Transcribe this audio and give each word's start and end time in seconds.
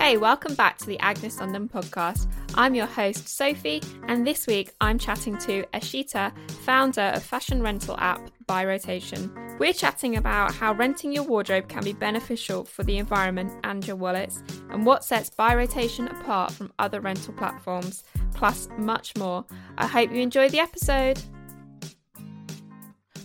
Hey, 0.00 0.16
welcome 0.16 0.54
back 0.54 0.78
to 0.78 0.86
the 0.86 0.98
Agnes 1.00 1.40
London 1.40 1.68
podcast. 1.68 2.26
I'm 2.54 2.74
your 2.74 2.86
host, 2.86 3.28
Sophie, 3.28 3.82
and 4.08 4.26
this 4.26 4.46
week 4.46 4.72
I'm 4.80 4.98
chatting 4.98 5.36
to 5.40 5.62
Ashita, 5.74 6.32
founder 6.62 7.12
of 7.14 7.22
fashion 7.22 7.62
rental 7.62 7.96
app 7.98 8.30
By 8.46 8.64
Rotation. 8.64 9.30
We're 9.58 9.74
chatting 9.74 10.16
about 10.16 10.54
how 10.54 10.72
renting 10.72 11.12
your 11.12 11.24
wardrobe 11.24 11.68
can 11.68 11.84
be 11.84 11.92
beneficial 11.92 12.64
for 12.64 12.82
the 12.82 12.96
environment 12.96 13.52
and 13.62 13.86
your 13.86 13.96
wallets, 13.96 14.42
and 14.70 14.86
what 14.86 15.04
sets 15.04 15.28
By 15.28 15.54
Rotation 15.54 16.08
apart 16.08 16.52
from 16.52 16.72
other 16.78 17.02
rental 17.02 17.34
platforms, 17.34 18.02
plus 18.32 18.70
much 18.78 19.14
more. 19.18 19.44
I 19.76 19.86
hope 19.86 20.10
you 20.10 20.22
enjoy 20.22 20.48
the 20.48 20.60
episode. 20.60 21.20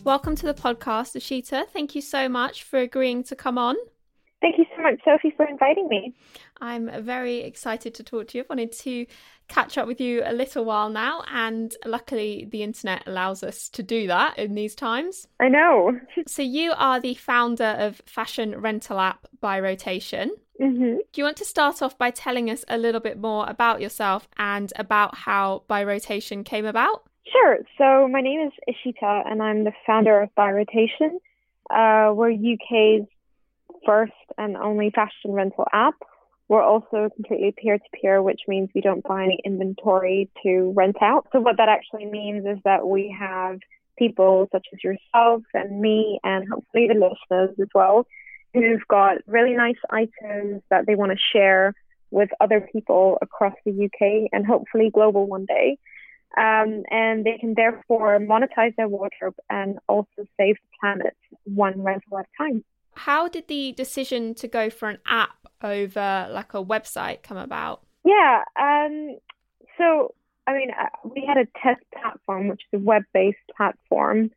Welcome 0.04 0.36
to 0.36 0.46
the 0.46 0.54
podcast, 0.54 1.16
Ashita. 1.16 1.70
Thank 1.70 1.96
you 1.96 2.02
so 2.02 2.28
much 2.28 2.64
for 2.64 2.80
agreeing 2.80 3.24
to 3.24 3.36
come 3.38 3.58
on. 3.58 3.78
Thank 4.42 4.58
you 4.60 4.66
so 4.76 4.84
much, 4.84 5.00
Sophie, 5.04 5.34
for 5.36 5.48
inviting 5.48 5.88
me. 5.88 6.14
I'm 6.66 7.04
very 7.04 7.42
excited 7.42 7.94
to 7.96 8.04
talk 8.04 8.30
to 8.30 8.38
you. 8.38 8.44
I've 8.44 8.50
wanted 8.50 8.72
to 8.72 9.06
catch 9.48 9.78
up 9.78 9.86
with 9.86 10.02
you 10.02 10.24
a 10.26 10.34
little 10.34 10.66
while 10.66 10.90
now, 10.90 11.24
and 11.32 11.76
luckily, 11.86 12.48
the 12.50 12.64
internet 12.64 13.04
allows 13.06 13.44
us 13.44 13.70
to 13.70 13.84
do 13.84 14.08
that 14.08 14.40
in 14.40 14.56
these 14.56 14.74
times. 14.74 15.28
I 15.40 15.50
know. 15.50 16.00
so, 16.28 16.42
you 16.42 16.74
are 16.76 17.00
the 17.00 17.14
founder 17.14 17.76
of 17.78 18.02
fashion 18.08 18.60
rental 18.60 19.00
app 19.00 19.28
by 19.40 19.60
Rotation. 19.60 20.32
Mm-hmm. 20.60 20.98
Do 21.12 21.22
you 21.22 21.24
want 21.24 21.38
to 21.38 21.46
start 21.46 21.82
off 21.82 21.98
by 21.98 22.10
telling 22.10 22.50
us 22.50 22.66
a 22.68 22.78
little 22.78 23.02
bit 23.02 23.20
more 23.20 23.46
about 23.48 23.82
yourself 23.82 24.28
and 24.38 24.74
about 24.78 25.16
how 25.16 25.64
By 25.68 25.84
Rotation 25.84 26.44
came 26.44 26.66
about? 26.66 27.04
Sure. 27.32 27.60
So, 27.78 28.08
my 28.08 28.22
name 28.22 28.48
is 28.48 28.54
Ishita, 28.68 29.30
and 29.30 29.44
I'm 29.44 29.66
the 29.66 29.74
founder 29.86 30.20
of 30.22 30.34
By 30.34 30.52
Rotation. 30.52 31.20
Uh, 31.70 32.12
we're 32.16 32.32
UK's 32.32 33.08
first 33.86 34.14
and 34.38 34.58
only 34.58 34.90
fashion 34.90 35.32
rental 35.32 35.68
app. 35.72 35.96
We're 36.48 36.62
also 36.62 37.10
completely 37.16 37.54
peer 37.58 37.78
to 37.78 38.00
peer, 38.00 38.22
which 38.22 38.42
means 38.48 38.70
we 38.76 38.82
don't 38.82 39.04
buy 39.04 39.24
any 39.24 39.40
inventory 39.44 40.30
to 40.44 40.74
rent 40.76 40.98
out. 41.02 41.28
So, 41.32 41.40
what 41.40 41.58
that 41.58 41.70
actually 41.70 42.06
means 42.06 42.46
is 42.46 42.60
that 42.66 42.88
we 42.88 43.16
have 43.20 43.60
people 43.98 44.48
such 44.52 44.68
as 44.74 44.84
yourself 44.84 45.42
and 45.54 45.82
me, 45.82 46.20
and 46.24 46.48
hopefully 46.48 46.88
the 46.88 46.94
listeners 46.94 47.56
as 47.60 47.68
well, 47.74 48.06
who've 48.54 48.88
got 48.88 49.18
really 49.26 49.56
nice 49.56 49.80
items 49.90 50.62
that 50.70 50.86
they 50.86 50.96
want 50.96 51.12
to 51.12 51.18
share 51.34 51.74
with 52.12 52.30
other 52.40 52.68
people 52.72 53.18
across 53.22 53.54
the 53.66 53.86
UK 53.86 54.30
and 54.32 54.46
hopefully 54.46 54.92
global 54.94 55.28
one 55.28 55.46
day. 55.46 55.78
Um, 56.38 56.84
and 56.92 57.26
they 57.26 57.38
can 57.40 57.54
therefore 57.56 58.20
monetize 58.20 58.76
their 58.76 58.90
wardrobe 58.90 59.36
and 59.50 59.80
also 59.88 60.26
save 60.38 60.56
the 60.56 60.78
planet 60.80 61.16
one 61.46 61.82
rental 61.82 62.18
at 62.20 62.26
a 62.26 62.44
time. 62.44 62.64
How 62.96 63.28
did 63.28 63.48
the 63.48 63.74
decision 63.74 64.34
to 64.36 64.48
go 64.48 64.70
for 64.70 64.90
an 64.90 65.00
app 65.08 65.48
over 65.62 66.30
like 66.32 66.54
a 66.54 66.64
website 66.64 67.24
come 67.24 67.38
about? 67.38 67.82
Yeah. 68.04 68.44
Um, 68.56 69.18
so, 69.78 70.14
I 70.48 70.54
mean, 70.54 70.70
uh, 70.72 70.88
we 71.04 71.26
had 71.28 71.38
a 71.38 71.48
test 71.62 71.84
platform, 71.92 72.48
which 72.48 72.62
is 72.72 72.80
a 72.80 72.84
web 72.84 73.04
based 73.14 73.38
platform 73.56 74.32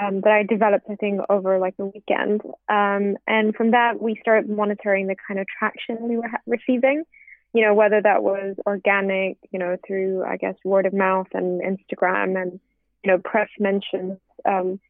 um, 0.00 0.22
that 0.22 0.32
I 0.32 0.42
developed, 0.42 0.86
I 0.90 0.96
think, 0.96 1.20
over 1.28 1.58
like 1.58 1.74
a 1.78 1.86
weekend. 1.86 2.42
Um, 2.68 3.16
and 3.26 3.54
from 3.54 3.72
that, 3.72 4.00
we 4.00 4.18
started 4.20 4.48
monitoring 4.48 5.06
the 5.06 5.16
kind 5.26 5.38
of 5.38 5.46
traction 5.58 6.08
we 6.08 6.16
were 6.16 6.28
ha- 6.28 6.38
receiving, 6.46 7.04
you 7.52 7.62
know, 7.62 7.74
whether 7.74 8.00
that 8.00 8.22
was 8.22 8.56
organic, 8.66 9.36
you 9.50 9.58
know, 9.58 9.76
through, 9.86 10.24
I 10.24 10.36
guess, 10.36 10.54
word 10.64 10.86
of 10.86 10.94
mouth 10.94 11.28
and 11.34 11.60
Instagram 11.60 12.40
and, 12.40 12.58
you 13.04 13.10
know, 13.12 13.18
press 13.18 13.48
mentions. 13.58 14.18
Um, 14.44 14.80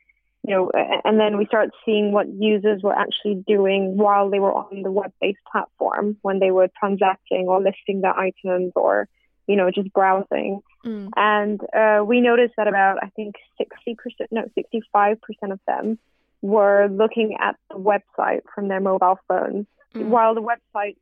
you 0.47 0.55
know, 0.55 0.71
and 1.05 1.21
then 1.21 1.37
we 1.37 1.47
start 1.47 1.71
seeing 1.85 2.13
what 2.13 2.29
users 2.29 2.83
were 2.83 2.95
actually 2.95 3.45
doing 3.47 3.97
while 3.97 4.31
they 4.31 4.39
were 4.39 4.53
on 4.53 4.83
the 4.83 4.91
web-based 4.91 5.41
platform 5.51 6.17
when 6.23 6.39
they 6.39 6.51
were 6.51 6.69
transacting 6.79 7.47
or 7.47 7.61
listing 7.61 8.01
their 8.01 8.19
items 8.19 8.73
or, 8.75 9.07
you 9.47 9.57
know, 9.57 9.71
just 9.71 9.93
browsing. 9.93 10.61
Mm. 10.85 11.11
And 11.17 11.61
uh, 11.75 12.05
we 12.05 12.21
noticed 12.21 12.55
that 12.57 12.69
about, 12.69 12.99
I 13.03 13.11
think, 13.11 13.35
60%, 13.61 13.97
no, 14.31 14.45
65% 14.57 15.17
of 15.53 15.61
them 15.67 15.99
were 16.41 16.89
looking 16.91 17.37
at 17.39 17.57
the 17.71 17.77
website 17.77 18.41
from 18.55 18.69
their 18.69 18.81
mobile 18.81 19.19
phones, 19.29 19.67
Mm. 19.93 20.07
while 20.07 20.37
the 20.37 20.41
website, 20.41 20.97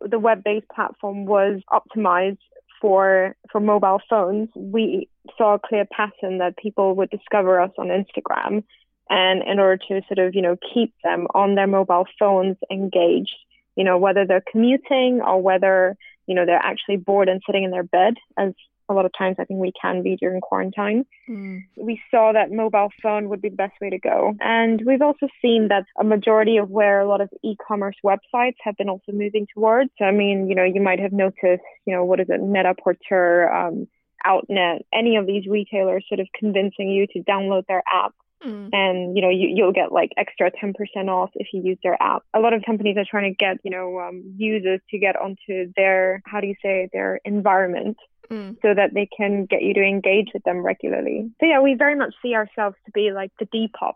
the 0.00 0.18
web-based 0.18 0.66
platform 0.70 1.26
was 1.26 1.60
optimized 1.70 2.38
for 2.82 3.36
for 3.50 3.60
mobile 3.60 4.00
phones, 4.10 4.48
we 4.56 5.08
saw 5.38 5.54
a 5.54 5.58
clear 5.58 5.86
pattern 5.86 6.38
that 6.38 6.56
people 6.56 6.94
would 6.96 7.10
discover 7.10 7.60
us 7.60 7.70
on 7.78 7.88
Instagram, 7.88 8.64
and 9.10 9.42
in 9.42 9.58
order 9.58 9.76
to 9.88 10.02
sort 10.06 10.18
of 10.26 10.34
you 10.34 10.42
know 10.42 10.56
keep 10.74 10.94
them 11.04 11.26
on 11.34 11.54
their 11.54 11.66
mobile 11.66 12.06
phones 12.18 12.56
engaged, 12.70 13.36
you 13.76 13.84
know 13.84 13.98
whether 13.98 14.26
they're 14.26 14.44
commuting 14.50 15.20
or 15.20 15.40
whether 15.40 15.96
you 16.26 16.34
know 16.34 16.46
they're 16.46 16.56
actually 16.56 16.96
bored 16.96 17.28
and 17.28 17.42
sitting 17.46 17.64
in 17.64 17.70
their 17.70 17.82
bed, 17.82 18.14
as 18.36 18.52
a 18.88 18.94
lot 18.94 19.06
of 19.06 19.12
times 19.16 19.36
I 19.38 19.44
think 19.44 19.60
we 19.60 19.72
can 19.80 20.02
be 20.02 20.16
during 20.16 20.40
quarantine. 20.40 21.04
Mm. 21.28 21.64
We 21.76 22.00
saw 22.10 22.32
that 22.32 22.52
mobile 22.52 22.90
phone 23.02 23.28
would 23.28 23.42
be 23.42 23.48
the 23.48 23.56
best 23.56 23.74
way 23.80 23.90
to 23.90 23.98
go. 23.98 24.34
And 24.40 24.82
we've 24.86 25.02
also 25.02 25.28
seen 25.40 25.68
that 25.68 25.84
a 25.98 26.04
majority 26.04 26.58
of 26.58 26.70
where 26.70 27.00
a 27.00 27.08
lot 27.08 27.20
of 27.20 27.30
e-commerce 27.42 27.96
websites 28.04 28.56
have 28.62 28.76
been 28.76 28.88
also 28.88 29.12
moving 29.12 29.46
towards. 29.54 29.90
I 30.00 30.10
mean, 30.10 30.48
you 30.48 30.54
know, 30.54 30.64
you 30.64 30.80
might 30.80 31.00
have 31.00 31.12
noticed, 31.12 31.62
you 31.86 31.94
know, 31.94 32.04
what 32.04 32.20
is 32.20 32.26
it, 32.28 32.40
Net-a-Porter, 32.40 33.52
um, 33.52 33.88
Outnet, 34.24 34.82
any 34.92 35.16
of 35.16 35.26
these 35.26 35.46
retailers 35.46 36.04
sort 36.08 36.20
of 36.20 36.28
convincing 36.38 36.88
you 36.88 37.06
to 37.08 37.20
download 37.20 37.66
their 37.66 37.82
app 37.92 38.14
Mm. 38.44 38.70
and 38.72 39.16
you 39.16 39.22
know 39.22 39.28
you, 39.30 39.48
you'll 39.54 39.72
get 39.72 39.92
like 39.92 40.10
extra 40.16 40.50
10% 40.50 40.74
off 41.08 41.30
if 41.34 41.46
you 41.52 41.62
use 41.62 41.78
their 41.84 41.96
app 42.02 42.22
a 42.34 42.40
lot 42.40 42.52
of 42.52 42.62
companies 42.64 42.96
are 42.96 43.04
trying 43.08 43.30
to 43.32 43.36
get 43.36 43.58
you 43.62 43.70
know 43.70 44.00
um, 44.00 44.34
users 44.36 44.80
to 44.90 44.98
get 44.98 45.14
onto 45.14 45.72
their 45.76 46.22
how 46.26 46.40
do 46.40 46.48
you 46.48 46.54
say 46.62 46.88
their 46.92 47.20
environment 47.24 47.96
Mm. 48.30 48.56
so 48.62 48.72
that 48.72 48.94
they 48.94 49.06
can 49.16 49.44
get 49.46 49.62
you 49.62 49.74
to 49.74 49.82
engage 49.82 50.28
with 50.32 50.42
them 50.44 50.58
regularly 50.64 51.30
so 51.38 51.46
yeah 51.46 51.60
we 51.60 51.74
very 51.74 51.94
much 51.96 52.14
see 52.22 52.34
ourselves 52.34 52.76
to 52.86 52.90
be 52.92 53.12
like 53.12 53.30
the 53.38 53.46
depop 53.46 53.94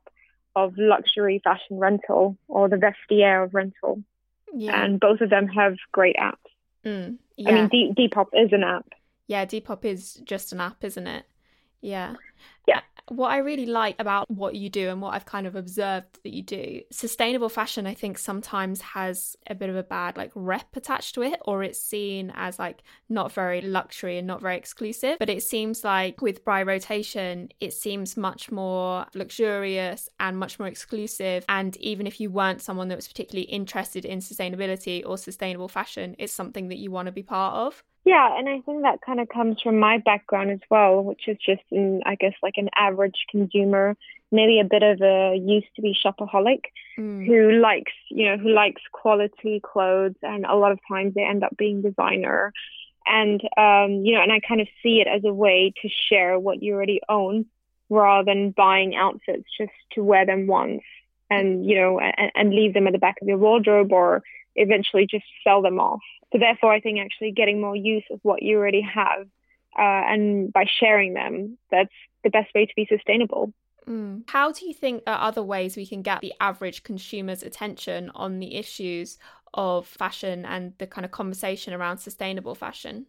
of 0.54 0.74
luxury 0.76 1.40
fashion 1.42 1.78
rental 1.78 2.36
or 2.48 2.68
the 2.68 2.76
vestiaire 2.76 3.44
of 3.44 3.54
rental 3.54 4.02
Yeah. 4.52 4.82
and 4.84 5.00
both 5.00 5.20
of 5.22 5.30
them 5.30 5.46
have 5.48 5.74
great 5.92 6.16
apps 6.16 6.50
Mm. 6.84 7.16
Yeah. 7.36 7.50
i 7.50 7.52
mean 7.54 7.68
D- 7.68 7.94
depop 7.96 8.26
is 8.34 8.52
an 8.52 8.62
app 8.64 8.86
Yeah, 9.28 9.44
Depop 9.46 9.84
is 9.84 10.14
just 10.32 10.52
an 10.52 10.60
app, 10.60 10.84
isn't 10.84 11.06
it? 11.06 11.24
Yeah. 11.80 12.14
Yeah. 12.68 12.82
What 13.08 13.30
I 13.30 13.38
really 13.38 13.66
like 13.66 13.96
about 14.00 14.28
what 14.30 14.56
you 14.56 14.68
do 14.68 14.88
and 14.88 15.00
what 15.00 15.14
I've 15.14 15.24
kind 15.24 15.46
of 15.46 15.54
observed 15.54 16.18
that 16.24 16.32
you 16.32 16.42
do, 16.42 16.80
sustainable 16.90 17.48
fashion, 17.48 17.86
I 17.86 17.94
think 17.94 18.18
sometimes 18.18 18.80
has 18.80 19.36
a 19.46 19.54
bit 19.54 19.70
of 19.70 19.76
a 19.76 19.82
bad 19.82 20.16
like 20.16 20.32
rep 20.34 20.74
attached 20.74 21.14
to 21.14 21.22
it, 21.22 21.38
or 21.44 21.62
it's 21.62 21.80
seen 21.80 22.32
as 22.34 22.58
like 22.58 22.82
not 23.08 23.30
very 23.30 23.60
luxury 23.60 24.18
and 24.18 24.26
not 24.26 24.40
very 24.40 24.56
exclusive. 24.56 25.18
But 25.20 25.30
it 25.30 25.42
seems 25.42 25.84
like 25.84 26.20
with 26.20 26.44
By 26.44 26.62
Rotation, 26.62 27.50
it 27.60 27.72
seems 27.72 28.16
much 28.16 28.50
more 28.50 29.06
luxurious 29.14 30.08
and 30.18 30.36
much 30.36 30.58
more 30.58 30.68
exclusive. 30.68 31.44
And 31.48 31.76
even 31.76 32.06
if 32.06 32.20
you 32.20 32.30
weren't 32.30 32.60
someone 32.60 32.88
that 32.88 32.96
was 32.96 33.08
particularly 33.08 33.46
interested 33.48 34.04
in 34.04 34.18
sustainability 34.18 35.02
or 35.06 35.16
sustainable 35.16 35.68
fashion, 35.68 36.16
it's 36.18 36.32
something 36.32 36.68
that 36.68 36.78
you 36.78 36.90
want 36.90 37.06
to 37.06 37.12
be 37.12 37.22
part 37.22 37.54
of. 37.54 37.84
Yeah, 38.06 38.38
and 38.38 38.48
I 38.48 38.60
think 38.60 38.82
that 38.82 39.00
kind 39.04 39.18
of 39.18 39.28
comes 39.28 39.60
from 39.60 39.80
my 39.80 39.98
background 39.98 40.52
as 40.52 40.60
well, 40.70 41.02
which 41.02 41.26
is 41.26 41.36
just, 41.44 41.62
in, 41.72 42.02
I 42.06 42.14
guess, 42.14 42.34
like 42.40 42.54
an 42.56 42.70
average 42.76 43.26
consumer, 43.28 43.96
maybe 44.30 44.60
a 44.60 44.64
bit 44.64 44.84
of 44.84 45.02
a 45.02 45.36
used 45.36 45.66
to 45.74 45.82
be 45.82 45.94
shopaholic 45.94 46.62
Mm. 46.98 47.26
who 47.26 47.60
likes, 47.60 47.92
you 48.10 48.24
know, 48.24 48.38
who 48.38 48.48
likes 48.48 48.80
quality 48.90 49.60
clothes, 49.60 50.14
and 50.22 50.46
a 50.46 50.54
lot 50.54 50.72
of 50.72 50.78
times 50.88 51.12
they 51.14 51.24
end 51.24 51.44
up 51.44 51.54
being 51.58 51.82
designer. 51.82 52.52
And, 53.06 53.40
um, 53.58 54.04
you 54.04 54.14
know, 54.14 54.22
and 54.22 54.32
I 54.32 54.40
kind 54.40 54.60
of 54.60 54.68
see 54.82 55.00
it 55.00 55.08
as 55.08 55.22
a 55.24 55.34
way 55.34 55.74
to 55.82 55.88
share 55.88 56.38
what 56.38 56.62
you 56.62 56.74
already 56.74 57.00
own 57.08 57.46
rather 57.90 58.24
than 58.24 58.52
buying 58.52 58.96
outfits 58.96 59.44
just 59.58 59.72
to 59.92 60.02
wear 60.02 60.24
them 60.24 60.46
once 60.46 60.82
and, 61.28 61.66
you 61.66 61.76
know, 61.76 62.00
and, 62.00 62.32
and 62.34 62.50
leave 62.54 62.72
them 62.72 62.86
at 62.86 62.92
the 62.94 62.98
back 62.98 63.16
of 63.20 63.28
your 63.28 63.38
wardrobe 63.38 63.92
or 63.92 64.22
eventually 64.56 65.06
just 65.10 65.24
sell 65.44 65.62
them 65.62 65.78
off. 65.78 66.00
So 66.32 66.38
therefore, 66.38 66.72
I 66.72 66.80
think 66.80 66.98
actually 66.98 67.32
getting 67.32 67.60
more 67.60 67.76
use 67.76 68.04
of 68.10 68.20
what 68.22 68.42
you 68.42 68.56
already 68.56 68.82
have, 68.82 69.26
uh, 69.78 70.02
and 70.12 70.52
by 70.52 70.64
sharing 70.80 71.14
them, 71.14 71.58
that's 71.70 71.94
the 72.24 72.30
best 72.30 72.52
way 72.54 72.66
to 72.66 72.72
be 72.74 72.86
sustainable. 72.90 73.52
Mm. 73.88 74.28
How 74.28 74.50
do 74.50 74.66
you 74.66 74.74
think 74.74 75.02
are 75.06 75.20
other 75.20 75.42
ways 75.42 75.76
we 75.76 75.86
can 75.86 76.02
get 76.02 76.20
the 76.20 76.34
average 76.40 76.82
consumer's 76.82 77.42
attention 77.42 78.10
on 78.14 78.40
the 78.40 78.56
issues 78.56 79.18
of 79.54 79.86
fashion 79.86 80.44
and 80.44 80.72
the 80.78 80.86
kind 80.86 81.04
of 81.04 81.12
conversation 81.12 81.72
around 81.72 81.98
sustainable 81.98 82.54
fashion? 82.54 83.06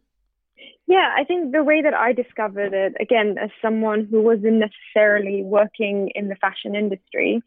Yeah, 0.87 1.13
I 1.17 1.23
think 1.25 1.51
the 1.51 1.63
way 1.63 1.81
that 1.81 1.93
I 1.93 2.13
discovered 2.13 2.73
it, 2.73 2.93
again, 2.99 3.37
as 3.37 3.49
someone 3.61 4.07
who 4.09 4.21
wasn't 4.21 4.59
necessarily 4.59 5.43
working 5.43 6.11
in 6.15 6.29
the 6.29 6.35
fashion 6.35 6.75
industry, 6.75 7.41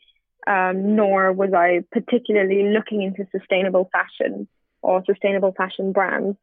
um, 0.51 0.97
nor 0.97 1.33
was 1.33 1.53
I 1.55 1.85
particularly 1.93 2.73
looking 2.73 3.03
into 3.03 3.27
sustainable 3.31 3.89
fashion 3.93 4.49
or 4.83 5.03
sustainable 5.05 5.53
fashion 5.57 5.93
brands. 5.93 6.37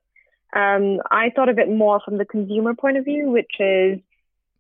Um, 0.56 1.00
I 1.12 1.32
thought 1.36 1.50
of 1.50 1.60
it 1.60 1.70
more 1.70 2.00
from 2.04 2.18
the 2.18 2.26
consumer 2.26 2.74
point 2.74 2.98
of 2.98 3.06
view, 3.06 3.30
which 3.30 3.60
is 3.60 4.00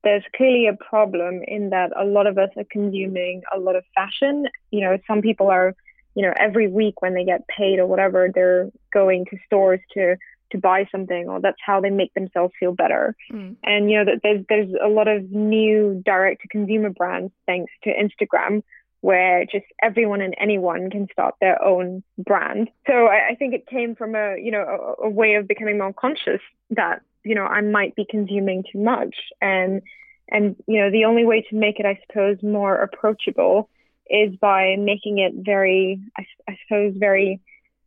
there's 0.03 0.23
clearly 0.35 0.67
a 0.67 0.73
problem 0.75 1.41
in 1.47 1.69
that 1.69 1.91
a 1.97 2.03
lot 2.03 2.27
of 2.27 2.37
us 2.37 2.49
are 2.57 2.65
consuming 2.69 3.41
a 3.55 3.59
lot 3.59 3.75
of 3.75 3.83
fashion. 3.95 4.47
You 4.71 4.81
know, 4.81 4.97
some 5.07 5.21
people 5.21 5.49
are 5.49 5.75
you 6.17 6.23
know, 6.23 6.33
every 6.35 6.67
week 6.67 7.03
when 7.03 7.13
they 7.13 7.23
get 7.23 7.47
paid 7.47 7.77
or 7.77 7.85
whatever, 7.85 8.31
they're 8.33 8.71
going 8.91 9.25
to 9.25 9.37
stores 9.45 9.79
to 9.93 10.15
to 10.49 10.57
buy 10.57 10.87
something 10.91 11.27
or 11.27 11.41
that's 11.41 11.59
how 11.63 11.79
they 11.79 11.89
make 11.91 12.11
themselves 12.15 12.53
feel 12.59 12.73
better. 12.73 13.15
Mm. 13.31 13.57
And 13.63 13.91
you 13.91 13.97
know 13.97 14.05
that 14.05 14.21
there's 14.23 14.43
there's 14.49 14.73
a 14.83 14.87
lot 14.87 15.07
of 15.07 15.29
new 15.29 16.01
direct 16.03 16.41
to 16.41 16.47
consumer 16.47 16.89
brands 16.89 17.31
thanks 17.45 17.71
to 17.83 17.91
Instagram 17.93 18.63
where 19.01 19.45
just 19.45 19.65
everyone 19.83 20.21
and 20.21 20.33
anyone 20.39 20.89
can 20.89 21.07
start 21.11 21.35
their 21.39 21.63
own 21.63 22.03
brand. 22.17 22.69
So 22.87 23.07
I, 23.07 23.29
I 23.31 23.35
think 23.35 23.53
it 23.53 23.67
came 23.67 23.95
from 23.95 24.15
a 24.15 24.35
you 24.41 24.51
know 24.51 24.95
a, 24.99 25.05
a 25.05 25.09
way 25.09 25.35
of 25.35 25.47
becoming 25.47 25.77
more 25.77 25.93
conscious 25.93 26.41
that 26.71 27.01
you 27.23 27.35
know 27.35 27.43
I 27.43 27.61
might 27.61 27.95
be 27.95 28.05
consuming 28.09 28.63
too 28.71 28.79
much 28.79 29.15
and 29.41 29.81
and 30.29 30.55
you 30.67 30.79
know 30.79 30.91
the 30.91 31.05
only 31.05 31.25
way 31.25 31.45
to 31.49 31.55
make 31.55 31.79
it 31.79 31.85
I 31.85 31.99
suppose 32.07 32.37
more 32.41 32.75
approachable 32.75 33.69
is 34.09 34.35
by 34.39 34.75
making 34.77 35.19
it 35.19 35.33
very 35.45 35.99
I, 36.17 36.25
I 36.47 36.57
suppose 36.63 36.93
very 36.97 37.41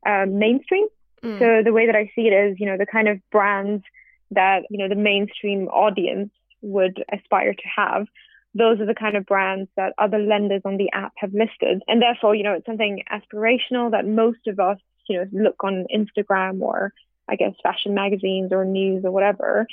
um, 0.06 0.38
mainstream. 0.38 0.86
Mm. 1.22 1.38
So 1.38 1.62
the 1.62 1.72
way 1.72 1.86
that 1.86 1.96
I 1.96 2.10
see 2.14 2.28
it 2.28 2.32
is 2.32 2.60
you 2.60 2.66
know 2.66 2.78
the 2.78 2.86
kind 2.86 3.08
of 3.08 3.18
brands 3.30 3.84
that 4.30 4.62
you 4.70 4.78
know 4.78 4.88
the 4.88 5.00
mainstream 5.00 5.66
audience 5.68 6.30
would 6.62 7.02
aspire 7.12 7.54
to 7.54 7.68
have 7.76 8.06
those 8.54 8.80
are 8.80 8.86
the 8.86 8.94
kind 8.94 9.16
of 9.16 9.26
brands 9.26 9.70
that 9.76 9.92
other 9.98 10.18
lenders 10.18 10.62
on 10.64 10.76
the 10.76 10.90
app 10.92 11.12
have 11.16 11.32
listed. 11.32 11.82
And 11.86 12.02
therefore, 12.02 12.34
you 12.34 12.42
know, 12.42 12.54
it's 12.54 12.66
something 12.66 13.04
aspirational 13.10 13.92
that 13.92 14.06
most 14.06 14.46
of 14.46 14.58
us, 14.58 14.78
you 15.08 15.18
know, 15.18 15.26
look 15.32 15.62
on 15.62 15.86
Instagram 15.94 16.60
or 16.60 16.92
I 17.28 17.36
guess 17.36 17.52
fashion 17.62 17.94
magazines 17.94 18.50
or 18.52 18.64
news 18.64 19.04
or 19.04 19.12
whatever. 19.12 19.66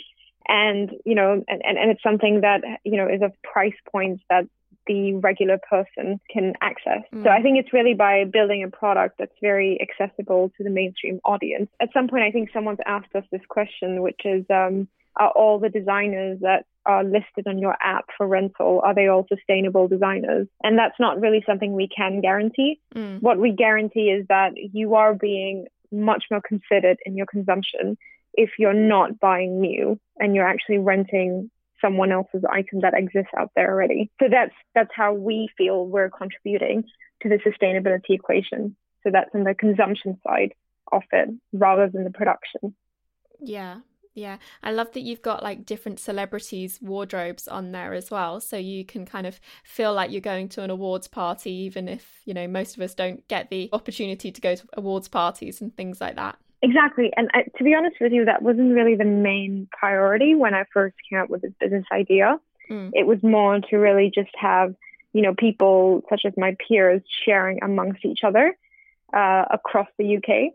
And, 0.47 0.91
you 1.06 1.15
know, 1.15 1.44
and, 1.47 1.62
and 1.63 1.91
it's 1.91 2.03
something 2.03 2.41
that, 2.41 2.62
you 2.83 2.97
know, 2.97 3.07
is 3.07 3.21
of 3.21 3.33
price 3.41 3.75
points 3.91 4.24
that 4.29 4.45
the 4.85 5.15
regular 5.15 5.59
person 5.69 6.21
can 6.30 6.53
access. 6.62 7.01
Mm. 7.13 7.23
So 7.23 7.30
I 7.30 7.41
think 7.41 7.59
it's 7.59 7.73
really 7.73 7.94
by 7.94 8.23
building 8.23 8.63
a 8.63 8.69
product 8.69 9.18
that's 9.18 9.35
very 9.41 9.81
accessible 9.81 10.51
to 10.56 10.63
the 10.63 10.69
mainstream 10.69 11.19
audience. 11.25 11.69
At 11.81 11.89
some 11.94 12.07
point, 12.07 12.23
I 12.23 12.31
think 12.31 12.51
someone's 12.53 12.80
asked 12.85 13.13
us 13.13 13.25
this 13.31 13.41
question, 13.50 14.01
which 14.01 14.21
is, 14.23 14.45
um, 14.50 14.88
are 15.18 15.31
all 15.31 15.59
the 15.59 15.69
designers 15.69 16.39
that 16.41 16.65
are 16.87 17.03
listed 17.03 17.45
on 17.45 17.59
your 17.59 17.75
app 17.81 18.05
for 18.17 18.27
rental 18.27 18.81
are 18.83 18.95
they 18.95 19.07
all 19.07 19.27
sustainable 19.27 19.87
designers? 19.87 20.47
And 20.63 20.77
that's 20.77 20.99
not 20.99 21.19
really 21.19 21.43
something 21.45 21.73
we 21.73 21.87
can 21.87 22.21
guarantee. 22.21 22.79
Mm. 22.95 23.21
what 23.21 23.37
we 23.37 23.51
guarantee 23.51 24.09
is 24.09 24.25
that 24.29 24.53
you 24.55 24.95
are 24.95 25.13
being 25.13 25.67
much 25.91 26.25
more 26.31 26.41
considered 26.41 26.97
in 27.05 27.15
your 27.15 27.25
consumption 27.25 27.97
if 28.33 28.51
you're 28.57 28.73
not 28.73 29.19
buying 29.19 29.59
new 29.59 29.99
and 30.19 30.35
you're 30.35 30.47
actually 30.47 30.77
renting 30.77 31.49
someone 31.81 32.11
else's 32.11 32.43
item 32.49 32.81
that 32.81 32.93
exists 32.95 33.31
out 33.37 33.51
there 33.55 33.71
already. 33.71 34.09
So 34.19 34.27
that's 34.31 34.53
that's 34.73 34.91
how 34.95 35.13
we 35.13 35.49
feel 35.57 35.85
we're 35.85 36.09
contributing 36.09 36.85
to 37.21 37.29
the 37.29 37.37
sustainability 37.37 38.11
equation. 38.11 38.75
So 39.03 39.11
that's 39.11 39.29
on 39.35 39.43
the 39.43 39.53
consumption 39.53 40.19
side 40.25 40.53
of 40.91 41.03
it 41.11 41.29
rather 41.53 41.87
than 41.87 42.03
the 42.03 42.11
production. 42.11 42.73
Yeah 43.39 43.79
yeah, 44.17 44.37
I 44.63 44.71
love 44.71 44.91
that 44.93 45.01
you've 45.01 45.21
got 45.21 45.43
like 45.43 45.65
different 45.65 45.99
celebrities' 45.99 46.79
wardrobes 46.81 47.47
on 47.47 47.71
there 47.71 47.93
as 47.93 48.09
well. 48.09 48.41
So 48.41 48.57
you 48.57 48.83
can 48.83 49.05
kind 49.05 49.27
of 49.27 49.39
feel 49.63 49.93
like 49.93 50.11
you're 50.11 50.21
going 50.21 50.49
to 50.49 50.63
an 50.63 50.71
awards 50.71 51.07
party, 51.07 51.51
even 51.51 51.87
if, 51.87 52.21
you 52.25 52.33
know, 52.33 52.47
most 52.47 52.75
of 52.75 52.81
us 52.81 52.95
don't 52.95 53.25
get 53.27 53.49
the 53.49 53.69
opportunity 53.71 54.31
to 54.31 54.41
go 54.41 54.55
to 54.55 54.63
awards 54.73 55.07
parties 55.07 55.61
and 55.61 55.75
things 55.77 56.01
like 56.01 56.15
that. 56.15 56.37
Exactly. 56.63 57.13
And 57.15 57.29
uh, 57.35 57.43
to 57.57 57.63
be 57.63 57.75
honest 57.75 57.97
with 58.01 58.11
you, 58.11 58.25
that 58.25 58.41
wasn't 58.41 58.73
really 58.73 58.95
the 58.95 59.05
main 59.05 59.67
priority 59.71 60.33
when 60.33 60.55
I 60.55 60.63
first 60.73 60.95
came 61.07 61.19
up 61.19 61.29
with 61.29 61.43
this 61.43 61.53
business 61.59 61.85
idea. 61.91 62.39
Mm. 62.71 62.89
It 62.93 63.05
was 63.05 63.21
more 63.21 63.59
to 63.59 63.77
really 63.77 64.11
just 64.13 64.31
have, 64.35 64.73
you 65.13 65.21
know, 65.21 65.35
people 65.35 66.03
such 66.09 66.21
as 66.25 66.33
my 66.35 66.57
peers 66.67 67.03
sharing 67.23 67.59
amongst 67.61 68.03
each 68.03 68.23
other 68.23 68.57
uh, 69.13 69.45
across 69.51 69.87
the 69.99 70.17
UK. 70.17 70.53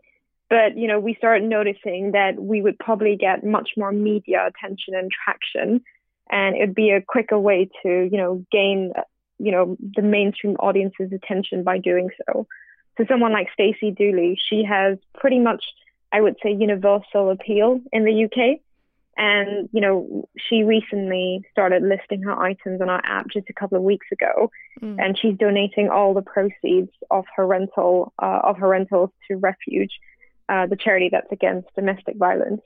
But, 0.53 0.77
you 0.77 0.87
know, 0.87 0.99
we 0.99 1.15
started 1.15 1.49
noticing 1.49 2.11
that 2.11 2.35
we 2.37 2.61
would 2.61 2.77
probably 2.77 3.15
get 3.15 3.43
much 3.43 3.71
more 3.75 3.91
media 3.91 4.45
attention 4.45 4.93
and 4.93 5.09
traction. 5.09 5.81
And 6.29 6.55
it'd 6.55 6.75
be 6.75 6.91
a 6.91 7.01
quicker 7.01 7.39
way 7.39 7.71
to, 7.81 8.07
you 8.11 8.17
know, 8.19 8.45
gain, 8.51 8.93
you 9.39 9.51
know, 9.51 9.75
the 9.79 10.03
mainstream 10.03 10.55
audience's 10.57 11.11
attention 11.11 11.63
by 11.63 11.79
doing 11.79 12.09
so. 12.17 12.45
So 12.99 13.05
someone 13.09 13.33
like 13.33 13.47
Stacey 13.51 13.89
Dooley, 13.89 14.39
she 14.47 14.63
has 14.63 14.99
pretty 15.15 15.39
much, 15.39 15.65
I 16.11 16.21
would 16.21 16.35
say, 16.43 16.51
universal 16.53 17.31
appeal 17.31 17.81
in 17.91 18.05
the 18.05 18.25
UK. 18.25 18.59
And, 19.17 19.69
you 19.71 19.81
know, 19.81 20.29
she 20.37 20.61
recently 20.61 21.41
started 21.49 21.81
listing 21.81 22.21
her 22.21 22.39
items 22.39 22.79
on 22.79 22.91
our 22.91 23.01
app 23.03 23.25
just 23.33 23.49
a 23.49 23.53
couple 23.53 23.79
of 23.79 23.83
weeks 23.83 24.05
ago. 24.11 24.51
Mm. 24.83 25.03
And 25.03 25.17
she's 25.19 25.35
donating 25.35 25.89
all 25.89 26.13
the 26.13 26.21
proceeds 26.21 26.91
of 27.09 27.25
her 27.35 27.47
rental, 27.47 28.13
uh, 28.21 28.41
of 28.43 28.57
her 28.57 28.67
rentals 28.67 29.09
to 29.27 29.37
Refuge 29.37 29.89
uh, 30.49 30.67
the 30.67 30.75
charity 30.75 31.09
that's 31.11 31.31
against 31.31 31.73
domestic 31.75 32.15
violence. 32.17 32.61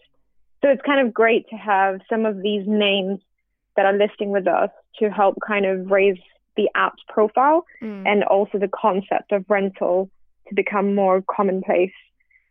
So 0.63 0.69
it's 0.69 0.81
kind 0.81 1.06
of 1.06 1.13
great 1.13 1.47
to 1.50 1.56
have 1.56 2.01
some 2.09 2.25
of 2.25 2.41
these 2.41 2.63
names 2.65 3.19
that 3.75 3.85
are 3.85 3.94
listing 3.94 4.31
with 4.31 4.47
us 4.47 4.69
to 5.00 5.09
help 5.09 5.38
kind 5.45 5.65
of 5.65 5.91
raise 5.91 6.18
the 6.56 6.69
app's 6.75 7.03
profile 7.07 7.65
mm. 7.81 8.03
and 8.07 8.24
also 8.24 8.57
the 8.57 8.68
concept 8.68 9.31
of 9.31 9.45
rental 9.47 10.09
to 10.50 10.56
become 10.56 10.95
more 10.95 11.24
commonplace. 11.29 11.91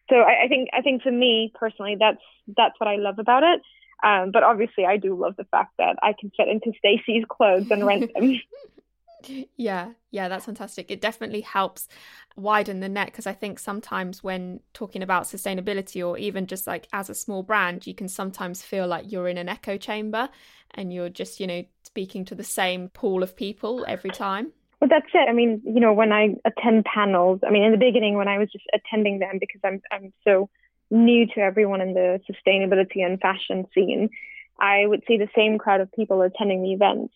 So 0.08 0.16
I, 0.16 0.44
I, 0.44 0.48
think 0.48 0.68
I 0.72 0.82
think 0.82 1.02
for 1.02 1.10
me 1.10 1.52
personally, 1.54 1.96
that's 1.98 2.22
that's 2.56 2.74
what 2.78 2.88
I 2.88 2.96
love 2.96 3.18
about 3.18 3.42
it. 3.42 3.60
Um, 4.04 4.30
but 4.30 4.44
obviously, 4.44 4.84
I 4.86 4.98
do 4.98 5.18
love 5.18 5.34
the 5.36 5.44
fact 5.44 5.72
that 5.78 5.96
I 6.02 6.14
can 6.18 6.30
fit 6.36 6.48
into 6.48 6.72
Stacey's 6.78 7.24
clothes 7.28 7.70
and 7.70 7.84
rent 7.84 8.12
them. 8.14 8.40
Yeah, 9.56 9.92
yeah, 10.10 10.28
that's 10.28 10.44
fantastic. 10.44 10.90
It 10.90 11.00
definitely 11.00 11.40
helps 11.40 11.88
widen 12.36 12.80
the 12.80 12.88
net 12.88 13.06
because 13.06 13.26
I 13.26 13.32
think 13.32 13.58
sometimes 13.58 14.22
when 14.22 14.60
talking 14.74 15.02
about 15.02 15.24
sustainability 15.24 16.06
or 16.06 16.18
even 16.18 16.46
just 16.46 16.66
like 16.66 16.86
as 16.92 17.08
a 17.08 17.14
small 17.14 17.42
brand, 17.42 17.86
you 17.86 17.94
can 17.94 18.08
sometimes 18.08 18.62
feel 18.62 18.86
like 18.86 19.10
you're 19.10 19.28
in 19.28 19.38
an 19.38 19.48
echo 19.48 19.76
chamber 19.76 20.28
and 20.72 20.92
you're 20.92 21.08
just, 21.08 21.40
you 21.40 21.46
know, 21.46 21.64
speaking 21.84 22.24
to 22.26 22.34
the 22.34 22.44
same 22.44 22.90
pool 22.90 23.22
of 23.22 23.34
people 23.36 23.84
every 23.88 24.10
time. 24.10 24.52
Well, 24.80 24.90
that's 24.90 25.06
it. 25.14 25.28
I 25.28 25.32
mean, 25.32 25.62
you 25.64 25.80
know, 25.80 25.94
when 25.94 26.12
I 26.12 26.34
attend 26.44 26.84
panels, 26.84 27.40
I 27.46 27.50
mean, 27.50 27.62
in 27.62 27.72
the 27.72 27.78
beginning 27.78 28.16
when 28.16 28.28
I 28.28 28.38
was 28.38 28.50
just 28.52 28.66
attending 28.74 29.18
them 29.18 29.38
because 29.40 29.60
I'm 29.64 29.80
I'm 29.90 30.12
so 30.22 30.50
new 30.90 31.26
to 31.26 31.40
everyone 31.40 31.80
in 31.80 31.94
the 31.94 32.20
sustainability 32.30 33.04
and 33.04 33.20
fashion 33.20 33.66
scene, 33.74 34.10
I 34.60 34.86
would 34.86 35.02
see 35.08 35.16
the 35.16 35.28
same 35.34 35.58
crowd 35.58 35.80
of 35.80 35.90
people 35.92 36.20
attending 36.22 36.62
the 36.62 36.72
events. 36.72 37.14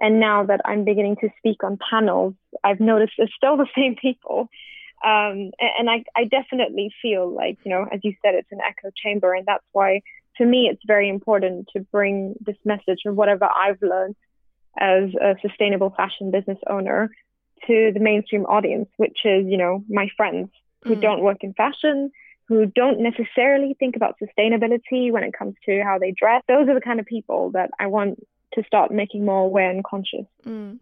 And 0.00 0.18
now 0.18 0.44
that 0.44 0.62
I'm 0.64 0.84
beginning 0.84 1.16
to 1.20 1.28
speak 1.38 1.62
on 1.62 1.78
panels, 1.90 2.34
I've 2.64 2.80
noticed 2.80 3.12
it's 3.18 3.34
still 3.36 3.56
the 3.56 3.66
same 3.76 3.96
people. 3.96 4.48
Um, 5.04 5.52
and 5.58 5.88
I, 5.88 6.04
I 6.16 6.24
definitely 6.24 6.90
feel 7.00 7.32
like, 7.32 7.58
you 7.64 7.70
know, 7.70 7.86
as 7.90 8.00
you 8.02 8.14
said, 8.22 8.34
it's 8.34 8.50
an 8.50 8.60
echo 8.66 8.90
chamber. 8.94 9.32
And 9.32 9.46
that's 9.46 9.64
why, 9.72 10.02
to 10.36 10.44
me, 10.44 10.68
it's 10.70 10.82
very 10.86 11.08
important 11.08 11.68
to 11.74 11.80
bring 11.80 12.34
this 12.40 12.56
message 12.64 13.00
of 13.06 13.14
whatever 13.14 13.44
I've 13.46 13.80
learned 13.80 14.16
as 14.78 15.14
a 15.20 15.36
sustainable 15.42 15.90
fashion 15.96 16.30
business 16.30 16.58
owner 16.68 17.10
to 17.66 17.90
the 17.92 18.00
mainstream 18.00 18.44
audience, 18.46 18.88
which 18.96 19.18
is, 19.24 19.46
you 19.46 19.56
know, 19.56 19.84
my 19.88 20.08
friends 20.16 20.50
who 20.82 20.96
mm. 20.96 21.02
don't 21.02 21.22
work 21.22 21.38
in 21.40 21.52
fashion, 21.54 22.10
who 22.46 22.66
don't 22.66 23.00
necessarily 23.00 23.74
think 23.78 23.96
about 23.96 24.16
sustainability 24.20 25.12
when 25.12 25.22
it 25.22 25.32
comes 25.32 25.54
to 25.66 25.82
how 25.82 25.98
they 25.98 26.12
dress. 26.12 26.42
Those 26.48 26.68
are 26.68 26.74
the 26.74 26.80
kind 26.80 27.00
of 27.00 27.06
people 27.06 27.50
that 27.52 27.70
I 27.78 27.86
want 27.86 28.18
to 28.54 28.62
start 28.64 28.90
making 28.90 29.24
more 29.24 29.44
aware 29.44 29.70
and 29.70 29.84
conscious. 29.84 30.26
Mm. 30.46 30.78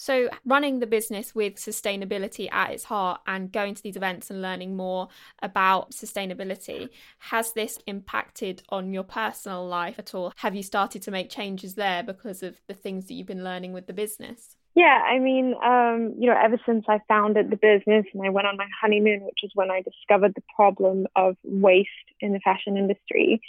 So, 0.00 0.28
running 0.44 0.78
the 0.78 0.86
business 0.86 1.34
with 1.34 1.56
sustainability 1.56 2.48
at 2.52 2.70
its 2.70 2.84
heart 2.84 3.20
and 3.26 3.50
going 3.50 3.74
to 3.74 3.82
these 3.82 3.96
events 3.96 4.30
and 4.30 4.40
learning 4.40 4.76
more 4.76 5.08
about 5.42 5.90
sustainability, 5.90 6.88
has 7.18 7.52
this 7.52 7.80
impacted 7.84 8.62
on 8.68 8.92
your 8.92 9.02
personal 9.02 9.66
life 9.66 9.98
at 9.98 10.14
all? 10.14 10.32
Have 10.36 10.54
you 10.54 10.62
started 10.62 11.02
to 11.02 11.10
make 11.10 11.30
changes 11.30 11.74
there 11.74 12.04
because 12.04 12.44
of 12.44 12.60
the 12.68 12.74
things 12.74 13.06
that 13.06 13.14
you've 13.14 13.26
been 13.26 13.42
learning 13.42 13.72
with 13.72 13.88
the 13.88 13.92
business? 13.92 14.54
Yeah, 14.76 15.02
I 15.04 15.18
mean, 15.18 15.54
um, 15.64 16.14
you 16.16 16.30
know, 16.30 16.38
ever 16.40 16.60
since 16.64 16.84
I 16.86 17.00
founded 17.08 17.50
the 17.50 17.56
business 17.56 18.06
and 18.14 18.24
I 18.24 18.28
went 18.28 18.46
on 18.46 18.56
my 18.56 18.68
honeymoon, 18.80 19.22
which 19.24 19.40
is 19.42 19.50
when 19.56 19.72
I 19.72 19.82
discovered 19.82 20.34
the 20.36 20.44
problem 20.54 21.08
of 21.16 21.36
waste 21.42 21.88
in 22.20 22.32
the 22.32 22.38
fashion 22.38 22.76
industry, 22.76 23.40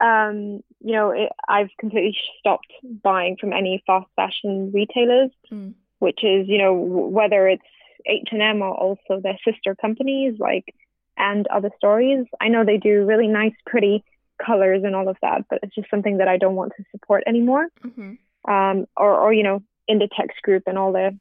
um, 0.00 0.62
you 0.80 0.92
know, 0.92 1.10
it, 1.10 1.30
I've 1.48 1.70
completely 1.78 2.16
stopped 2.38 2.72
buying 3.02 3.36
from 3.40 3.52
any 3.52 3.82
fast 3.86 4.06
fashion 4.16 4.72
retailers, 4.72 5.30
mm. 5.50 5.74
which 5.98 6.24
is, 6.24 6.48
you 6.48 6.58
know, 6.58 6.74
whether 6.74 7.46
it's 7.48 7.62
H&M 8.06 8.62
or 8.62 8.74
also 8.74 9.20
their 9.20 9.38
sister 9.44 9.74
companies 9.74 10.34
like 10.38 10.74
and 11.16 11.46
other 11.46 11.70
stories. 11.76 12.26
I 12.40 12.48
know 12.48 12.64
they 12.64 12.76
do 12.76 13.04
really 13.04 13.28
nice, 13.28 13.54
pretty 13.66 14.04
colors 14.44 14.82
and 14.84 14.96
all 14.96 15.08
of 15.08 15.16
that, 15.22 15.44
but 15.48 15.60
it's 15.62 15.74
just 15.74 15.90
something 15.90 16.18
that 16.18 16.28
I 16.28 16.38
don't 16.38 16.56
want 16.56 16.72
to 16.76 16.84
support 16.90 17.22
anymore. 17.26 17.68
Mm-hmm. 17.84 18.52
Um, 18.52 18.86
or, 18.96 19.16
or, 19.16 19.32
you 19.32 19.42
know, 19.42 19.62
Inditex 19.88 20.28
Group 20.42 20.64
and 20.66 20.76
all 20.76 20.92
their 20.92 21.12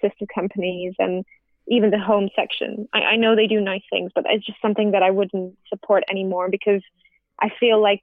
sister 0.00 0.26
companies 0.34 0.94
and 0.98 1.24
even 1.68 1.90
the 1.90 1.98
home 1.98 2.30
section. 2.34 2.88
I, 2.92 3.00
I 3.00 3.16
know 3.16 3.36
they 3.36 3.46
do 3.46 3.60
nice 3.60 3.84
things, 3.90 4.10
but 4.14 4.24
it's 4.28 4.44
just 4.44 4.60
something 4.60 4.90
that 4.90 5.02
I 5.02 5.10
wouldn't 5.10 5.56
support 5.68 6.04
anymore 6.10 6.48
because 6.50 6.82
I 7.40 7.50
feel 7.60 7.80
like 7.80 8.02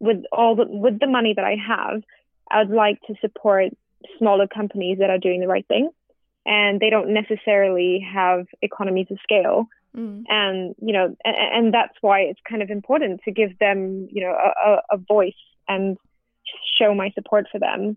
with 0.00 0.24
all 0.32 0.54
the 0.56 0.66
with 0.66 0.98
the 1.00 1.06
money 1.06 1.34
that 1.34 1.44
I 1.44 1.56
have, 1.66 2.02
I 2.50 2.62
would 2.62 2.74
like 2.74 3.00
to 3.08 3.14
support 3.20 3.72
smaller 4.18 4.46
companies 4.46 4.98
that 4.98 5.10
are 5.10 5.18
doing 5.18 5.40
the 5.40 5.48
right 5.48 5.66
thing. 5.66 5.90
and 6.44 6.78
they 6.78 6.90
don't 6.90 7.12
necessarily 7.12 8.06
have 8.14 8.46
economies 8.62 9.08
of 9.10 9.18
scale. 9.22 9.66
Mm. 9.96 10.24
And 10.28 10.74
you 10.80 10.92
know, 10.92 11.16
and, 11.24 11.36
and, 11.54 11.74
that's 11.74 11.96
why 12.00 12.20
it's 12.20 12.40
kind 12.48 12.62
of 12.62 12.70
important 12.70 13.22
to 13.24 13.32
give 13.32 13.58
them, 13.58 14.08
you 14.12 14.22
know, 14.22 14.34
a, 14.34 14.94
a 14.94 14.96
voice 14.98 15.32
and 15.68 15.96
show 16.78 16.94
my 16.94 17.10
support 17.10 17.46
for 17.50 17.58
them. 17.58 17.96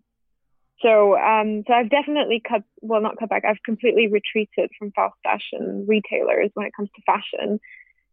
So, 0.81 1.17
um, 1.17 1.63
so 1.67 1.73
I've 1.73 1.89
definitely 1.89 2.41
cut, 2.47 2.63
well, 2.81 3.01
not 3.01 3.19
cut 3.19 3.29
back. 3.29 3.43
I've 3.43 3.61
completely 3.65 4.07
retreated 4.07 4.69
from 4.79 4.91
fast 4.91 5.15
fashion 5.23 5.85
retailers 5.87 6.51
when 6.53 6.65
it 6.65 6.73
comes 6.75 6.89
to 6.95 7.01
fashion. 7.01 7.59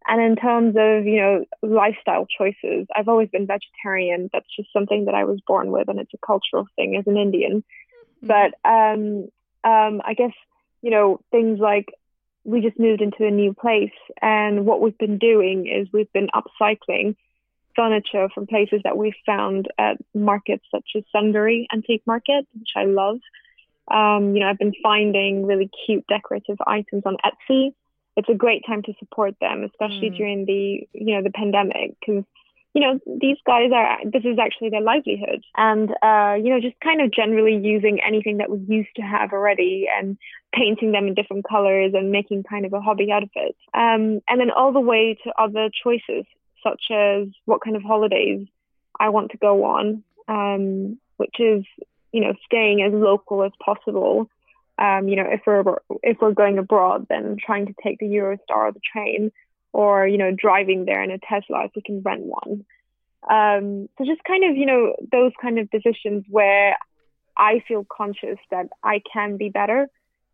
And 0.09 0.21
in 0.21 0.37
terms 0.37 0.77
of, 0.79 1.05
you 1.05 1.17
know, 1.17 1.45
lifestyle 1.63 2.27
choices, 2.27 2.87
I've 2.95 3.09
always 3.09 3.29
been 3.29 3.47
vegetarian. 3.47 4.31
That's 4.33 4.47
just 4.55 4.73
something 4.73 5.07
that 5.07 5.15
I 5.15 5.25
was 5.25 5.41
born 5.47 5.71
with, 5.71 5.89
and 5.89 5.99
it's 5.99 6.15
a 6.15 6.27
cultural 6.27 6.67
thing 6.77 6.97
as 6.97 7.07
an 7.07 7.17
Indian. 7.17 7.65
Mm-hmm. 8.25 8.27
But 8.27 8.69
um, 8.69 9.29
um, 9.65 10.01
I 10.05 10.15
guess, 10.15 10.33
you 10.83 10.91
know, 10.91 11.21
things 11.33 11.59
like 11.59 11.87
we 12.45 12.61
just 12.61 12.79
moved 12.79 13.03
into 13.03 13.27
a 13.27 13.31
new 13.31 13.53
place, 13.53 13.99
and 14.23 14.65
what 14.65 14.81
we've 14.81 14.97
been 14.99 15.19
doing 15.19 15.67
is 15.67 15.89
we've 15.93 16.13
been 16.13 16.29
upcycling 16.29 17.17
furniture 17.75 18.29
from 18.35 18.47
places 18.47 18.81
that 18.85 18.97
we 18.97 19.13
found 19.27 19.69
at 19.79 19.99
markets 20.15 20.65
such 20.71 20.91
as 20.97 21.03
Sunbury 21.13 21.67
Antique 21.73 22.03
Market, 22.07 22.47
which 22.59 22.71
I 22.77 22.85
love. 22.85 23.19
Um, 23.89 24.35
you 24.35 24.41
know, 24.41 24.49
I've 24.49 24.59
been 24.59 24.73
finding 24.83 25.47
really 25.47 25.71
cute 25.85 26.07
decorative 26.09 26.57
items 26.67 27.03
on 27.05 27.17
Etsy. 27.25 27.75
It's 28.17 28.29
a 28.29 28.35
great 28.35 28.63
time 28.67 28.83
to 28.83 28.95
support 28.99 29.35
them, 29.41 29.63
especially 29.65 30.11
mm. 30.11 30.17
during 30.17 30.47
the 30.47 30.89
you 30.93 31.15
know 31.15 31.23
the 31.23 31.31
pandemic, 31.31 31.97
because 32.01 32.25
you 32.75 32.81
know 32.81 33.01
these 33.21 33.39
guys 33.47 33.71
are 33.75 33.99
this 34.05 34.25
is 34.25 34.39
actually 34.39 34.71
their 34.71 34.81
livelihood, 34.81 35.43
and 35.57 35.91
uh, 36.03 36.35
you 36.35 36.51
know 36.51 36.61
just 36.61 36.79
kind 36.81 37.01
of 37.01 37.11
generally 37.11 37.57
using 37.57 38.01
anything 38.07 38.39
that 38.39 38.51
we 38.51 38.59
used 38.69 38.95
to 38.97 39.03
have 39.03 39.33
already 39.33 39.87
and 39.99 40.19
painting 40.55 40.93
them 40.93 41.07
in 41.07 41.15
different 41.15 41.47
colors 41.49 41.93
and 41.95 42.11
making 42.11 42.43
kind 42.43 42.67
of 42.67 42.73
a 42.73 42.81
hobby 42.81 43.11
out 43.11 43.23
of 43.23 43.31
it, 43.35 43.57
um, 43.75 44.21
and 44.29 44.41
then 44.41 44.51
all 44.51 44.73
the 44.73 44.81
way 44.81 45.17
to 45.25 45.33
other 45.39 45.69
choices 45.83 46.25
such 46.63 46.85
as 46.91 47.29
what 47.45 47.63
kind 47.63 47.77
of 47.77 47.83
holidays 47.83 48.47
I 48.99 49.09
want 49.11 49.31
to 49.31 49.39
go 49.39 49.65
on, 49.65 50.03
um, 50.29 50.99
which 51.17 51.37
is 51.39 51.65
you 52.13 52.21
know 52.21 52.35
staying 52.45 52.83
as 52.83 52.93
local 52.93 53.43
as 53.43 53.53
possible. 53.65 54.29
Um, 54.79 55.09
you 55.09 55.17
know, 55.17 55.27
if 55.27 55.41
we're 55.47 55.65
if 56.03 56.19
we're 56.21 56.33
going 56.33 56.59
abroad, 56.59 57.07
then 57.09 57.37
trying 57.45 57.67
to 57.67 57.75
take 57.83 57.99
the 57.99 58.07
Eurostar 58.07 58.39
or 58.57 58.73
the 58.73 58.81
train, 58.93 59.33
or 59.73 60.07
you 60.07 60.19
know, 60.19 60.33
driving 60.37 60.85
there 60.85 61.03
in 61.03 61.11
a 61.11 61.19
Tesla 61.19 61.65
if 61.65 61.73
we 61.75 61.83
can 61.83 62.03
rent 62.03 62.23
one. 62.23 62.65
Um, 63.29 63.89
so 63.97 64.05
just 64.05 64.23
kind 64.25 64.45
of 64.45 64.57
you 64.57 64.67
know 64.67 64.95
those 65.11 65.33
kind 65.41 65.59
of 65.59 65.71
decisions 65.71 66.25
where 66.29 66.77
I 67.37 67.63
feel 67.67 67.87
conscious 67.91 68.39
that 68.51 68.67
I 68.83 69.01
can 69.13 69.37
be 69.37 69.49
better, 69.49 69.89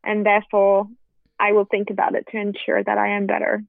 and 0.05 0.27
therefore 0.27 0.89
I 1.39 1.53
will 1.53 1.65
think 1.65 1.91
about 1.91 2.15
it 2.15 2.27
to 2.33 2.39
ensure 2.39 2.83
that 2.83 2.99
I 2.99 3.17
am 3.17 3.27
better. 3.27 3.65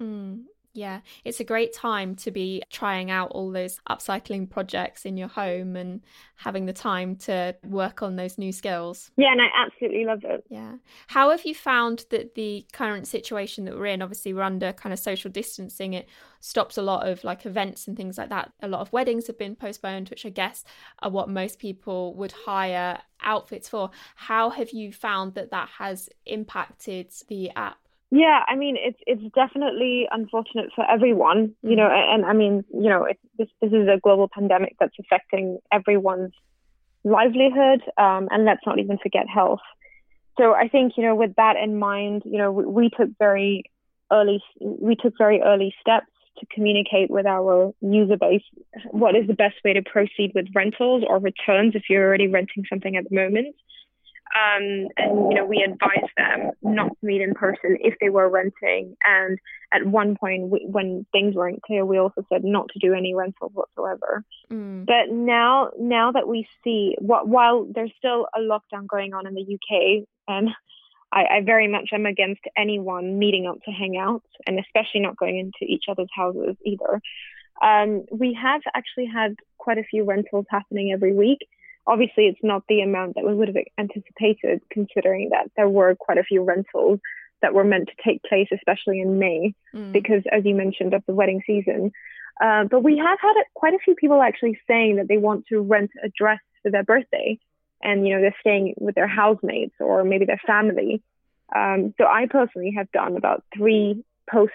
Mm, 0.00 0.44
yeah, 0.72 1.00
it's 1.24 1.40
a 1.40 1.44
great 1.44 1.74
time 1.74 2.14
to 2.16 2.30
be 2.30 2.62
trying 2.70 3.10
out 3.10 3.32
all 3.32 3.50
those 3.50 3.80
upcycling 3.88 4.48
projects 4.48 5.04
in 5.04 5.16
your 5.16 5.28
home 5.28 5.74
and 5.74 6.00
having 6.36 6.66
the 6.66 6.72
time 6.72 7.16
to 7.16 7.56
work 7.64 8.02
on 8.02 8.14
those 8.14 8.38
new 8.38 8.52
skills. 8.52 9.10
Yeah, 9.16 9.32
and 9.32 9.42
I 9.42 9.48
absolutely 9.56 10.04
love 10.04 10.22
it. 10.22 10.44
Yeah. 10.48 10.74
How 11.08 11.30
have 11.30 11.44
you 11.44 11.56
found 11.56 12.04
that 12.10 12.36
the 12.36 12.64
current 12.72 13.08
situation 13.08 13.64
that 13.64 13.76
we're 13.76 13.86
in, 13.86 14.00
obviously 14.00 14.32
we're 14.32 14.42
under 14.42 14.72
kind 14.72 14.92
of 14.92 15.00
social 15.00 15.30
distancing, 15.30 15.94
it 15.94 16.08
stops 16.38 16.78
a 16.78 16.82
lot 16.82 17.08
of 17.08 17.24
like 17.24 17.46
events 17.46 17.88
and 17.88 17.96
things 17.96 18.16
like 18.16 18.28
that. 18.28 18.52
A 18.62 18.68
lot 18.68 18.80
of 18.80 18.92
weddings 18.92 19.26
have 19.26 19.38
been 19.38 19.56
postponed, 19.56 20.08
which 20.08 20.24
I 20.24 20.30
guess 20.30 20.64
are 21.00 21.10
what 21.10 21.28
most 21.28 21.58
people 21.58 22.14
would 22.14 22.32
hire 22.32 23.00
outfits 23.22 23.68
for. 23.68 23.90
How 24.14 24.50
have 24.50 24.70
you 24.70 24.92
found 24.92 25.34
that 25.34 25.50
that 25.50 25.68
has 25.78 26.08
impacted 26.26 27.12
the 27.28 27.50
app? 27.50 27.78
Yeah, 28.10 28.40
I 28.48 28.56
mean 28.56 28.76
it's 28.78 28.98
it's 29.06 29.22
definitely 29.34 30.08
unfortunate 30.10 30.70
for 30.74 30.84
everyone, 30.90 31.54
you 31.62 31.76
know, 31.76 31.86
and, 31.86 32.22
and 32.22 32.26
I 32.26 32.32
mean, 32.32 32.64
you 32.72 32.88
know, 32.88 33.06
this 33.38 33.48
this 33.60 33.70
is 33.72 33.86
a 33.88 34.00
global 34.02 34.28
pandemic 34.28 34.76
that's 34.80 34.96
affecting 34.98 35.58
everyone's 35.72 36.32
livelihood, 37.04 37.82
um, 37.96 38.28
and 38.30 38.44
let's 38.44 38.66
not 38.66 38.80
even 38.80 38.98
forget 38.98 39.26
health. 39.32 39.60
So 40.38 40.54
I 40.54 40.68
think 40.68 40.94
you 40.96 41.04
know, 41.04 41.14
with 41.14 41.36
that 41.36 41.56
in 41.56 41.78
mind, 41.78 42.22
you 42.24 42.38
know, 42.38 42.50
we, 42.50 42.64
we 42.64 42.90
took 42.90 43.10
very 43.18 43.64
early 44.10 44.42
we 44.60 44.96
took 44.96 45.14
very 45.16 45.40
early 45.40 45.72
steps 45.80 46.10
to 46.38 46.46
communicate 46.52 47.10
with 47.10 47.26
our 47.26 47.72
user 47.80 48.16
base 48.16 48.42
what 48.90 49.14
is 49.14 49.26
the 49.28 49.34
best 49.34 49.56
way 49.64 49.72
to 49.74 49.82
proceed 49.82 50.32
with 50.34 50.46
rentals 50.54 51.04
or 51.06 51.18
returns 51.18 51.74
if 51.76 51.84
you're 51.88 52.06
already 52.06 52.26
renting 52.26 52.64
something 52.68 52.96
at 52.96 53.08
the 53.08 53.14
moment. 53.14 53.54
Um, 54.32 54.86
and 54.96 55.30
you 55.30 55.34
know, 55.34 55.44
we 55.44 55.66
advised 55.66 56.12
them 56.16 56.52
not 56.62 56.88
to 56.88 57.06
meet 57.06 57.20
in 57.20 57.34
person 57.34 57.76
if 57.80 57.94
they 58.00 58.10
were 58.10 58.28
renting. 58.28 58.96
And 59.04 59.38
at 59.72 59.84
one 59.84 60.16
point, 60.16 60.50
we, 60.50 60.66
when 60.70 61.04
things 61.10 61.34
weren't 61.34 61.62
clear, 61.62 61.84
we 61.84 61.98
also 61.98 62.24
said 62.28 62.44
not 62.44 62.68
to 62.72 62.78
do 62.78 62.94
any 62.94 63.12
rentals 63.14 63.52
whatsoever. 63.54 64.24
Mm. 64.50 64.86
But 64.86 65.12
now, 65.12 65.70
now 65.78 66.12
that 66.12 66.28
we 66.28 66.46
see, 66.62 66.94
what, 67.00 67.26
while 67.26 67.66
there's 67.74 67.92
still 67.98 68.28
a 68.34 68.38
lockdown 68.38 68.86
going 68.86 69.14
on 69.14 69.26
in 69.26 69.34
the 69.34 69.42
UK, 69.42 70.06
and 70.28 70.50
I, 71.12 71.38
I 71.38 71.40
very 71.44 71.66
much 71.66 71.90
am 71.92 72.06
against 72.06 72.42
anyone 72.56 73.18
meeting 73.18 73.46
up 73.46 73.60
to 73.64 73.72
hang 73.72 73.96
out, 73.96 74.22
and 74.46 74.60
especially 74.60 75.00
not 75.00 75.16
going 75.16 75.38
into 75.38 75.70
each 75.70 75.84
other's 75.88 76.10
houses 76.14 76.56
either. 76.64 77.00
Um, 77.62 78.04
we 78.12 78.38
have 78.40 78.62
actually 78.74 79.06
had 79.06 79.34
quite 79.58 79.78
a 79.78 79.82
few 79.82 80.04
rentals 80.04 80.46
happening 80.50 80.92
every 80.92 81.12
week 81.12 81.40
obviously 81.90 82.26
it's 82.26 82.38
not 82.42 82.62
the 82.68 82.80
amount 82.82 83.16
that 83.16 83.26
we 83.26 83.34
would 83.34 83.48
have 83.48 83.56
anticipated 83.76 84.62
considering 84.70 85.30
that 85.30 85.50
there 85.56 85.68
were 85.68 85.96
quite 85.96 86.18
a 86.18 86.22
few 86.22 86.42
rentals 86.42 87.00
that 87.42 87.52
were 87.52 87.64
meant 87.64 87.88
to 87.88 88.02
take 88.04 88.22
place 88.22 88.48
especially 88.52 89.00
in 89.00 89.18
may 89.18 89.52
mm. 89.74 89.92
because 89.92 90.22
as 90.30 90.44
you 90.44 90.54
mentioned 90.54 90.94
of 90.94 91.02
the 91.06 91.14
wedding 91.14 91.42
season. 91.46 91.90
Uh, 92.40 92.64
but 92.64 92.82
we 92.82 92.96
have 92.96 93.18
had 93.20 93.34
quite 93.54 93.74
a 93.74 93.78
few 93.84 93.94
people 93.94 94.22
actually 94.22 94.58
saying 94.66 94.96
that 94.96 95.08
they 95.08 95.18
want 95.18 95.44
to 95.46 95.60
rent 95.60 95.90
a 96.02 96.08
dress 96.16 96.40
for 96.62 96.70
their 96.70 96.84
birthday 96.84 97.38
and 97.82 98.06
you 98.06 98.14
know 98.14 98.20
they're 98.20 98.36
staying 98.40 98.74
with 98.78 98.94
their 98.94 99.08
housemates 99.08 99.74
or 99.80 100.04
maybe 100.04 100.24
their 100.24 100.40
family. 100.46 101.02
Um, 101.54 101.92
so 101.98 102.04
i 102.06 102.26
personally 102.30 102.72
have 102.76 102.90
done 102.92 103.16
about 103.16 103.42
three 103.56 104.04
post 104.30 104.52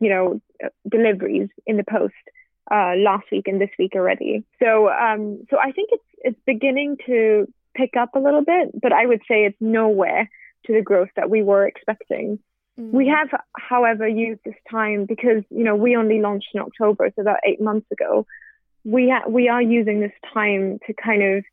you 0.00 0.10
know 0.10 0.40
deliveries 0.86 1.48
in 1.66 1.78
the 1.78 1.84
post 1.84 2.14
uh, 2.70 2.94
last 2.96 3.24
week 3.30 3.48
and 3.48 3.60
this 3.60 3.70
week 3.78 3.92
already. 3.94 4.44
So 4.58 4.88
um, 4.88 5.46
so 5.50 5.58
I 5.58 5.72
think 5.72 5.90
it's 5.92 6.04
it's 6.18 6.40
beginning 6.46 6.96
to 7.06 7.46
pick 7.74 7.96
up 7.96 8.14
a 8.14 8.18
little 8.18 8.44
bit, 8.44 8.80
but 8.80 8.92
I 8.92 9.06
would 9.06 9.20
say 9.28 9.44
it's 9.44 9.56
nowhere 9.60 10.28
to 10.66 10.72
the 10.72 10.82
growth 10.82 11.08
that 11.16 11.30
we 11.30 11.42
were 11.42 11.66
expecting. 11.66 12.38
Mm. 12.78 12.90
We 12.90 13.08
have, 13.08 13.28
however, 13.56 14.06
used 14.06 14.40
this 14.44 14.54
time 14.70 15.06
because 15.06 15.42
you 15.50 15.64
know 15.64 15.76
we 15.76 15.96
only 15.96 16.20
launched 16.20 16.48
in 16.54 16.60
October, 16.60 17.10
so 17.14 17.22
about 17.22 17.38
eight 17.44 17.60
months 17.60 17.90
ago. 17.90 18.26
We 18.84 19.10
ha- 19.10 19.28
we 19.28 19.48
are 19.48 19.62
using 19.62 20.00
this 20.00 20.12
time 20.32 20.78
to 20.86 20.94
kind 20.94 21.22
of 21.22 21.44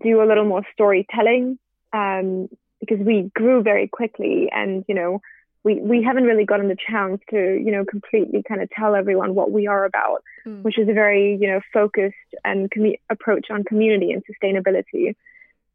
do 0.00 0.22
a 0.22 0.26
little 0.26 0.44
more 0.44 0.62
storytelling 0.72 1.58
um, 1.92 2.48
because 2.78 2.98
we 2.98 3.30
grew 3.34 3.62
very 3.62 3.88
quickly, 3.88 4.48
and 4.52 4.84
you 4.88 4.94
know 4.94 5.20
we 5.62 5.80
we 5.80 6.02
haven't 6.02 6.24
really 6.24 6.44
gotten 6.44 6.68
the 6.68 6.76
chance 6.76 7.20
to 7.30 7.36
you 7.36 7.70
know 7.70 7.84
completely 7.84 8.42
kind 8.42 8.62
of 8.62 8.70
tell 8.70 8.94
everyone 8.94 9.34
what 9.34 9.50
we 9.50 9.66
are 9.66 9.84
about, 9.84 10.22
mm. 10.46 10.62
which 10.62 10.78
is 10.78 10.88
a 10.88 10.92
very 10.92 11.36
you 11.40 11.48
know 11.48 11.60
focused 11.72 12.14
and 12.44 12.70
com- 12.70 12.96
approach 13.10 13.50
on 13.50 13.64
community 13.64 14.12
and 14.12 14.22
sustainability. 14.24 15.14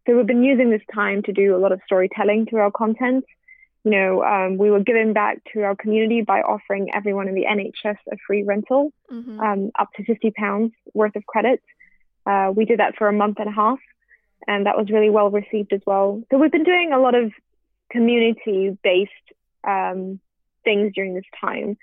So 0.06 0.16
we've 0.16 0.28
been 0.28 0.44
using 0.44 0.70
this 0.70 0.82
time 0.94 1.24
to 1.24 1.34
do 1.34 1.56
a 1.56 1.60
lot 1.60 1.72
of 1.72 1.82
storytelling 1.86 2.46
through 2.46 2.60
our 2.60 2.72
content. 2.72 3.26
You 3.84 3.92
know, 3.92 4.24
um, 4.24 4.58
we 4.58 4.72
were 4.72 4.80
giving 4.80 5.14
back 5.14 5.44
to 5.54 5.62
our 5.62 5.76
community 5.76 6.22
by 6.22 6.42
offering 6.42 6.90
everyone 6.94 7.28
in 7.28 7.36
the 7.36 7.46
NHS 7.46 7.98
a 8.12 8.18
free 8.26 8.42
rental, 8.42 8.92
mm-hmm. 9.12 9.40
um, 9.40 9.72
up 9.78 9.90
to 9.98 10.04
fifty 10.04 10.32
pounds 10.32 10.74
worth 10.94 11.16
of 11.16 11.26
credit. 11.28 11.62
Uh, 12.26 12.52
we 12.56 12.66
did 12.66 12.80
that 12.80 12.96
for 12.98 13.08
a 13.08 13.14
month 13.14 13.38
and 13.38 13.48
a 13.48 13.52
half, 13.52 13.78
and 14.48 14.66
that 14.66 14.76
was 14.76 14.90
really 14.90 15.12
well 15.12 15.30
received 15.30 15.74
as 15.74 15.82
well. 15.86 16.24
So 16.32 16.40
we've 16.40 16.52
been 16.52 16.64
doing 16.64 16.92
a 16.92 17.00
lot 17.00 17.14
of 17.14 17.32
community 17.92 18.76
based 18.84 19.12
um, 19.68 20.20
things 20.64 20.94
during 20.94 21.14
this 21.14 21.26
time 21.40 21.78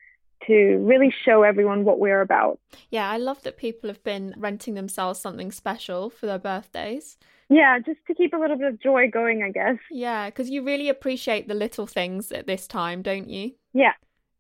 to 0.47 0.79
really 0.79 1.15
show 1.25 1.43
everyone 1.43 1.85
what 1.85 1.99
we're 1.99 2.21
about. 2.21 2.59
Yeah, 2.91 3.09
I 3.09 3.17
love 3.17 3.43
that 3.43 3.57
people 3.57 3.89
have 3.89 4.03
been 4.03 4.35
renting 4.37 4.75
themselves 4.75 5.21
something 5.21 5.53
special 5.53 6.11
for 6.11 6.27
their 6.27 6.39
birthdays. 6.39 7.17
Yeah, 7.49 7.79
just 7.79 8.01
to 8.07 8.15
keep 8.15 8.33
a 8.33 8.39
little 8.39 8.57
bit 8.57 8.69
of 8.69 8.81
joy 8.81 9.11
going, 9.11 9.43
I 9.43 9.51
guess. 9.51 9.77
Yeah, 9.91 10.31
because 10.31 10.51
you 10.51 10.65
really 10.65 10.89
appreciate 10.89 11.49
the 11.49 11.55
little 11.55 11.87
things 11.87 12.33
at 12.33 12.47
this 12.47 12.67
time, 12.67 13.03
don't 13.03 13.29
you? 13.29 13.53
Yeah, 13.75 13.93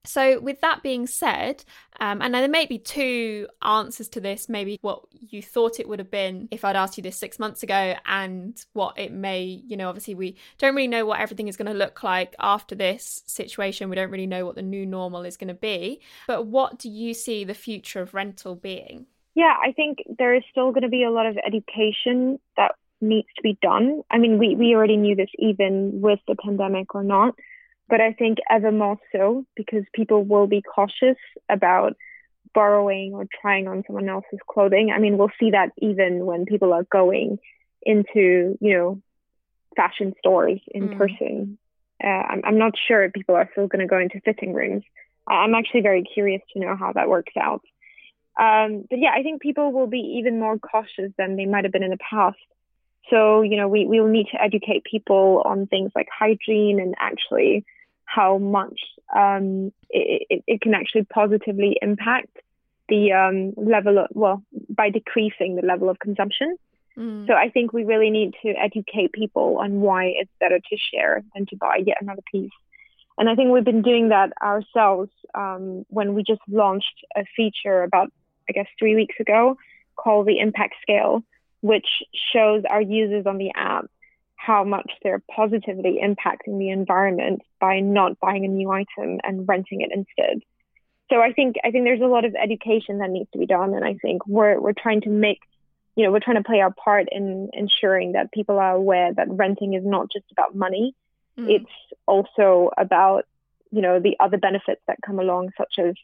so, 0.04 0.40
with 0.40 0.60
that 0.60 0.82
being 0.82 1.06
said, 1.06 1.64
um, 2.00 2.20
and 2.20 2.34
there 2.34 2.48
may 2.48 2.66
be 2.66 2.78
two 2.78 3.46
answers 3.62 4.08
to 4.08 4.20
this 4.20 4.48
maybe 4.48 4.78
what 4.82 5.02
you 5.20 5.40
thought 5.40 5.78
it 5.78 5.88
would 5.88 5.98
have 6.00 6.10
been 6.10 6.48
if 6.50 6.64
I'd 6.64 6.76
asked 6.76 6.96
you 6.96 7.02
this 7.02 7.16
six 7.16 7.38
months 7.38 7.62
ago, 7.62 7.94
and 8.06 8.62
what 8.72 8.98
it 8.98 9.12
may, 9.12 9.44
you 9.44 9.76
know, 9.76 9.88
obviously 9.88 10.14
we 10.14 10.36
don't 10.58 10.74
really 10.74 10.88
know 10.88 11.06
what 11.06 11.20
everything 11.20 11.48
is 11.48 11.56
going 11.56 11.70
to 11.70 11.78
look 11.78 12.02
like 12.02 12.34
after 12.40 12.74
this 12.74 13.22
situation. 13.26 13.90
We 13.90 13.96
don't 13.96 14.10
really 14.10 14.26
know 14.26 14.44
what 14.44 14.56
the 14.56 14.62
new 14.62 14.84
normal 14.84 15.24
is 15.24 15.36
going 15.36 15.48
to 15.48 15.54
be. 15.54 16.00
But 16.26 16.46
what 16.46 16.78
do 16.78 16.88
you 16.88 17.14
see 17.14 17.44
the 17.44 17.54
future 17.54 18.02
of 18.02 18.14
rental 18.14 18.56
being? 18.56 19.06
Yeah, 19.34 19.54
I 19.62 19.72
think 19.72 19.98
there 20.18 20.34
is 20.34 20.42
still 20.50 20.72
going 20.72 20.82
to 20.82 20.88
be 20.88 21.04
a 21.04 21.10
lot 21.10 21.26
of 21.26 21.38
education 21.46 22.38
that 22.56 22.72
needs 23.00 23.28
to 23.36 23.42
be 23.42 23.58
done. 23.62 24.02
I 24.10 24.18
mean, 24.18 24.38
we, 24.38 24.54
we 24.54 24.74
already 24.74 24.96
knew 24.96 25.16
this 25.16 25.30
even 25.38 26.00
with 26.00 26.20
the 26.28 26.36
pandemic 26.36 26.94
or 26.94 27.02
not, 27.02 27.34
but 27.92 28.00
I 28.00 28.14
think 28.14 28.38
ever 28.48 28.72
more 28.72 28.96
so 29.14 29.44
because 29.54 29.84
people 29.92 30.24
will 30.24 30.46
be 30.46 30.62
cautious 30.62 31.18
about 31.50 31.92
borrowing 32.54 33.12
or 33.12 33.26
trying 33.42 33.68
on 33.68 33.84
someone 33.86 34.08
else's 34.08 34.38
clothing. 34.50 34.90
I 34.90 34.98
mean, 34.98 35.18
we'll 35.18 35.28
see 35.38 35.50
that 35.50 35.72
even 35.76 36.24
when 36.24 36.46
people 36.46 36.72
are 36.72 36.84
going 36.84 37.38
into, 37.82 38.56
you 38.62 38.72
know, 38.74 39.02
fashion 39.76 40.14
stores 40.18 40.58
in 40.68 40.88
mm. 40.88 40.96
person. 40.96 41.58
Uh, 42.02 42.06
I'm, 42.06 42.40
I'm 42.46 42.58
not 42.58 42.72
sure 42.88 43.04
if 43.04 43.12
people 43.12 43.34
are 43.34 43.50
still 43.52 43.66
going 43.66 43.86
to 43.86 43.86
go 43.86 43.98
into 43.98 44.22
fitting 44.24 44.54
rooms. 44.54 44.84
I'm 45.28 45.54
actually 45.54 45.82
very 45.82 46.02
curious 46.02 46.40
to 46.54 46.60
know 46.60 46.74
how 46.74 46.94
that 46.94 47.10
works 47.10 47.34
out. 47.38 47.60
Um, 48.40 48.86
but 48.88 49.00
yeah, 49.00 49.10
I 49.14 49.22
think 49.22 49.42
people 49.42 49.70
will 49.70 49.86
be 49.86 50.16
even 50.18 50.40
more 50.40 50.58
cautious 50.58 51.12
than 51.18 51.36
they 51.36 51.44
might 51.44 51.64
have 51.64 51.72
been 51.74 51.82
in 51.82 51.90
the 51.90 51.98
past. 51.98 52.38
So, 53.10 53.42
you 53.42 53.58
know, 53.58 53.68
we, 53.68 53.84
we 53.84 54.00
will 54.00 54.08
need 54.08 54.28
to 54.32 54.42
educate 54.42 54.84
people 54.84 55.42
on 55.44 55.66
things 55.66 55.92
like 55.94 56.08
hygiene 56.10 56.80
and 56.80 56.94
actually 56.98 57.66
how 58.14 58.38
much 58.38 58.78
um, 59.14 59.72
it, 59.90 60.26
it, 60.28 60.44
it, 60.46 60.60
can 60.60 60.74
actually 60.74 61.04
positively 61.04 61.76
impact 61.80 62.36
the 62.88 63.12
um, 63.12 63.54
level 63.56 63.98
of, 63.98 64.06
well, 64.12 64.42
by 64.68 64.90
decreasing 64.90 65.56
the 65.56 65.66
level 65.66 65.88
of 65.88 65.98
consumption. 65.98 66.56
Mm. 66.96 67.26
So 67.26 67.34
I 67.34 67.48
think 67.48 67.72
we 67.72 67.84
really 67.84 68.10
need 68.10 68.34
to 68.42 68.50
educate 68.50 69.12
people 69.12 69.58
on 69.60 69.80
why 69.80 70.12
it's 70.16 70.30
better 70.40 70.58
to 70.58 70.76
share 70.92 71.22
than 71.34 71.46
to 71.46 71.56
buy 71.56 71.82
yet 71.86 71.98
another 72.00 72.22
piece. 72.30 72.50
And 73.18 73.28
I 73.28 73.34
think 73.34 73.50
we've 73.50 73.64
been 73.64 73.82
doing 73.82 74.08
that 74.10 74.32
ourselves 74.42 75.10
um, 75.34 75.84
when 75.88 76.14
we 76.14 76.22
just 76.22 76.40
launched 76.48 77.04
a 77.16 77.24
feature 77.36 77.82
about, 77.82 78.10
I 78.48 78.52
guess, 78.52 78.66
three 78.78 78.94
weeks 78.94 79.14
ago 79.20 79.56
called 79.96 80.26
the 80.26 80.38
Impact 80.38 80.74
Scale, 80.82 81.22
which 81.60 81.86
shows 82.32 82.64
our 82.68 82.80
users 82.80 83.26
on 83.26 83.38
the 83.38 83.52
app 83.54 83.86
how 84.44 84.64
much 84.64 84.90
they're 85.02 85.22
positively 85.34 86.00
impacting 86.02 86.58
the 86.58 86.70
environment 86.70 87.42
by 87.60 87.80
not 87.80 88.18
buying 88.18 88.44
a 88.44 88.48
new 88.48 88.70
item 88.70 89.20
and 89.22 89.46
renting 89.46 89.82
it 89.82 89.90
instead. 89.94 90.40
So 91.10 91.20
I 91.20 91.32
think 91.32 91.56
I 91.64 91.70
think 91.70 91.84
there's 91.84 92.00
a 92.00 92.06
lot 92.06 92.24
of 92.24 92.34
education 92.34 92.98
that 92.98 93.10
needs 93.10 93.30
to 93.32 93.38
be 93.38 93.46
done, 93.46 93.74
and 93.74 93.84
I 93.84 93.94
think 93.94 94.26
we're 94.26 94.58
we're 94.60 94.72
trying 94.72 95.02
to 95.02 95.10
make, 95.10 95.40
you 95.94 96.04
know, 96.04 96.10
we're 96.10 96.20
trying 96.20 96.42
to 96.42 96.44
play 96.44 96.60
our 96.60 96.72
part 96.72 97.08
in 97.12 97.50
ensuring 97.52 98.12
that 98.12 98.32
people 98.32 98.58
are 98.58 98.74
aware 98.74 99.12
that 99.14 99.28
renting 99.30 99.74
is 99.74 99.84
not 99.84 100.10
just 100.10 100.24
about 100.32 100.54
money, 100.54 100.94
mm. 101.38 101.48
it's 101.48 101.74
also 102.06 102.70
about, 102.78 103.24
you 103.70 103.82
know, 103.82 104.00
the 104.00 104.16
other 104.18 104.38
benefits 104.38 104.80
that 104.88 104.98
come 105.04 105.18
along, 105.18 105.50
such 105.58 105.74
as 105.78 105.94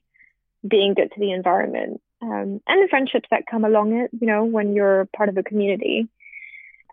being 0.67 0.95
good 0.95 1.11
to 1.13 1.21
the 1.21 1.33
environment 1.33 2.01
um, 2.21 2.61
and 2.67 2.83
the 2.83 2.89
friendships 2.91 3.29
that 3.31 3.47
come 3.51 3.65
along 3.65 3.93
it, 3.95 4.11
you 4.21 4.27
know, 4.27 4.45
when 4.45 4.73
you're 4.75 5.09
part 5.17 5.29
of 5.29 5.37
a 5.37 5.43
community. 5.43 6.09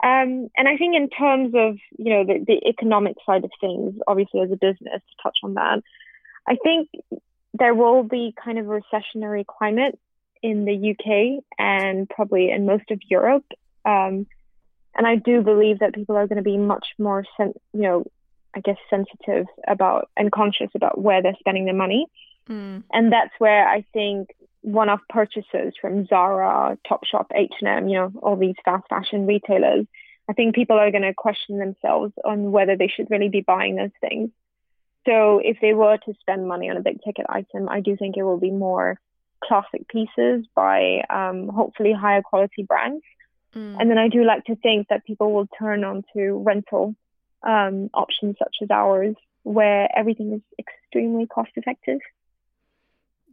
Um, 0.06 0.50
and 0.56 0.68
I 0.68 0.78
think 0.78 0.96
in 0.96 1.10
terms 1.10 1.56
of 1.56 1.78
you 1.98 2.14
know 2.14 2.26
the, 2.26 2.46
the 2.46 2.70
economic 2.70 3.16
side 3.26 3.44
of 3.44 3.50
things, 3.60 3.96
obviously 4.08 4.42
as 4.42 4.52
a 4.52 4.56
business 4.56 5.02
to 5.02 5.24
touch 5.24 5.38
on 5.44 5.56
that, 5.56 5.82
I 6.48 6.58
think 6.64 6.90
there 7.58 7.74
will 7.74 8.04
be 8.04 8.34
kind 8.44 8.60
of 8.60 8.68
a 8.68 8.80
recessionary 8.80 9.46
climate 9.48 9.98
in 10.44 10.66
the 10.66 10.92
UK 10.92 11.44
and 11.58 12.08
probably 12.08 12.52
in 12.52 12.68
most 12.68 12.92
of 12.92 13.00
Europe. 13.10 13.46
Um, 13.84 14.28
and 14.96 15.08
I 15.08 15.16
do 15.16 15.42
believe 15.42 15.80
that 15.80 15.96
people 15.96 16.16
are 16.18 16.28
going 16.28 16.38
to 16.38 16.44
be 16.44 16.58
much 16.58 16.86
more, 17.00 17.26
sen- 17.36 17.60
you 17.74 17.82
know, 17.82 18.06
I 18.56 18.60
guess 18.60 18.78
sensitive 18.90 19.48
about 19.68 20.10
and 20.16 20.32
conscious 20.32 20.70
about 20.76 21.02
where 21.02 21.24
they're 21.24 21.36
spending 21.40 21.66
their 21.66 21.74
money. 21.74 22.06
Mm. 22.48 22.84
And 22.94 23.12
that's 23.12 23.34
where 23.40 23.68
I 23.68 23.84
think 23.92 24.30
one-off 24.66 25.02
purchases 25.10 25.74
from 25.80 26.08
Zara, 26.08 26.78
Topshop, 26.90 27.28
H&M, 27.34 27.88
you 27.88 27.98
know, 27.98 28.12
all 28.22 28.36
these 28.36 28.56
fast 28.66 28.88
fashion 28.90 29.28
retailers, 29.28 29.86
I 30.28 30.34
think 30.34 30.56
people 30.56 30.78
are 30.78 30.90
going 30.90 31.04
to 31.04 31.14
question 31.14 31.60
themselves 31.60 32.14
on 32.24 32.52
whether 32.52 32.76
they 32.76 32.88
should 32.88 33.12
really 33.12 33.30
be 33.30 33.42
buying 33.42 33.76
those 33.76 33.92
things. 34.02 34.32
So 35.06 35.40
if 35.44 35.58
they 35.62 35.74
were 35.74 35.98
to 35.98 36.14
spend 36.20 36.48
money 36.48 36.70
on 36.70 36.78
a 36.78 36.82
big 36.82 37.00
ticket 37.04 37.28
item, 37.30 37.70
I 37.70 37.82
do 37.82 37.96
think 37.96 38.18
it 38.18 38.24
will 38.24 38.40
be 38.40 38.50
more 38.50 39.00
classic 39.44 39.88
pieces 39.88 40.48
by 40.56 41.04
um, 41.12 41.48
hopefully 41.48 41.94
higher 41.94 42.24
quality 42.24 42.64
brands. 42.64 43.04
Mm. 43.54 43.80
And 43.80 43.92
then 43.92 44.00
I 44.00 44.08
do 44.08 44.24
like 44.24 44.46
to 44.46 44.56
think 44.56 44.88
that 44.88 45.06
people 45.06 45.32
will 45.32 45.48
turn 45.60 45.84
on 45.84 46.04
to 46.16 46.44
rental 46.44 46.96
um, 47.44 47.92
options 47.94 48.38
such 48.40 48.56
as 48.64 48.72
ours, 48.72 49.16
where 49.44 49.88
everything 49.96 50.34
is 50.34 50.42
extremely 50.58 51.28
cost 51.28 51.52
effective. 51.56 52.00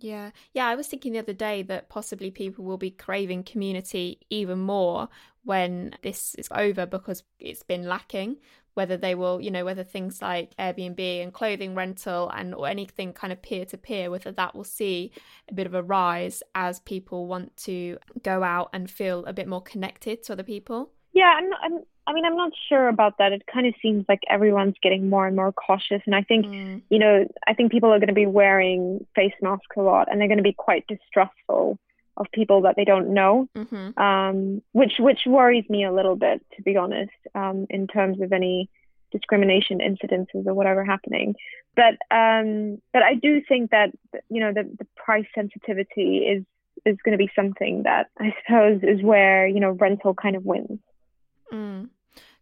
Yeah. 0.03 0.33
Yeah, 0.53 0.67
I 0.67 0.75
was 0.75 0.89
thinking 0.89 1.13
the 1.13 1.21
other 1.21 1.33
day 1.33 1.63
that 1.63 1.89
possibly 1.89 2.31
people 2.31 2.65
will 2.65 2.77
be 2.77 2.91
craving 2.91 3.45
community 3.45 4.19
even 4.31 4.59
more 4.59 5.09
when 5.45 5.95
this 6.03 6.35
is 6.35 6.49
over 6.53 6.87
because 6.87 7.23
it's 7.39 7.63
been 7.63 7.85
lacking. 7.85 8.39
Whether 8.75 8.97
they 8.97 9.15
will, 9.15 9.41
you 9.41 9.51
know, 9.51 9.67
whether 9.67 9.85
things 9.85 10.23
like 10.23 10.57
Airbnb 10.57 11.23
and 11.23 11.33
clothing 11.33 11.75
rental 11.75 12.31
and 12.31 12.55
or 12.55 12.67
anything 12.67 13.13
kind 13.13 13.31
of 13.33 13.43
peer 13.43 13.67
to 13.67 13.77
peer, 13.77 14.11
whether 14.11 14.33
that 14.33 14.55
will 14.55 14.65
see 14.65 15.13
a 15.51 15.55
bit 15.55 15.67
of 15.67 15.75
a 15.75 15.83
rise 15.83 16.43
as 16.55 16.81
people 16.81 17.27
want 17.27 17.55
to 17.59 17.99
go 18.23 18.43
out 18.43 18.71
and 18.73 18.91
feel 18.91 19.27
a 19.27 19.33
bit 19.35 19.47
more 19.47 19.61
connected 19.61 20.23
to 20.25 20.33
other 20.33 20.43
people. 20.43 20.91
Yeah, 21.13 21.35
I'm, 21.37 21.51
I'm 21.63 21.83
I 22.07 22.13
mean, 22.13 22.25
I'm 22.25 22.37
not 22.37 22.53
sure 22.69 22.89
about 22.89 23.19
that. 23.19 23.33
It 23.33 23.45
kind 23.53 23.67
of 23.67 23.75
seems 23.81 24.05
like 24.09 24.21
everyone's 24.29 24.75
getting 24.83 25.09
more 25.09 25.27
and 25.27 25.37
more 25.37 25.53
cautious. 25.53 26.03
And 26.05 26.15
I 26.15 26.23
think, 26.23 26.47
mm. 26.47 26.83
you 26.91 26.99
know, 26.99 27.27
I 27.47 27.55
think 27.55 27.71
people 27.71 27.93
are 27.93 27.99
going 27.99 28.09
to 28.09 28.15
be 28.15 28.27
wearing 28.27 29.07
face 29.15 29.35
masks 29.41 29.77
a 29.77 29.83
lot 29.83 30.09
and 30.11 30.21
they're 30.21 30.29
going 30.29 30.39
to 30.39 30.43
be 30.43 30.53
quite 30.53 30.85
distrustful 30.89 31.79
of 32.17 32.27
people 32.33 32.63
that 32.63 32.75
they 32.77 32.85
don't 32.85 33.15
know, 33.15 33.49
mm-hmm. 33.57 34.03
um, 34.03 34.63
which, 34.73 34.95
which 34.99 35.21
worries 35.27 35.65
me 35.71 35.85
a 35.85 35.93
little 35.93 36.17
bit, 36.17 36.45
to 36.57 36.63
be 36.63 36.77
honest, 36.77 37.13
um, 37.35 37.67
in 37.71 37.87
terms 37.87 38.21
of 38.21 38.33
any 38.33 38.69
discrimination 39.13 39.79
incidences 39.79 40.47
or 40.47 40.55
whatever 40.55 40.85
happening. 40.85 41.35
But, 41.77 41.95
um, 42.11 42.83
but 42.93 43.03
I 43.03 43.15
do 43.15 43.41
think 43.49 43.71
that, 43.71 43.91
you 44.29 44.41
know, 44.41 44.53
the, 44.53 44.65
the 44.77 44.87
price 44.97 45.27
sensitivity 45.35 46.19
is, 46.19 46.45
is 46.85 46.97
going 47.05 47.17
to 47.17 47.25
be 47.25 47.31
something 47.35 47.85
that 47.85 48.09
I 48.19 48.35
suppose 48.45 48.81
is 48.83 49.03
where, 49.03 49.47
you 49.47 49.61
know, 49.61 49.71
rental 49.71 50.15
kind 50.15 50.35
of 50.35 50.45
wins. 50.45 50.81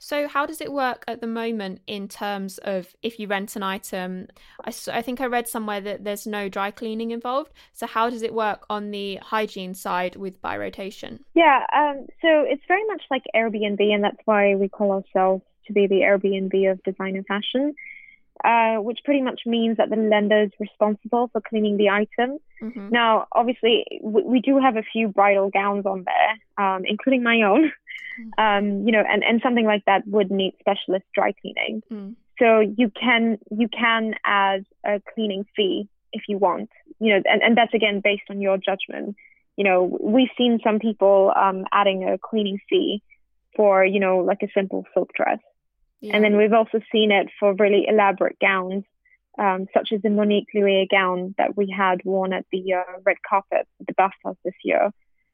So, 0.02 0.26
how 0.26 0.46
does 0.46 0.62
it 0.62 0.72
work 0.72 1.04
at 1.06 1.20
the 1.20 1.26
moment 1.26 1.82
in 1.86 2.08
terms 2.08 2.56
of 2.56 2.96
if 3.02 3.20
you 3.20 3.26
rent 3.26 3.54
an 3.54 3.62
item? 3.62 4.28
I, 4.64 4.72
I 4.90 5.02
think 5.02 5.20
I 5.20 5.26
read 5.26 5.46
somewhere 5.46 5.82
that 5.82 6.04
there's 6.04 6.26
no 6.26 6.48
dry 6.48 6.70
cleaning 6.70 7.10
involved. 7.10 7.52
So, 7.74 7.86
how 7.86 8.08
does 8.08 8.22
it 8.22 8.32
work 8.32 8.64
on 8.70 8.92
the 8.92 9.16
hygiene 9.16 9.74
side 9.74 10.16
with 10.16 10.40
by 10.40 10.56
rotation? 10.56 11.22
Yeah, 11.34 11.66
um, 11.76 12.06
so 12.22 12.44
it's 12.48 12.62
very 12.66 12.84
much 12.86 13.02
like 13.10 13.24
Airbnb, 13.36 13.78
and 13.78 14.02
that's 14.02 14.16
why 14.24 14.54
we 14.54 14.70
call 14.70 14.92
ourselves 14.92 15.44
to 15.66 15.74
be 15.74 15.86
the 15.86 16.00
Airbnb 16.00 16.72
of 16.72 16.82
design 16.82 17.14
and 17.16 17.26
fashion. 17.26 17.74
Uh, 18.42 18.76
which 18.76 19.00
pretty 19.04 19.20
much 19.20 19.42
means 19.44 19.76
that 19.76 19.90
the 19.90 19.96
lender 19.96 20.44
is 20.44 20.50
responsible 20.58 21.28
for 21.30 21.42
cleaning 21.42 21.76
the 21.76 21.90
item. 21.90 22.38
Mm-hmm. 22.62 22.88
Now, 22.88 23.26
obviously, 23.32 23.84
we, 24.02 24.22
we, 24.22 24.40
do 24.40 24.58
have 24.58 24.76
a 24.76 24.82
few 24.82 25.08
bridal 25.08 25.50
gowns 25.50 25.84
on 25.84 26.06
there, 26.06 26.64
um, 26.66 26.84
including 26.86 27.22
my 27.22 27.42
own. 27.42 27.70
Mm. 28.38 28.58
Um, 28.58 28.86
you 28.86 28.92
know, 28.92 29.02
and, 29.06 29.22
and 29.24 29.40
something 29.42 29.64
like 29.64 29.84
that 29.86 30.06
would 30.06 30.30
need 30.30 30.54
specialist 30.60 31.04
dry 31.14 31.32
cleaning. 31.40 31.82
Mm. 31.90 32.14
So 32.38 32.60
you 32.60 32.90
can 32.90 33.38
you 33.50 33.68
can 33.68 34.14
add 34.24 34.64
a 34.84 35.00
cleaning 35.14 35.44
fee 35.54 35.88
if 36.12 36.22
you 36.28 36.38
want. 36.38 36.70
You 36.98 37.14
know, 37.14 37.22
and, 37.30 37.42
and 37.42 37.56
that's 37.56 37.74
again 37.74 38.00
based 38.02 38.24
on 38.30 38.40
your 38.40 38.56
judgment. 38.56 39.16
You 39.56 39.64
know, 39.64 39.98
we've 40.00 40.30
seen 40.38 40.60
some 40.64 40.78
people 40.78 41.32
um, 41.36 41.64
adding 41.72 42.08
a 42.08 42.18
cleaning 42.18 42.58
fee 42.68 43.02
for 43.56 43.84
you 43.84 44.00
know 44.00 44.18
like 44.18 44.42
a 44.42 44.48
simple 44.54 44.86
silk 44.94 45.10
dress 45.14 45.40
yeah. 46.00 46.16
And 46.16 46.24
then 46.24 46.36
we've 46.36 46.52
also 46.52 46.80
seen 46.90 47.12
it 47.12 47.28
for 47.38 47.54
really 47.54 47.86
elaborate 47.86 48.38
gowns, 48.40 48.84
um, 49.38 49.66
such 49.74 49.90
as 49.92 50.02
the 50.02 50.10
Monique 50.10 50.48
Lhuillier 50.54 50.86
gown 50.90 51.34
that 51.38 51.56
we 51.56 51.72
had 51.74 52.04
worn 52.04 52.32
at 52.32 52.46
the 52.50 52.74
uh, 52.74 52.98
red 53.04 53.18
carpet 53.28 53.68
at 53.80 53.86
the 53.86 53.94
BAFTAs 53.94 54.36
this 54.44 54.54
year, 54.64 54.90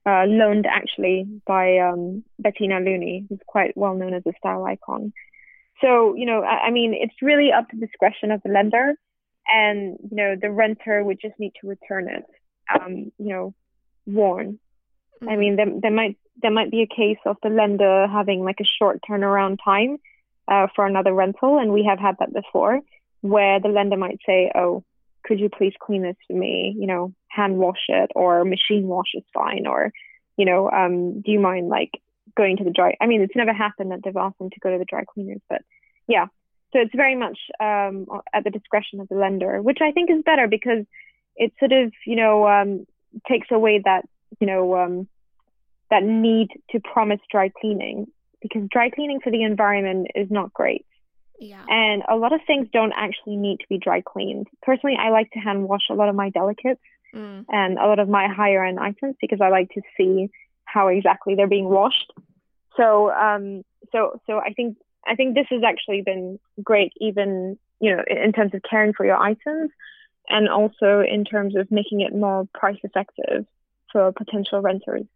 uh, 0.06 0.24
loaned 0.26 0.66
actually 0.66 1.26
by 1.46 1.78
um, 1.78 2.22
Bettina 2.38 2.78
Looney, 2.78 3.26
who's 3.28 3.40
quite 3.46 3.76
well 3.76 3.94
known 3.94 4.14
as 4.14 4.22
a 4.26 4.32
style 4.38 4.64
icon. 4.64 5.12
So, 5.80 6.14
you 6.14 6.26
know, 6.26 6.42
I, 6.42 6.68
I 6.68 6.70
mean, 6.70 6.94
it's 6.94 7.20
really 7.20 7.50
up 7.52 7.68
to 7.70 7.76
discretion 7.76 8.30
of 8.30 8.40
the 8.42 8.50
lender, 8.50 8.94
and 9.48 9.98
you 10.10 10.16
know, 10.16 10.36
the 10.40 10.50
renter 10.50 11.02
would 11.02 11.20
just 11.20 11.38
need 11.38 11.52
to 11.60 11.68
return 11.68 12.08
it, 12.08 12.24
um, 12.72 13.12
you 13.18 13.28
know, 13.28 13.54
worn. 14.06 14.58
Mm-hmm. 15.22 15.28
I 15.28 15.36
mean, 15.36 15.56
there, 15.56 15.66
there 15.82 15.90
might 15.90 16.16
there 16.40 16.52
might 16.52 16.70
be 16.70 16.82
a 16.82 16.94
case 16.94 17.18
of 17.26 17.36
the 17.42 17.48
lender 17.48 18.06
having 18.06 18.44
like 18.44 18.60
a 18.60 18.70
short 18.78 19.00
turnaround 19.08 19.58
time 19.64 19.96
uh, 20.48 20.68
for 20.76 20.86
another 20.86 21.12
rental, 21.12 21.58
and 21.58 21.72
we 21.72 21.84
have 21.88 21.98
had 21.98 22.16
that 22.20 22.32
before, 22.32 22.80
where 23.22 23.60
the 23.60 23.68
lender 23.68 23.96
might 23.96 24.18
say, 24.24 24.52
"Oh, 24.54 24.84
could 25.26 25.40
you 25.40 25.48
please 25.48 25.74
clean 25.80 26.02
this 26.02 26.16
for 26.26 26.34
me? 26.34 26.74
You 26.78 26.86
know, 26.86 27.14
hand 27.28 27.58
wash 27.58 27.84
it, 27.88 28.10
or 28.14 28.44
machine 28.44 28.86
wash 28.86 29.10
is 29.14 29.24
fine, 29.34 29.66
or 29.66 29.92
you 30.36 30.44
know, 30.44 30.70
um, 30.70 31.20
do 31.20 31.32
you 31.32 31.40
mind 31.40 31.68
like 31.68 31.90
going 32.36 32.56
to 32.58 32.64
the 32.64 32.70
dry?" 32.70 32.94
I 33.00 33.06
mean, 33.06 33.22
it's 33.22 33.36
never 33.36 33.52
happened 33.52 33.90
that 33.90 34.00
they've 34.04 34.16
asked 34.16 34.38
them 34.38 34.50
to 34.50 34.60
go 34.60 34.70
to 34.70 34.78
the 34.78 34.84
dry 34.84 35.04
cleaners, 35.04 35.40
but 35.48 35.62
yeah. 36.06 36.26
So 36.72 36.80
it's 36.80 36.94
very 36.94 37.14
much 37.14 37.38
um, 37.60 38.06
at 38.34 38.44
the 38.44 38.50
discretion 38.50 39.00
of 39.00 39.08
the 39.08 39.14
lender, 39.14 39.62
which 39.62 39.78
I 39.80 39.92
think 39.92 40.10
is 40.10 40.22
better 40.24 40.46
because 40.48 40.84
it 41.36 41.52
sort 41.58 41.72
of, 41.72 41.92
you 42.04 42.16
know, 42.16 42.46
um, 42.46 42.86
takes 43.28 43.48
away 43.50 43.80
that, 43.84 44.02
you 44.40 44.46
know, 44.46 44.76
um, 44.76 45.08
that 45.90 46.02
need 46.02 46.48
to 46.70 46.80
promise 46.80 47.20
dry 47.30 47.50
cleaning 47.60 48.06
because 48.42 48.68
dry 48.70 48.90
cleaning 48.90 49.20
for 49.20 49.30
the 49.30 49.42
environment 49.42 50.08
is 50.14 50.30
not 50.30 50.52
great. 50.52 50.85
Yeah. 51.38 51.64
And 51.68 52.02
a 52.08 52.16
lot 52.16 52.32
of 52.32 52.40
things 52.46 52.68
don't 52.72 52.92
actually 52.96 53.36
need 53.36 53.60
to 53.60 53.66
be 53.68 53.78
dry 53.78 54.00
cleaned. 54.00 54.46
Personally, 54.62 54.96
I 54.98 55.10
like 55.10 55.30
to 55.32 55.38
hand 55.38 55.68
wash 55.68 55.82
a 55.90 55.94
lot 55.94 56.08
of 56.08 56.14
my 56.14 56.30
delicates 56.30 56.80
mm. 57.14 57.44
and 57.48 57.78
a 57.78 57.86
lot 57.86 57.98
of 57.98 58.08
my 58.08 58.28
higher 58.28 58.64
end 58.64 58.78
items 58.78 59.16
because 59.20 59.40
I 59.40 59.48
like 59.48 59.70
to 59.70 59.82
see 59.96 60.28
how 60.64 60.88
exactly 60.88 61.34
they're 61.34 61.46
being 61.46 61.68
washed. 61.68 62.12
So, 62.76 63.10
um, 63.10 63.62
so, 63.92 64.20
so 64.26 64.38
I 64.38 64.52
think 64.52 64.76
I 65.06 65.14
think 65.14 65.34
this 65.34 65.46
has 65.50 65.62
actually 65.62 66.02
been 66.02 66.38
great, 66.62 66.92
even 67.00 67.58
you 67.80 67.94
know, 67.94 68.02
in 68.08 68.32
terms 68.32 68.54
of 68.54 68.62
caring 68.68 68.92
for 68.92 69.06
your 69.06 69.16
items, 69.16 69.70
and 70.28 70.48
also 70.48 71.00
in 71.00 71.24
terms 71.24 71.56
of 71.56 71.70
making 71.70 72.00
it 72.00 72.14
more 72.14 72.48
price 72.54 72.78
effective 72.82 73.46
for 73.92 74.12
potential 74.12 74.60
renters 74.60 75.06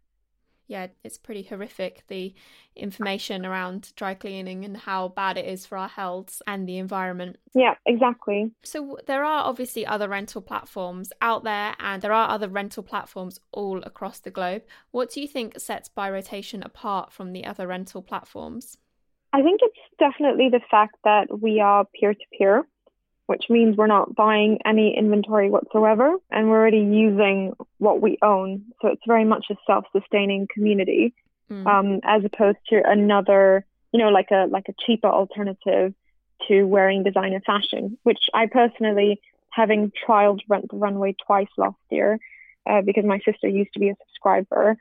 yeah, 0.71 0.87
it's 1.03 1.17
pretty 1.17 1.43
horrific 1.43 2.03
the 2.07 2.33
information 2.77 3.45
around 3.45 3.91
dry 3.97 4.13
cleaning 4.13 4.63
and 4.63 4.77
how 4.77 5.09
bad 5.09 5.37
it 5.37 5.43
is 5.43 5.65
for 5.65 5.77
our 5.77 5.89
health 5.89 6.41
and 6.47 6.65
the 6.65 6.77
environment. 6.77 7.35
Yeah, 7.53 7.73
exactly. 7.85 8.51
So 8.63 8.97
there 9.05 9.25
are 9.25 9.43
obviously 9.43 9.85
other 9.85 10.07
rental 10.07 10.41
platforms 10.41 11.11
out 11.21 11.43
there 11.43 11.75
and 11.77 12.01
there 12.01 12.13
are 12.13 12.29
other 12.29 12.47
rental 12.47 12.83
platforms 12.83 13.37
all 13.51 13.83
across 13.83 14.19
the 14.19 14.31
globe. 14.31 14.61
What 14.91 15.11
do 15.11 15.19
you 15.19 15.27
think 15.27 15.59
sets 15.59 15.89
By 15.89 16.09
Rotation 16.09 16.63
apart 16.63 17.11
from 17.11 17.33
the 17.33 17.43
other 17.43 17.67
rental 17.67 18.01
platforms? 18.01 18.77
I 19.33 19.41
think 19.41 19.59
it's 19.61 19.77
definitely 19.99 20.47
the 20.49 20.61
fact 20.71 20.95
that 21.03 21.41
we 21.41 21.59
are 21.59 21.85
peer 21.99 22.13
to 22.13 22.25
peer 22.37 22.65
which 23.31 23.45
means 23.49 23.77
we're 23.77 23.87
not 23.87 24.13
buying 24.13 24.59
any 24.65 24.93
inventory 24.97 25.49
whatsoever 25.49 26.17
and 26.31 26.49
we're 26.49 26.59
already 26.59 26.79
using 26.79 27.53
what 27.77 28.01
we 28.01 28.17
own. 28.21 28.61
So 28.81 28.89
it's 28.89 29.01
very 29.07 29.23
much 29.23 29.45
a 29.49 29.55
self-sustaining 29.65 30.49
community, 30.53 31.13
mm. 31.49 31.65
um, 31.65 32.01
as 32.03 32.25
opposed 32.25 32.57
to 32.71 32.81
another, 32.85 33.65
you 33.93 33.99
know, 34.01 34.09
like 34.09 34.31
a 34.31 34.47
like 34.49 34.67
a 34.67 34.73
cheaper 34.85 35.07
alternative 35.07 35.93
to 36.49 36.63
wearing 36.65 37.03
designer 37.03 37.39
fashion, 37.45 37.97
which 38.03 38.19
I 38.33 38.47
personally, 38.47 39.21
having 39.49 39.93
trialed 40.05 40.41
Rent 40.49 40.69
the 40.69 40.75
Runway 40.75 41.15
twice 41.25 41.53
last 41.55 41.77
year, 41.89 42.19
uh, 42.69 42.81
because 42.81 43.05
my 43.05 43.19
sister 43.19 43.47
used 43.47 43.71
to 43.75 43.79
be 43.79 43.91
a 43.91 43.95
subscriber, 44.07 44.75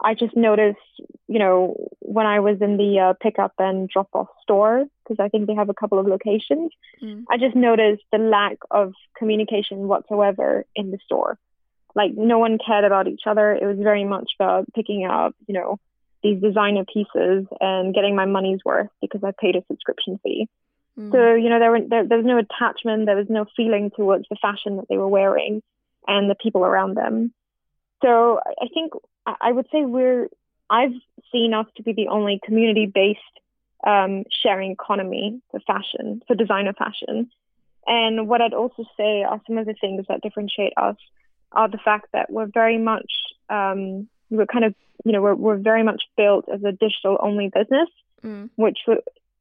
I 0.00 0.14
just 0.14 0.36
noticed, 0.36 0.78
you 1.26 1.40
know, 1.40 1.88
when 1.98 2.26
I 2.26 2.38
was 2.38 2.58
in 2.60 2.76
the 2.76 3.00
uh, 3.00 3.14
pickup 3.20 3.54
and 3.58 3.88
drop 3.88 4.10
off 4.12 4.28
store, 4.42 4.84
because 5.06 5.22
I 5.22 5.28
think 5.28 5.46
they 5.46 5.54
have 5.54 5.68
a 5.68 5.74
couple 5.74 5.98
of 5.98 6.06
locations, 6.06 6.72
mm. 7.02 7.24
I 7.30 7.36
just 7.36 7.54
noticed 7.54 8.02
the 8.12 8.18
lack 8.18 8.58
of 8.70 8.94
communication 9.16 9.88
whatsoever 9.88 10.64
in 10.74 10.90
the 10.90 10.98
store. 11.04 11.38
Like, 11.94 12.12
no 12.14 12.38
one 12.38 12.58
cared 12.64 12.84
about 12.84 13.08
each 13.08 13.22
other. 13.26 13.52
It 13.52 13.64
was 13.64 13.78
very 13.78 14.04
much 14.04 14.32
about 14.38 14.72
picking 14.74 15.06
up, 15.06 15.34
you 15.46 15.54
know, 15.54 15.78
these 16.22 16.40
designer 16.40 16.84
pieces 16.84 17.46
and 17.60 17.94
getting 17.94 18.16
my 18.16 18.26
money's 18.26 18.60
worth 18.64 18.90
because 19.00 19.22
I 19.24 19.32
paid 19.38 19.56
a 19.56 19.64
subscription 19.68 20.18
fee. 20.22 20.48
Mm. 20.98 21.12
So, 21.12 21.34
you 21.34 21.48
know, 21.48 21.58
there, 21.58 21.70
were, 21.70 21.80
there, 21.80 22.06
there 22.06 22.18
was 22.18 22.26
no 22.26 22.38
attachment, 22.38 23.06
there 23.06 23.16
was 23.16 23.30
no 23.30 23.46
feeling 23.56 23.90
towards 23.90 24.26
the 24.28 24.36
fashion 24.40 24.76
that 24.76 24.86
they 24.88 24.96
were 24.96 25.08
wearing 25.08 25.62
and 26.06 26.30
the 26.30 26.34
people 26.34 26.64
around 26.64 26.96
them. 26.96 27.32
So 28.02 28.40
I 28.46 28.66
think 28.72 28.92
I 29.26 29.50
would 29.50 29.66
say 29.72 29.84
we're 29.84 30.28
I've 30.68 30.92
seen 31.32 31.54
us 31.54 31.66
to 31.76 31.82
be 31.82 31.92
the 31.92 32.08
only 32.08 32.40
community 32.44 32.86
based 32.86 33.20
um, 33.84 34.24
sharing 34.42 34.72
economy 34.72 35.40
for 35.50 35.60
fashion, 35.60 36.22
for 36.26 36.34
designer 36.34 36.72
fashion. 36.72 37.30
And 37.86 38.28
what 38.28 38.40
I'd 38.40 38.54
also 38.54 38.84
say 38.96 39.22
are 39.22 39.40
some 39.46 39.58
of 39.58 39.66
the 39.66 39.74
things 39.80 40.06
that 40.08 40.22
differentiate 40.22 40.72
us 40.76 40.96
are 41.52 41.68
the 41.68 41.78
fact 41.78 42.08
that 42.12 42.30
we're 42.30 42.46
very 42.52 42.78
much 42.78 43.10
um, 43.48 44.08
we're 44.30 44.46
kind 44.46 44.64
of 44.64 44.74
you 45.04 45.12
know 45.12 45.22
we're 45.22 45.34
we're 45.34 45.56
very 45.56 45.82
much 45.82 46.02
built 46.16 46.46
as 46.52 46.62
a 46.64 46.72
digital 46.72 47.18
only 47.20 47.48
business, 47.48 47.88
mm. 48.24 48.50
which 48.56 48.78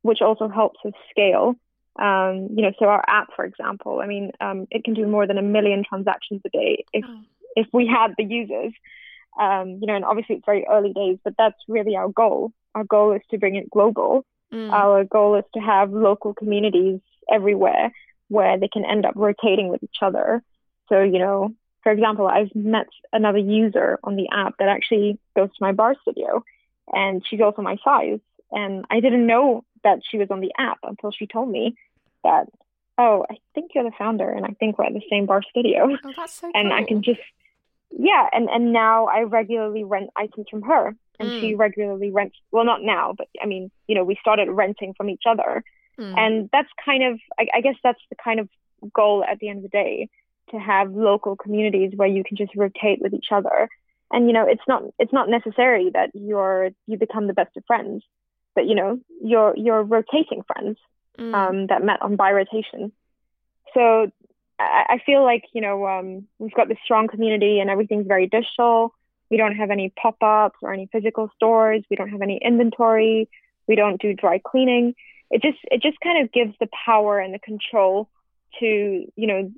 which 0.01 0.21
also 0.21 0.47
helps 0.47 0.79
us 0.85 0.93
scale. 1.09 1.55
Um, 1.97 2.49
you 2.53 2.61
know, 2.61 2.73
so 2.77 2.85
our 2.85 3.03
app, 3.07 3.29
for 3.35 3.45
example, 3.45 4.01
I 4.03 4.07
mean, 4.07 4.31
um, 4.41 4.67
it 4.69 4.83
can 4.83 4.93
do 4.93 5.07
more 5.07 5.25
than 5.25 5.37
a 5.37 5.41
million 5.41 5.83
transactions 5.87 6.41
a 6.45 6.49
day 6.49 6.85
if 6.93 7.05
oh. 7.07 7.21
if 7.55 7.67
we 7.73 7.87
had 7.87 8.13
the 8.17 8.23
users. 8.23 8.73
Um, 9.39 9.79
you 9.81 9.87
know, 9.87 9.95
and 9.95 10.05
obviously 10.05 10.35
it's 10.35 10.45
very 10.45 10.65
early 10.69 10.93
days, 10.93 11.17
but 11.23 11.33
that's 11.37 11.57
really 11.67 11.95
our 11.95 12.09
goal. 12.09 12.51
Our 12.73 12.83
goal 12.83 13.13
is 13.13 13.21
to 13.31 13.37
bring 13.37 13.55
it 13.55 13.69
global. 13.69 14.25
Mm. 14.53 14.71
Our 14.71 15.03
goal 15.03 15.35
is 15.35 15.43
to 15.53 15.59
have 15.59 15.91
local 15.91 16.33
communities 16.33 16.99
everywhere 17.31 17.91
where 18.27 18.57
they 18.57 18.67
can 18.67 18.85
end 18.85 19.05
up 19.05 19.13
rotating 19.15 19.69
with 19.69 19.83
each 19.83 19.97
other. 20.01 20.41
So, 20.89 21.01
you 21.01 21.19
know, 21.19 21.53
for 21.83 21.91
example, 21.91 22.27
I've 22.27 22.53
met 22.55 22.87
another 23.13 23.37
user 23.37 23.99
on 24.03 24.15
the 24.15 24.29
app 24.31 24.55
that 24.59 24.69
actually 24.69 25.19
goes 25.35 25.49
to 25.49 25.61
my 25.61 25.71
barre 25.71 25.95
studio 26.01 26.43
and 26.91 27.23
she's 27.29 27.41
also 27.41 27.61
my 27.61 27.77
size. 27.83 28.19
And 28.51 28.85
I 28.89 28.99
didn't 28.99 29.27
know 29.27 29.63
that 29.83 29.99
she 30.09 30.17
was 30.17 30.29
on 30.31 30.39
the 30.39 30.51
app 30.57 30.79
until 30.83 31.11
she 31.11 31.27
told 31.27 31.49
me 31.49 31.75
that, 32.23 32.47
oh, 32.97 33.25
I 33.29 33.35
think 33.53 33.71
you're 33.75 33.83
the 33.83 33.91
founder 33.97 34.29
and 34.29 34.45
I 34.45 34.55
think 34.59 34.77
we're 34.77 34.85
at 34.85 34.93
the 34.93 35.01
same 35.09 35.25
barre 35.25 35.43
studio. 35.49 35.89
Oh, 36.03 36.13
that's 36.15 36.33
so 36.33 36.51
and 36.53 36.69
cool. 36.69 36.77
I 36.77 36.83
can 36.83 37.03
just 37.03 37.19
yeah, 37.97 38.27
and 38.31 38.49
and 38.49 38.73
now 38.73 39.05
I 39.05 39.21
regularly 39.21 39.83
rent 39.83 40.09
items 40.15 40.47
from 40.49 40.63
her, 40.63 40.95
and 41.19 41.29
mm. 41.29 41.39
she 41.39 41.55
regularly 41.55 42.11
rents. 42.11 42.35
Well, 42.51 42.65
not 42.65 42.81
now, 42.81 43.13
but 43.17 43.27
I 43.41 43.45
mean, 43.45 43.71
you 43.87 43.95
know, 43.95 44.03
we 44.03 44.17
started 44.19 44.49
renting 44.49 44.93
from 44.95 45.09
each 45.09 45.23
other, 45.27 45.63
mm. 45.99 46.17
and 46.17 46.49
that's 46.51 46.69
kind 46.83 47.03
of, 47.03 47.19
I, 47.39 47.47
I 47.55 47.61
guess, 47.61 47.75
that's 47.83 48.01
the 48.09 48.17
kind 48.21 48.39
of 48.39 48.49
goal 48.93 49.23
at 49.23 49.39
the 49.39 49.49
end 49.49 49.59
of 49.59 49.63
the 49.63 49.69
day 49.69 50.09
to 50.51 50.59
have 50.59 50.91
local 50.91 51.35
communities 51.35 51.93
where 51.95 52.07
you 52.07 52.23
can 52.23 52.37
just 52.37 52.55
rotate 52.55 52.99
with 53.01 53.13
each 53.13 53.27
other. 53.31 53.69
And 54.11 54.27
you 54.27 54.33
know, 54.33 54.45
it's 54.47 54.61
not 54.67 54.83
it's 54.99 55.13
not 55.13 55.29
necessary 55.29 55.89
that 55.93 56.11
you're 56.13 56.71
you 56.87 56.97
become 56.97 57.27
the 57.27 57.33
best 57.33 57.55
of 57.55 57.63
friends, 57.65 58.03
but 58.55 58.65
you 58.67 58.75
know, 58.75 58.99
you're 59.23 59.55
you're 59.55 59.83
rotating 59.83 60.43
friends 60.43 60.77
mm. 61.17 61.33
um, 61.33 61.67
that 61.67 61.83
met 61.83 62.01
on 62.01 62.17
by 62.17 62.31
rotation. 62.31 62.91
So 63.73 64.11
I, 64.57 64.99
feel 65.05 65.23
like 65.23 65.43
you 65.53 65.61
know 65.61 65.85
um, 65.87 66.27
we've 66.39 66.53
got 66.53 66.67
this 66.67 66.77
strong 66.83 67.07
community 67.07 67.59
and 67.59 67.69
everything's 67.69 68.07
very 68.07 68.27
digital. 68.27 68.93
We 69.29 69.37
don't 69.37 69.55
have 69.55 69.71
any 69.71 69.91
pop-ups 70.01 70.57
or 70.61 70.71
any 70.71 70.87
physical 70.91 71.29
stores. 71.35 71.83
We 71.89 71.95
don't 71.95 72.09
have 72.09 72.21
any 72.21 72.39
inventory. 72.43 73.29
We 73.67 73.75
don't 73.75 73.99
do 74.01 74.13
dry 74.13 74.39
cleaning. 74.39 74.93
It 75.31 75.41
just 75.41 75.57
it 75.63 75.81
just 75.81 75.97
kind 76.01 76.23
of 76.23 76.31
gives 76.31 76.53
the 76.59 76.67
power 76.85 77.19
and 77.19 77.33
the 77.33 77.39
control 77.39 78.09
to 78.59 78.65
you 79.15 79.27
know 79.27 79.51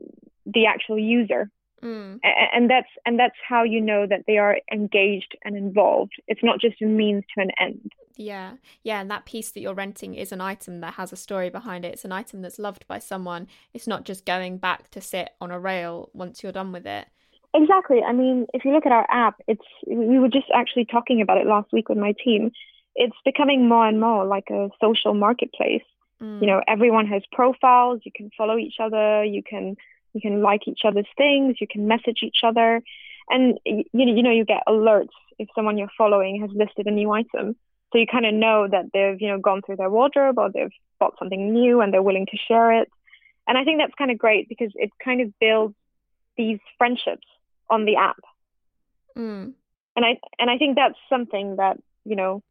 the 0.46 0.66
actual 0.66 0.98
user 0.98 1.52
Mm. 1.84 2.20
And 2.24 2.70
that's 2.70 2.88
and 3.06 3.20
that's 3.20 3.36
how 3.48 3.64
you 3.64 3.82
know 3.82 4.08
that 4.08 4.24
they 4.26 4.38
are 4.38 4.58
engaged 4.72 5.38
and 5.44 5.56
involved. 5.56 6.14
It's 6.28 6.44
not 6.44 6.60
just 6.60 6.82
a 6.82 6.86
means 6.86 7.24
to 7.36 7.42
an 7.44 7.52
end. 7.60 7.92
Yeah, 8.18 8.54
yeah, 8.84 9.00
and 9.00 9.10
that 9.12 9.26
piece 9.26 9.52
that 9.52 9.62
you're 9.62 9.74
renting 9.74 10.16
is 10.16 10.32
an 10.32 10.42
item 10.42 10.82
that 10.82 10.96
has 10.96 11.14
a 11.14 11.16
story 11.16 11.50
behind 11.50 11.86
it. 11.86 11.94
It's 11.94 12.06
an 12.06 12.12
item 12.12 12.42
that's 12.42 12.60
loved 12.60 12.88
by 12.88 13.00
someone. 13.00 13.48
It's 13.74 13.88
not 13.88 14.04
just 14.04 14.26
going 14.26 14.58
back 14.58 14.90
to 14.92 15.02
sit 15.02 15.30
on 15.40 15.52
a 15.52 15.60
rail 15.60 16.10
once 16.14 16.44
you're 16.44 16.52
done 16.52 16.72
with 16.72 16.86
it. 16.86 17.08
Exactly. 17.54 18.02
I 18.04 18.14
mean, 18.14 18.48
if 18.54 18.66
you 18.66 18.74
look 18.74 18.86
at 18.86 18.92
our 18.92 19.08
app, 19.10 19.36
it's 19.48 19.66
we 19.88 20.20
were 20.20 20.30
just 20.30 20.48
actually 20.54 20.86
talking 20.86 21.22
about 21.22 21.38
it 21.38 21.48
last 21.48 21.72
week 21.72 21.90
with 21.90 21.98
my 21.98 22.14
team. 22.24 22.52
It's 22.96 23.16
becoming 23.24 23.70
more 23.70 23.88
and 23.88 24.00
more 24.00 24.26
like 24.26 24.50
a 24.50 24.70
social 24.82 25.14
marketplace. 25.14 25.84
Mm. 26.22 26.42
You 26.42 26.48
know, 26.48 26.62
everyone 26.68 27.08
has 27.08 27.22
profiles. 27.32 28.02
You 28.04 28.12
can 28.14 28.32
follow 28.38 28.58
each 28.58 28.76
other. 28.80 29.24
You 29.24 29.44
can 29.44 29.78
you 30.14 30.22
can 30.22 30.42
like 30.42 30.68
each 30.68 30.82
other's 30.84 31.08
things, 31.16 31.58
you 31.62 31.68
can 31.70 31.88
message 31.88 32.20
each 32.24 32.40
other, 32.44 32.82
and 33.30 33.60
you 33.66 33.84
you 33.94 34.24
know 34.24 34.32
you 34.32 34.46
get 34.46 34.64
alerts 34.68 35.16
if 35.38 35.48
someone 35.56 35.78
you're 35.78 35.92
following 35.98 36.42
has 36.42 36.50
listed 36.54 36.88
a 36.88 36.92
new 36.92 37.12
item. 37.12 37.56
So 37.92 38.00
you 38.00 38.06
kind 38.08 38.26
of 38.26 38.34
know 38.34 38.68
that 38.70 38.86
they've 38.94 39.20
you 39.20 39.30
know 39.30 39.40
gone 39.40 39.62
through 39.62 39.78
their 39.78 39.90
wardrobe 39.90 40.38
or 40.38 40.52
they've 40.52 40.72
bought 41.00 41.18
something 41.20 41.54
new 41.54 41.82
and 41.82 41.94
they're 41.94 42.02
willing 42.02 42.28
to 42.28 42.38
share 42.38 42.82
it. 42.82 42.90
And 43.48 43.58
I 43.58 43.64
think 43.64 43.80
that's 43.80 43.94
kind 43.98 44.12
of 44.12 44.18
great 44.18 44.50
because 44.50 44.72
it 44.76 44.92
kind 45.04 45.22
of 45.22 45.32
builds 45.40 45.76
these 46.38 46.60
friendships 46.78 47.28
on 47.70 47.86
the 47.86 47.96
app. 47.96 48.20
Mm. 49.18 49.54
And 49.96 50.06
I 50.06 50.20
and 50.40 50.50
I 50.50 50.58
think 50.58 50.76
that's 50.76 50.98
something 51.10 51.56
that 51.58 51.78
you 52.04 52.16
know 52.16 52.44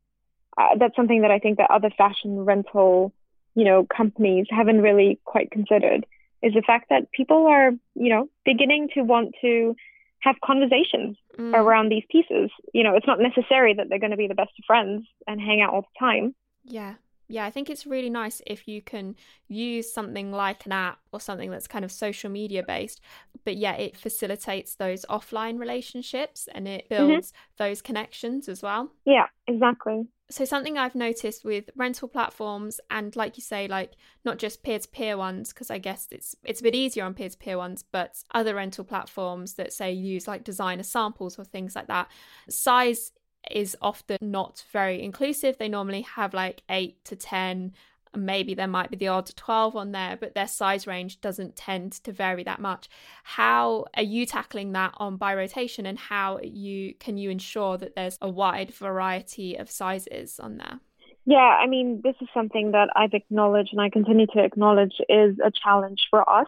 uh, 0.56 0.76
that's 0.78 0.96
something 0.96 1.22
that 1.22 1.30
I 1.30 1.38
think 1.38 1.58
that 1.58 1.70
other 1.70 1.90
fashion 1.90 2.44
rental 2.44 3.12
you 3.54 3.64
know 3.64 3.86
companies 3.86 4.46
haven't 4.50 4.80
really 4.80 5.20
quite 5.24 5.50
considered 5.50 6.06
is 6.42 6.54
the 6.54 6.62
fact 6.62 6.88
that 6.90 7.10
people 7.12 7.46
are, 7.46 7.72
you 7.94 8.08
know, 8.10 8.28
beginning 8.44 8.88
to 8.94 9.02
want 9.02 9.34
to 9.40 9.74
have 10.20 10.36
conversations 10.44 11.16
mm. 11.38 11.54
around 11.54 11.90
these 11.90 12.04
pieces. 12.10 12.50
You 12.72 12.82
know, 12.82 12.94
it's 12.94 13.06
not 13.06 13.20
necessary 13.20 13.74
that 13.74 13.88
they're 13.88 13.98
going 13.98 14.10
to 14.10 14.16
be 14.16 14.28
the 14.28 14.34
best 14.34 14.52
of 14.58 14.64
friends 14.66 15.06
and 15.26 15.40
hang 15.40 15.60
out 15.60 15.72
all 15.72 15.82
the 15.82 15.98
time. 15.98 16.34
Yeah. 16.64 16.94
Yeah, 17.28 17.44
I 17.44 17.50
think 17.50 17.68
it's 17.68 17.86
really 17.86 18.08
nice 18.08 18.40
if 18.46 18.68
you 18.68 18.80
can 18.80 19.16
use 19.48 19.92
something 19.92 20.30
like 20.30 20.64
an 20.64 20.70
app 20.70 21.00
or 21.12 21.18
something 21.20 21.50
that's 21.50 21.66
kind 21.66 21.84
of 21.84 21.90
social 21.90 22.30
media 22.30 22.62
based, 22.62 23.00
but 23.44 23.56
yeah, 23.56 23.72
it 23.72 23.96
facilitates 23.96 24.76
those 24.76 25.04
offline 25.10 25.58
relationships 25.58 26.48
and 26.54 26.68
it 26.68 26.88
mm-hmm. 26.88 27.08
builds 27.08 27.32
mm-hmm. 27.32 27.64
those 27.64 27.82
connections 27.82 28.48
as 28.48 28.62
well. 28.62 28.92
Yeah, 29.04 29.26
exactly 29.48 30.06
so 30.28 30.44
something 30.44 30.76
I've 30.76 30.94
noticed 30.94 31.44
with 31.44 31.70
rental 31.76 32.08
platforms 32.08 32.80
and 32.90 33.14
like 33.14 33.36
you 33.36 33.42
say 33.42 33.68
like 33.68 33.92
not 34.24 34.38
just 34.38 34.62
peer-to-peer 34.62 35.16
ones 35.16 35.52
because 35.52 35.70
I 35.70 35.78
guess 35.78 36.08
it's 36.10 36.34
it's 36.42 36.60
a 36.60 36.64
bit 36.64 36.74
easier 36.74 37.04
on 37.04 37.14
peer-to-peer 37.14 37.56
ones 37.56 37.84
but 37.90 38.22
other 38.34 38.54
rental 38.54 38.84
platforms 38.84 39.54
that 39.54 39.72
say 39.72 39.92
use 39.92 40.26
like 40.26 40.42
designer 40.42 40.82
samples 40.82 41.38
or 41.38 41.44
things 41.44 41.76
like 41.76 41.86
that 41.86 42.08
size 42.48 43.12
is 43.50 43.76
often 43.80 44.18
not 44.20 44.64
very 44.72 45.02
inclusive. 45.02 45.58
They 45.58 45.68
normally 45.68 46.02
have 46.02 46.34
like 46.34 46.62
eight 46.68 47.04
to 47.04 47.16
10 47.16 47.72
maybe 48.16 48.54
there 48.54 48.66
might 48.66 48.90
be 48.90 48.96
the 48.96 49.08
odd 49.08 49.30
12 49.36 49.76
on 49.76 49.92
there, 49.92 50.16
but 50.16 50.34
their 50.34 50.46
size 50.46 50.86
range 50.86 51.20
doesn't 51.20 51.56
tend 51.56 51.92
to 51.92 52.12
vary 52.12 52.44
that 52.44 52.60
much. 52.60 52.88
How 53.24 53.86
are 53.96 54.02
you 54.02 54.26
tackling 54.26 54.72
that 54.72 54.94
on 54.96 55.16
by 55.16 55.34
rotation 55.34 55.86
and 55.86 55.98
how 55.98 56.40
you 56.42 56.94
can 56.94 57.18
you 57.18 57.30
ensure 57.30 57.76
that 57.78 57.94
there's 57.94 58.18
a 58.20 58.28
wide 58.28 58.72
variety 58.72 59.56
of 59.56 59.70
sizes 59.70 60.40
on 60.40 60.58
there? 60.58 60.80
Yeah, 61.26 61.38
I 61.38 61.66
mean, 61.66 62.00
this 62.04 62.14
is 62.20 62.28
something 62.32 62.70
that 62.70 62.88
I've 62.94 63.12
acknowledged 63.12 63.70
and 63.72 63.80
I 63.80 63.90
continue 63.90 64.26
to 64.28 64.44
acknowledge 64.44 64.94
is 65.08 65.36
a 65.44 65.50
challenge 65.50 66.06
for 66.08 66.28
us. 66.28 66.46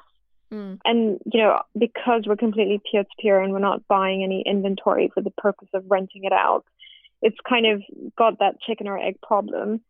Mm. 0.52 0.78
And, 0.84 1.18
you 1.26 1.40
know, 1.40 1.62
because 1.76 2.24
we're 2.26 2.36
completely 2.36 2.80
peer 2.90 3.02
to 3.02 3.10
peer 3.20 3.40
and 3.40 3.52
we're 3.52 3.58
not 3.58 3.86
buying 3.88 4.22
any 4.22 4.44
inventory 4.46 5.10
for 5.12 5.20
the 5.20 5.32
purpose 5.32 5.68
of 5.74 5.84
renting 5.88 6.24
it 6.24 6.32
out, 6.32 6.64
it's 7.20 7.36
kind 7.46 7.66
of 7.66 7.82
got 8.16 8.38
that 8.38 8.60
chicken 8.60 8.86
or 8.86 8.98
egg 8.98 9.20
problem. 9.20 9.80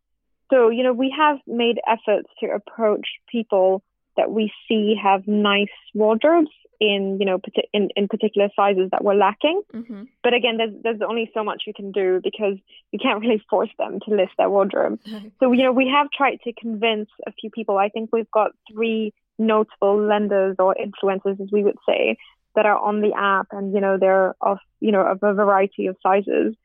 So, 0.49 0.69
you 0.69 0.83
know, 0.83 0.93
we 0.93 1.13
have 1.17 1.37
made 1.47 1.79
efforts 1.87 2.29
to 2.39 2.47
approach 2.47 3.07
people 3.31 3.83
that 4.17 4.31
we 4.31 4.51
see 4.67 4.95
have 5.01 5.27
nice 5.27 5.67
wardrobes 5.93 6.49
in, 6.79 7.17
you 7.19 7.25
know, 7.25 7.39
in, 7.73 7.89
in 7.95 8.07
particular 8.07 8.49
sizes 8.55 8.89
that 8.91 9.03
we're 9.03 9.15
lacking. 9.15 9.61
Mm-hmm. 9.73 10.03
But 10.23 10.33
again, 10.33 10.57
there's, 10.57 10.73
there's 10.81 11.01
only 11.07 11.29
so 11.33 11.43
much 11.43 11.63
you 11.67 11.73
can 11.73 11.91
do 11.91 12.21
because 12.23 12.57
you 12.91 12.99
can't 12.99 13.19
really 13.21 13.43
force 13.49 13.69
them 13.77 13.99
to 14.07 14.15
list 14.15 14.31
their 14.37 14.49
wardrobe. 14.49 14.99
so, 15.39 15.51
you 15.51 15.63
know, 15.63 15.71
we 15.71 15.87
have 15.89 16.07
tried 16.11 16.39
to 16.45 16.53
convince 16.53 17.09
a 17.27 17.31
few 17.33 17.49
people. 17.49 17.77
I 17.77 17.89
think 17.89 18.09
we've 18.11 18.31
got 18.31 18.51
three 18.71 19.13
notable 19.37 20.01
lenders 20.01 20.55
or 20.59 20.75
influencers, 20.75 21.39
as 21.41 21.49
we 21.51 21.63
would 21.63 21.77
say, 21.87 22.17
that 22.55 22.65
are 22.65 22.77
on 22.77 23.01
the 23.01 23.13
app 23.13 23.47
and, 23.51 23.73
you 23.73 23.81
know, 23.81 23.97
they're 23.97 24.35
of, 24.41 24.57
you 24.79 24.91
know, 24.91 25.05
of 25.05 25.21
a 25.21 25.33
variety 25.33 25.87
of 25.87 25.97
sizes. 26.01 26.55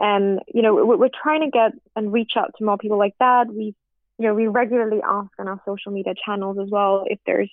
And, 0.00 0.40
you 0.52 0.62
know, 0.62 0.74
we're 0.74 1.10
trying 1.22 1.42
to 1.42 1.50
get 1.50 1.72
and 1.94 2.10
reach 2.10 2.32
out 2.34 2.54
to 2.56 2.64
more 2.64 2.78
people 2.78 2.98
like 2.98 3.14
that. 3.20 3.48
We, 3.48 3.74
you 4.18 4.26
know, 4.26 4.34
we 4.34 4.46
regularly 4.46 5.02
ask 5.06 5.30
on 5.38 5.46
our 5.46 5.60
social 5.66 5.92
media 5.92 6.14
channels 6.24 6.58
as 6.58 6.70
well 6.70 7.04
if 7.06 7.18
there's 7.26 7.50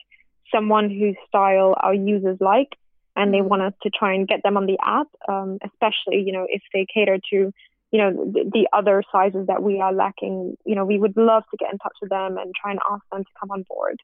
someone 0.54 0.90
whose 0.90 1.18
style 1.28 1.76
our 1.78 1.94
users 1.94 2.38
like 2.40 2.78
and 3.18 3.34
they 3.34 3.40
mm-hmm. 3.40 3.50
want 3.50 3.62
us 3.64 3.74
to 3.84 3.90
try 3.90 4.14
and 4.14 4.28
get 4.28 4.44
them 4.44 4.56
on 4.56 4.66
the 4.66 4.78
app, 4.82 5.08
um, 5.28 5.60
especially, 5.66 6.22
you 6.22 6.32
know, 6.32 6.48
if 6.50 6.62
they 6.74 6.86
cater 6.92 7.18
to, 7.32 7.52
you 7.92 8.00
know, 8.00 8.12
the, 8.12 8.50
the, 8.54 8.68
other 8.72 9.04
sizes 9.12 9.48
that 9.48 9.62
we 9.62 9.82
are 9.82 9.92
lacking. 9.92 10.56
You 10.66 10.76
know, 10.76 10.86
we 10.86 10.98
would 10.98 11.18
love 11.18 11.44
to 11.52 11.58
get 11.58 11.72
in 11.72 11.80
touch 11.80 11.98
with 12.02 12.10
them 12.10 12.38
and 12.38 12.54
try 12.56 12.72
and 12.72 12.80
ask 12.90 13.04
them 13.12 13.24
to 13.24 13.30
come 13.40 13.52
on 13.52 13.64
board. 13.64 14.00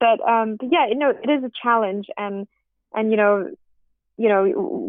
But, 0.00 0.20
um, 0.28 0.56
but 0.56 0.68
yeah, 0.70 0.86
you 0.88 0.96
know, 0.96 1.10
it 1.10 1.30
is 1.30 1.44
a 1.44 1.50
challenge 1.62 2.08
and, 2.18 2.46
and, 2.94 3.10
you 3.10 3.16
know, 3.16 3.50
you 4.20 4.28
know, 4.28 4.42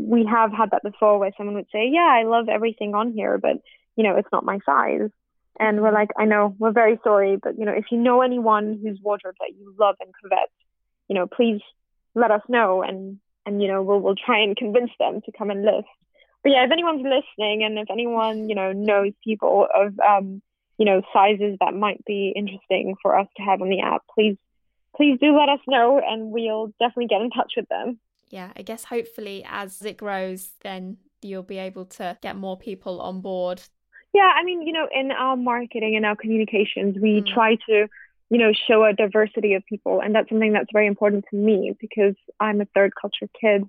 we 0.10 0.26
have 0.26 0.52
had 0.52 0.72
that 0.72 0.84
before 0.84 1.18
where 1.18 1.32
someone 1.38 1.56
would 1.56 1.72
say, 1.72 1.88
Yeah, 1.90 2.02
I 2.02 2.24
love 2.24 2.50
everything 2.50 2.94
on 2.94 3.14
here, 3.14 3.38
but, 3.38 3.62
you 3.96 4.04
know, 4.04 4.18
it's 4.18 4.28
not 4.34 4.44
my 4.44 4.60
size. 4.66 5.10
And 5.58 5.82
we're 5.82 5.94
like, 5.94 6.10
I 6.20 6.26
know, 6.26 6.54
we're 6.60 6.74
very 6.74 7.00
sorry, 7.02 7.38
but, 7.42 7.58
you 7.58 7.64
know, 7.64 7.72
if 7.72 7.86
you 7.92 7.98
know 7.98 8.22
anyone 8.22 8.78
whose 8.84 9.00
wardrobe 9.02 9.36
that 9.40 9.54
you 9.58 9.74
love 9.80 9.96
and 10.02 10.12
covet, 10.22 10.50
you 11.08 11.16
know, 11.16 11.28
please 11.28 11.62
let 12.14 12.30
us 12.30 12.42
know 12.50 12.84
and, 12.84 13.20
and, 13.46 13.62
you 13.62 13.70
know, 13.70 13.82
we'll, 13.82 14.02
we'll 14.02 14.16
try 14.16 14.40
and 14.40 14.58
convince 14.58 14.92
them 15.00 15.22
to 15.22 15.32
come 15.38 15.50
and 15.50 15.64
list. 15.64 15.88
But 16.44 16.52
yeah, 16.52 16.66
if 16.66 16.72
anyone's 16.72 17.04
listening 17.04 17.64
and 17.64 17.80
if 17.80 17.88
anyone, 17.90 18.50
you 18.50 18.56
know, 18.56 18.74
knows 18.74 19.14
people 19.24 19.66
of, 19.74 19.98
um, 20.00 20.42
you 20.78 20.84
know, 20.84 21.04
sizes 21.14 21.56
that 21.62 21.74
might 21.74 22.04
be 22.04 22.34
interesting 22.36 22.96
for 23.02 23.18
us 23.18 23.28
to 23.38 23.44
have 23.44 23.62
on 23.62 23.70
the 23.70 23.80
app, 23.80 24.02
please, 24.14 24.36
please 24.98 25.18
do 25.22 25.38
let 25.38 25.48
us 25.48 25.60
know 25.70 26.02
and 26.06 26.32
we'll 26.32 26.74
definitely 26.80 27.08
get 27.08 27.22
in 27.22 27.30
touch 27.30 27.54
with 27.56 27.70
them 27.70 27.98
yeah, 28.32 28.52
I 28.56 28.62
guess 28.62 28.86
hopefully 28.86 29.46
as 29.48 29.82
it 29.84 29.98
grows, 29.98 30.52
then 30.62 30.98
you'll 31.22 31.44
be 31.44 31.58
able 31.58 31.86
to 31.86 32.18
get 32.22 32.36
more 32.36 32.58
people 32.58 33.02
on 33.02 33.22
board. 33.22 33.62
Yeah, 34.14 34.32
I 34.36 34.44
mean, 34.44 34.62
you 34.64 34.74
know, 34.74 34.88
in 34.94 35.12
our 35.12 35.38
marketing 35.38 35.96
and 35.96 36.06
our 36.06 36.16
communications, 36.16 36.98
we 37.00 37.22
mm. 37.22 37.34
try 37.34 37.56
to, 37.68 37.88
you 38.30 38.38
know, 38.38 38.52
show 38.68 38.84
a 38.84 38.94
diversity 38.94 39.54
of 39.54 39.66
people. 39.66 40.02
And 40.02 40.16
that's 40.16 40.30
something 40.30 40.54
that's 40.54 40.72
very 40.74 40.88
important 40.88 41.26
to 41.30 41.36
me 41.36 41.76
because 41.80 42.16
I'm 42.40 42.62
a 42.62 42.66
third 42.74 42.94
culture 43.00 43.30
kid. 43.40 43.64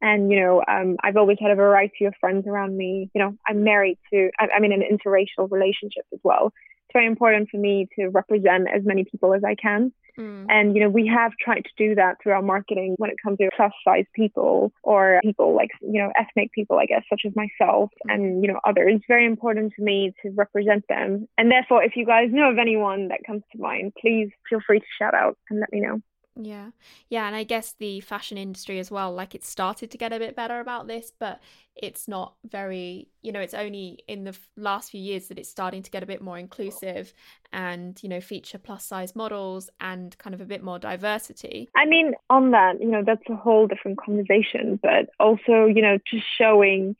And, 0.00 0.30
you 0.30 0.40
know, 0.40 0.62
um, 0.66 0.96
I've 1.02 1.16
always 1.16 1.38
had 1.40 1.50
a 1.50 1.54
variety 1.54 2.04
of 2.04 2.14
friends 2.20 2.46
around 2.46 2.76
me. 2.76 3.10
You 3.14 3.22
know, 3.22 3.36
I'm 3.46 3.62
married 3.62 3.98
to, 4.12 4.30
I'm 4.38 4.64
in 4.64 4.72
an 4.72 4.82
interracial 4.82 5.50
relationship 5.50 6.04
as 6.12 6.20
well. 6.22 6.52
It's 6.94 7.00
very 7.00 7.06
important 7.06 7.48
for 7.50 7.56
me 7.56 7.88
to 7.98 8.08
represent 8.08 8.68
as 8.72 8.84
many 8.84 9.02
people 9.02 9.34
as 9.34 9.42
I 9.42 9.56
can. 9.56 9.92
Mm. 10.16 10.46
And, 10.48 10.76
you 10.76 10.80
know, 10.80 10.88
we 10.88 11.08
have 11.08 11.32
tried 11.40 11.64
to 11.64 11.70
do 11.76 11.96
that 11.96 12.18
through 12.22 12.34
our 12.34 12.42
marketing 12.42 12.94
when 12.98 13.10
it 13.10 13.16
comes 13.20 13.38
to 13.38 13.50
plus 13.56 13.72
size 13.84 14.04
people 14.14 14.72
or 14.84 15.18
people 15.24 15.56
like, 15.56 15.70
you 15.80 16.00
know, 16.00 16.12
ethnic 16.16 16.52
people, 16.52 16.78
I 16.78 16.86
guess, 16.86 17.02
such 17.10 17.22
as 17.26 17.32
myself 17.34 17.90
mm. 18.06 18.14
and, 18.14 18.44
you 18.44 18.52
know, 18.52 18.60
others. 18.64 18.92
It's 18.94 19.04
very 19.08 19.26
important 19.26 19.72
to 19.76 19.82
me 19.82 20.12
to 20.22 20.30
represent 20.36 20.84
them. 20.88 21.26
And 21.36 21.50
therefore, 21.50 21.82
if 21.82 21.96
you 21.96 22.06
guys 22.06 22.28
know 22.30 22.52
of 22.52 22.58
anyone 22.58 23.08
that 23.08 23.24
comes 23.26 23.42
to 23.50 23.58
mind, 23.60 23.92
please 24.00 24.30
feel 24.48 24.60
free 24.64 24.78
to 24.78 24.86
shout 24.96 25.14
out 25.14 25.36
and 25.50 25.58
let 25.58 25.72
me 25.72 25.80
know. 25.80 26.00
Yeah. 26.36 26.70
Yeah. 27.08 27.26
And 27.26 27.36
I 27.36 27.44
guess 27.44 27.74
the 27.78 28.00
fashion 28.00 28.36
industry 28.36 28.78
as 28.80 28.90
well, 28.90 29.12
like 29.12 29.34
it 29.34 29.44
started 29.44 29.90
to 29.92 29.98
get 29.98 30.12
a 30.12 30.18
bit 30.18 30.34
better 30.34 30.58
about 30.58 30.88
this, 30.88 31.12
but 31.16 31.40
it's 31.76 32.08
not 32.08 32.34
very, 32.48 33.08
you 33.22 33.30
know, 33.30 33.40
it's 33.40 33.54
only 33.54 34.00
in 34.08 34.24
the 34.24 34.36
last 34.56 34.90
few 34.90 35.00
years 35.00 35.28
that 35.28 35.38
it's 35.38 35.48
starting 35.48 35.82
to 35.82 35.90
get 35.90 36.02
a 36.02 36.06
bit 36.06 36.20
more 36.20 36.38
inclusive 36.38 37.12
and, 37.52 38.02
you 38.02 38.08
know, 38.08 38.20
feature 38.20 38.58
plus 38.58 38.84
size 38.84 39.14
models 39.14 39.70
and 39.80 40.16
kind 40.18 40.34
of 40.34 40.40
a 40.40 40.44
bit 40.44 40.62
more 40.62 40.78
diversity. 40.78 41.68
I 41.76 41.86
mean, 41.86 42.14
on 42.30 42.50
that, 42.50 42.80
you 42.80 42.88
know, 42.88 43.02
that's 43.04 43.22
a 43.28 43.36
whole 43.36 43.68
different 43.68 43.98
conversation, 43.98 44.78
but 44.82 45.10
also, 45.20 45.66
you 45.66 45.82
know, 45.82 45.98
just 46.04 46.26
showing 46.36 46.96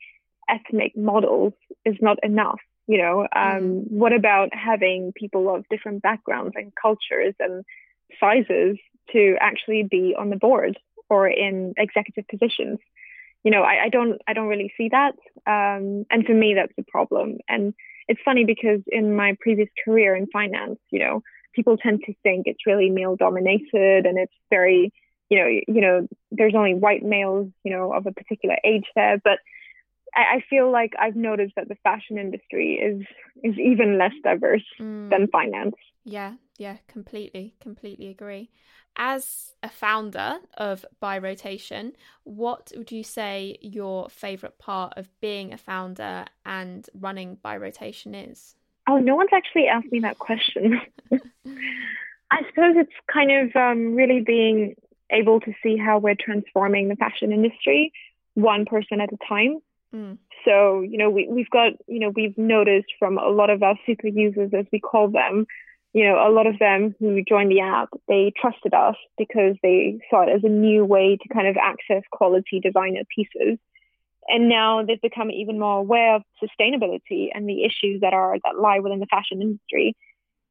ethnic 0.49 0.95
models 0.95 1.53
is 1.83 1.95
not 2.01 2.17
enough. 2.23 2.59
You 2.87 2.99
know, 2.99 3.21
um, 3.35 3.61
mm. 3.61 3.91
what 3.91 4.13
about 4.13 4.49
having 4.53 5.11
people 5.13 5.53
of 5.53 5.65
different 5.69 6.03
backgrounds 6.03 6.53
and 6.55 6.71
cultures 6.79 7.33
and 7.39 7.65
sizes 8.19 8.77
to 9.11 9.35
actually 9.39 9.83
be 9.83 10.15
on 10.17 10.29
the 10.29 10.35
board 10.35 10.77
or 11.09 11.27
in 11.27 11.73
executive 11.77 12.27
positions. 12.27 12.79
You 13.43 13.51
know, 13.51 13.61
I, 13.61 13.85
I 13.85 13.89
don't 13.89 14.21
I 14.27 14.33
don't 14.33 14.47
really 14.47 14.73
see 14.75 14.89
that. 14.89 15.13
Um, 15.47 16.05
and 16.09 16.25
for 16.25 16.33
me 16.33 16.55
that's 16.55 16.73
a 16.79 16.91
problem. 16.91 17.37
And 17.47 17.73
it's 18.07 18.21
funny 18.23 18.45
because 18.45 18.81
in 18.87 19.15
my 19.15 19.37
previous 19.39 19.69
career 19.83 20.15
in 20.15 20.27
finance, 20.27 20.79
you 20.91 20.99
know, 20.99 21.21
people 21.53 21.77
tend 21.77 22.01
to 22.05 22.13
think 22.23 22.47
it's 22.47 22.65
really 22.65 22.89
male 22.89 23.15
dominated 23.15 24.05
and 24.05 24.17
it's 24.17 24.33
very, 24.49 24.91
you 25.29 25.39
know, 25.39 25.47
you 25.47 25.81
know, 25.81 26.07
there's 26.31 26.55
only 26.55 26.73
white 26.73 27.03
males, 27.03 27.49
you 27.63 27.71
know, 27.71 27.93
of 27.93 28.05
a 28.05 28.11
particular 28.11 28.57
age 28.63 28.85
there. 28.95 29.19
But 29.23 29.39
I, 30.15 30.37
I 30.37 30.43
feel 30.49 30.71
like 30.71 30.93
I've 30.99 31.15
noticed 31.15 31.53
that 31.55 31.67
the 31.67 31.77
fashion 31.83 32.17
industry 32.17 32.73
is 32.73 33.05
is 33.43 33.57
even 33.59 33.97
less 33.97 34.13
diverse 34.23 34.65
mm. 34.79 35.09
than 35.09 35.27
finance. 35.27 35.75
Yeah, 36.03 36.33
yeah, 36.57 36.77
completely, 36.87 37.55
completely 37.59 38.09
agree. 38.09 38.49
As 38.97 39.53
a 39.61 39.69
founder 39.69 40.37
of 40.57 40.85
By 40.99 41.17
Rotation, 41.17 41.93
what 42.23 42.71
would 42.75 42.91
you 42.91 43.03
say 43.03 43.57
your 43.61 44.09
favorite 44.09 44.57
part 44.57 44.93
of 44.95 45.09
being 45.19 45.53
a 45.53 45.57
founder 45.57 46.25
and 46.45 46.87
running 46.93 47.37
By 47.41 47.57
Rotation 47.57 48.15
is? 48.15 48.55
Oh, 48.87 48.99
no 48.99 49.15
one's 49.15 49.31
actually 49.33 49.67
asked 49.67 49.91
me 49.91 49.99
that 50.01 50.19
question. 50.19 50.79
I 52.31 52.41
suppose 52.49 52.75
it's 52.77 52.91
kind 53.11 53.31
of 53.31 53.55
um, 53.55 53.95
really 53.95 54.21
being 54.21 54.75
able 55.09 55.39
to 55.41 55.53
see 55.61 55.77
how 55.77 55.99
we're 55.99 56.15
transforming 56.15 56.87
the 56.87 56.95
fashion 56.95 57.31
industry 57.31 57.91
one 58.35 58.65
person 58.65 59.01
at 59.01 59.11
a 59.11 59.17
time. 59.27 59.59
Mm. 59.93 60.17
So, 60.43 60.81
you 60.81 60.97
know, 60.97 61.09
we, 61.09 61.27
we've 61.27 61.49
got, 61.49 61.73
you 61.87 61.99
know, 61.99 62.09
we've 62.09 62.37
noticed 62.37 62.91
from 62.99 63.17
a 63.17 63.29
lot 63.29 63.49
of 63.49 63.63
our 63.63 63.77
super 63.85 64.07
users, 64.07 64.51
as 64.53 64.65
we 64.71 64.79
call 64.79 65.07
them, 65.07 65.47
you 65.95 66.03
know, 66.03 66.15
a 66.15 66.29
lot 66.29 66.45
of 66.45 66.59
them 66.59 66.93
who 66.99 67.23
joined 67.23 67.49
the 67.49 67.61
app, 67.61 67.87
they 68.09 68.33
trusted 68.35 68.73
us 68.73 68.97
because 69.17 69.55
they 69.63 69.97
saw 70.09 70.23
it 70.23 70.29
as 70.29 70.43
a 70.43 70.49
new 70.49 70.83
way 70.83 71.15
to 71.15 71.33
kind 71.33 71.47
of 71.47 71.55
access 71.55 72.03
quality 72.11 72.59
designer 72.59 73.03
pieces. 73.15 73.57
And 74.27 74.49
now 74.49 74.83
they've 74.83 75.01
become 75.01 75.31
even 75.31 75.57
more 75.57 75.79
aware 75.79 76.17
of 76.17 76.23
sustainability 76.43 77.29
and 77.33 77.47
the 77.47 77.63
issues 77.63 78.01
that 78.01 78.11
are 78.13 78.35
that 78.43 78.59
lie 78.59 78.79
within 78.79 78.99
the 78.99 79.05
fashion 79.05 79.41
industry. 79.41 79.95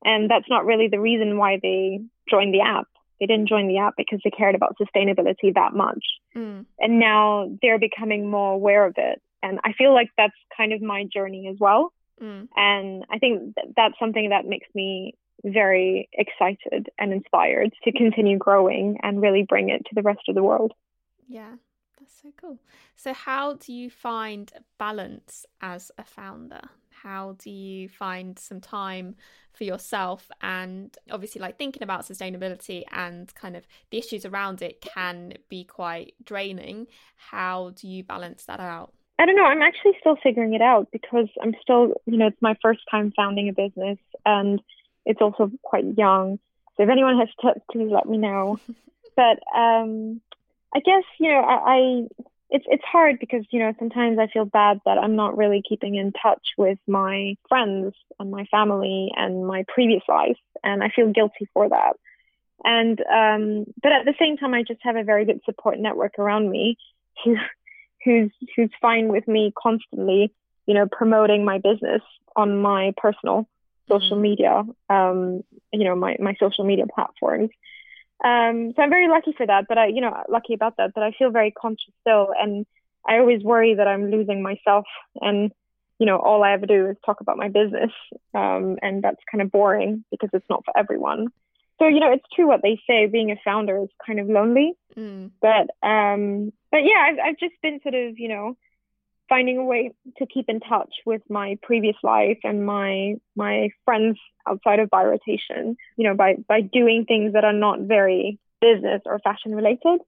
And 0.02 0.30
that's 0.30 0.48
not 0.48 0.64
really 0.64 0.88
the 0.88 0.98
reason 0.98 1.36
why 1.36 1.58
they 1.62 2.00
joined 2.30 2.54
the 2.54 2.62
app. 2.62 2.88
They 3.20 3.26
didn't 3.26 3.50
join 3.50 3.68
the 3.68 3.78
app 3.78 3.94
because 3.98 4.20
they 4.24 4.30
cared 4.30 4.54
about 4.54 4.78
sustainability 4.78 5.52
that 5.54 5.74
much. 5.74 6.04
Mm. 6.34 6.64
And 6.78 6.98
now 6.98 7.50
they're 7.60 7.78
becoming 7.78 8.30
more 8.30 8.54
aware 8.54 8.86
of 8.86 8.94
it. 8.96 9.20
And 9.42 9.60
I 9.62 9.74
feel 9.74 9.92
like 9.92 10.08
that's 10.16 10.32
kind 10.56 10.72
of 10.72 10.80
my 10.80 11.04
journey 11.04 11.48
as 11.48 11.56
well. 11.60 11.92
Mm. 12.22 12.48
And 12.56 13.04
I 13.10 13.18
think 13.18 13.54
that's 13.76 13.98
something 13.98 14.30
that 14.30 14.46
makes 14.46 14.68
me 14.74 15.14
very 15.44 16.08
excited 16.12 16.88
and 16.98 17.12
inspired 17.12 17.72
to 17.84 17.92
continue 17.92 18.38
growing 18.38 18.98
and 19.02 19.20
really 19.20 19.44
bring 19.48 19.70
it 19.70 19.84
to 19.86 19.94
the 19.94 20.02
rest 20.02 20.22
of 20.28 20.34
the 20.34 20.42
world. 20.42 20.72
Yeah, 21.28 21.56
that's 21.98 22.20
so 22.22 22.30
cool. 22.40 22.58
So, 22.96 23.12
how 23.12 23.54
do 23.54 23.72
you 23.72 23.90
find 23.90 24.52
balance 24.78 25.46
as 25.60 25.90
a 25.98 26.04
founder? 26.04 26.60
How 27.02 27.36
do 27.38 27.50
you 27.50 27.88
find 27.88 28.38
some 28.38 28.60
time 28.60 29.16
for 29.52 29.64
yourself? 29.64 30.30
And 30.40 30.96
obviously, 31.10 31.40
like 31.40 31.58
thinking 31.58 31.82
about 31.82 32.02
sustainability 32.02 32.84
and 32.92 33.34
kind 33.34 33.56
of 33.56 33.66
the 33.90 33.98
issues 33.98 34.24
around 34.24 34.62
it 34.62 34.80
can 34.80 35.34
be 35.48 35.64
quite 35.64 36.14
draining. 36.24 36.86
How 37.16 37.72
do 37.74 37.88
you 37.88 38.04
balance 38.04 38.44
that 38.46 38.60
out? 38.60 38.92
I 39.18 39.26
don't 39.26 39.36
know. 39.36 39.44
I'm 39.44 39.62
actually 39.62 39.92
still 40.00 40.16
figuring 40.22 40.54
it 40.54 40.62
out 40.62 40.88
because 40.92 41.28
I'm 41.42 41.54
still, 41.62 41.94
you 42.06 42.18
know, 42.18 42.28
it's 42.28 42.42
my 42.42 42.56
first 42.60 42.80
time 42.90 43.12
founding 43.14 43.48
a 43.48 43.52
business 43.52 43.98
and 44.26 44.60
it's 45.04 45.20
also 45.20 45.50
quite 45.62 45.84
young. 45.96 46.38
So 46.76 46.82
if 46.82 46.88
anyone 46.88 47.18
has 47.18 47.28
tips, 47.40 47.64
please 47.70 47.90
let 47.90 48.06
me 48.06 48.18
know. 48.18 48.58
but 49.16 49.38
um, 49.56 50.20
I 50.74 50.80
guess, 50.80 51.04
you 51.20 51.30
know, 51.30 51.40
I, 51.40 51.54
I 51.54 52.02
it's 52.50 52.64
it's 52.68 52.84
hard 52.84 53.18
because 53.18 53.44
you 53.50 53.58
know 53.58 53.72
sometimes 53.78 54.18
I 54.18 54.28
feel 54.28 54.44
bad 54.44 54.78
that 54.84 54.98
I'm 54.98 55.16
not 55.16 55.36
really 55.36 55.62
keeping 55.66 55.96
in 55.96 56.12
touch 56.12 56.42
with 56.56 56.78
my 56.86 57.34
friends 57.48 57.94
and 58.20 58.30
my 58.30 58.44
family 58.44 59.10
and 59.16 59.46
my 59.46 59.64
previous 59.66 60.02
life, 60.08 60.38
and 60.62 60.82
I 60.82 60.88
feel 60.94 61.10
guilty 61.12 61.48
for 61.52 61.68
that. 61.68 61.94
And 62.62 63.00
um, 63.00 63.64
but 63.82 63.92
at 63.92 64.04
the 64.04 64.14
same 64.18 64.36
time, 64.36 64.54
I 64.54 64.62
just 64.62 64.80
have 64.82 64.96
a 64.96 65.04
very 65.04 65.24
good 65.24 65.40
support 65.44 65.78
network 65.78 66.18
around 66.18 66.50
me, 66.50 66.76
who 67.24 67.36
who's 68.04 68.30
who's 68.54 68.70
fine 68.80 69.08
with 69.08 69.26
me 69.26 69.52
constantly, 69.60 70.32
you 70.66 70.74
know, 70.74 70.86
promoting 70.90 71.44
my 71.44 71.58
business 71.58 72.02
on 72.36 72.58
my 72.58 72.92
personal 72.96 73.48
social 73.88 74.16
mm-hmm. 74.16 74.22
media, 74.22 74.62
um, 74.88 75.42
you 75.72 75.84
know, 75.84 75.96
my 75.96 76.16
my 76.20 76.34
social 76.38 76.64
media 76.64 76.84
platforms. 76.92 77.50
Um, 78.24 78.72
so 78.74 78.82
I'm 78.82 78.90
very 78.90 79.08
lucky 79.08 79.34
for 79.36 79.46
that, 79.46 79.66
but 79.68 79.76
I, 79.76 79.86
you 79.86 80.00
know, 80.00 80.14
lucky 80.28 80.54
about 80.54 80.76
that. 80.78 80.92
But 80.94 81.02
I 81.02 81.12
feel 81.12 81.30
very 81.30 81.50
conscious 81.50 81.92
still, 82.00 82.28
and 82.38 82.64
I 83.06 83.18
always 83.18 83.42
worry 83.42 83.74
that 83.74 83.88
I'm 83.88 84.10
losing 84.10 84.42
myself. 84.42 84.86
And 85.20 85.52
you 85.98 86.06
know, 86.06 86.18
all 86.18 86.42
I 86.42 86.52
ever 86.52 86.66
do 86.66 86.86
is 86.90 86.96
talk 87.04 87.20
about 87.20 87.36
my 87.36 87.48
business, 87.48 87.90
um, 88.34 88.78
and 88.82 89.02
that's 89.02 89.20
kind 89.30 89.42
of 89.42 89.50
boring 89.50 90.04
because 90.10 90.30
it's 90.32 90.48
not 90.48 90.64
for 90.64 90.76
everyone. 90.76 91.28
So 91.78 91.86
you 91.88 92.00
know, 92.00 92.12
it's 92.12 92.24
true 92.34 92.46
what 92.46 92.62
they 92.62 92.80
say. 92.86 93.06
Being 93.06 93.30
a 93.30 93.36
founder 93.44 93.82
is 93.82 93.88
kind 94.06 94.20
of 94.20 94.28
lonely, 94.28 94.72
mm. 94.96 95.30
but 95.40 95.68
um, 95.86 96.52
but 96.70 96.84
yeah, 96.84 97.04
I've 97.08 97.18
I've 97.24 97.38
just 97.38 97.54
been 97.62 97.80
sort 97.82 97.94
of 97.94 98.18
you 98.18 98.28
know 98.28 98.56
finding 99.28 99.58
a 99.58 99.64
way 99.64 99.92
to 100.18 100.26
keep 100.26 100.48
in 100.48 100.60
touch 100.60 100.92
with 101.06 101.22
my 101.28 101.58
previous 101.62 101.96
life 102.02 102.38
and 102.44 102.64
my 102.64 103.14
my 103.36 103.70
friends 103.84 104.18
outside 104.46 104.78
of 104.78 104.90
By 104.90 105.04
Rotation, 105.04 105.76
you 105.96 106.04
know, 106.08 106.14
by 106.14 106.36
by 106.48 106.60
doing 106.60 107.04
things 107.06 107.32
that 107.32 107.44
are 107.44 107.52
not 107.52 107.80
very 107.80 108.38
business 108.60 109.02
or 109.04 109.18
fashion 109.18 109.54
related. 109.54 110.00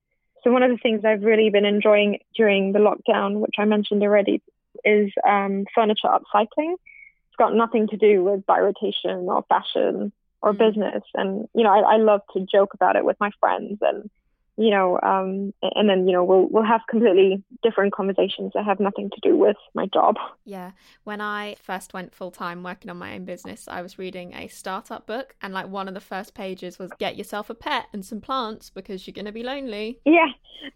So 0.42 0.52
one 0.52 0.62
of 0.62 0.70
the 0.70 0.78
things 0.78 1.04
I've 1.04 1.22
really 1.24 1.50
been 1.50 1.64
enjoying 1.64 2.20
during 2.36 2.72
the 2.72 2.78
lockdown, 2.78 3.40
which 3.40 3.56
I 3.58 3.64
mentioned 3.64 4.02
already, 4.02 4.42
is 4.84 5.10
um, 5.28 5.64
furniture 5.74 6.08
upcycling. 6.08 6.74
It's 6.74 7.36
got 7.36 7.54
nothing 7.54 7.88
to 7.88 7.96
do 7.96 8.22
with 8.22 8.46
By 8.46 8.60
Rotation 8.60 9.26
or 9.28 9.44
fashion 9.48 10.12
or 10.42 10.52
mm. 10.52 10.58
business, 10.58 11.02
and 11.14 11.48
you 11.54 11.64
know, 11.64 11.70
I, 11.70 11.94
I 11.94 11.96
love 11.96 12.20
to 12.34 12.40
joke 12.40 12.74
about 12.74 12.96
it 12.96 13.04
with 13.04 13.16
my 13.18 13.30
friends 13.40 13.78
and 13.80 14.10
you 14.56 14.70
know, 14.70 14.98
um, 15.02 15.52
and 15.62 15.88
then 15.88 16.06
you 16.06 16.12
know 16.12 16.24
we'll 16.24 16.48
we'll 16.50 16.64
have 16.64 16.80
completely 16.88 17.42
different 17.62 17.92
conversations 17.92 18.52
that 18.54 18.64
have 18.64 18.80
nothing 18.80 19.10
to 19.10 19.20
do 19.22 19.36
with 19.36 19.56
my 19.74 19.86
job. 19.86 20.16
Yeah, 20.44 20.72
when 21.04 21.20
I 21.20 21.56
first 21.62 21.92
went 21.92 22.14
full 22.14 22.30
time 22.30 22.62
working 22.62 22.90
on 22.90 22.96
my 22.96 23.14
own 23.14 23.24
business, 23.24 23.68
I 23.68 23.82
was 23.82 23.98
reading 23.98 24.34
a 24.34 24.48
startup 24.48 25.06
book, 25.06 25.34
and 25.42 25.52
like 25.52 25.68
one 25.68 25.88
of 25.88 25.94
the 25.94 26.00
first 26.00 26.34
pages 26.34 26.78
was 26.78 26.90
get 26.98 27.16
yourself 27.16 27.50
a 27.50 27.54
pet 27.54 27.86
and 27.92 28.04
some 28.04 28.20
plants 28.20 28.70
because 28.70 29.06
you're 29.06 29.14
gonna 29.14 29.32
be 29.32 29.42
lonely. 29.42 30.00
Yeah, 30.06 30.28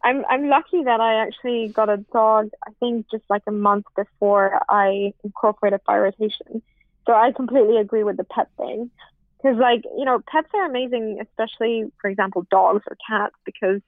I'm 0.05 0.25
I'm 0.29 0.49
lucky 0.49 0.85
that 0.85 1.01
I 1.01 1.23
actually 1.23 1.69
got 1.69 1.89
a 1.89 1.99
dog. 2.13 2.51
I 2.67 2.73
think 2.81 3.07
just 3.11 3.25
like 3.31 3.43
a 3.47 3.53
month 3.53 3.87
before 3.97 4.61
I 4.69 5.15
incorporated 5.25 5.81
By 5.87 5.99
Rotation. 5.99 6.63
So 7.07 7.15
I 7.15 7.33
completely 7.33 7.79
agree 7.79 8.05
with 8.05 8.19
the 8.19 8.25
pet 8.25 8.49
thing 8.59 8.91
because 9.43 9.59
like 9.59 9.85
you 9.97 10.05
know 10.05 10.21
pets 10.27 10.49
are 10.55 10.65
amazing 10.65 11.19
especially 11.21 11.91
for 12.01 12.09
example 12.11 12.47
dogs 12.51 12.83
or 12.89 12.97
cats 13.09 13.35
because 13.45 13.81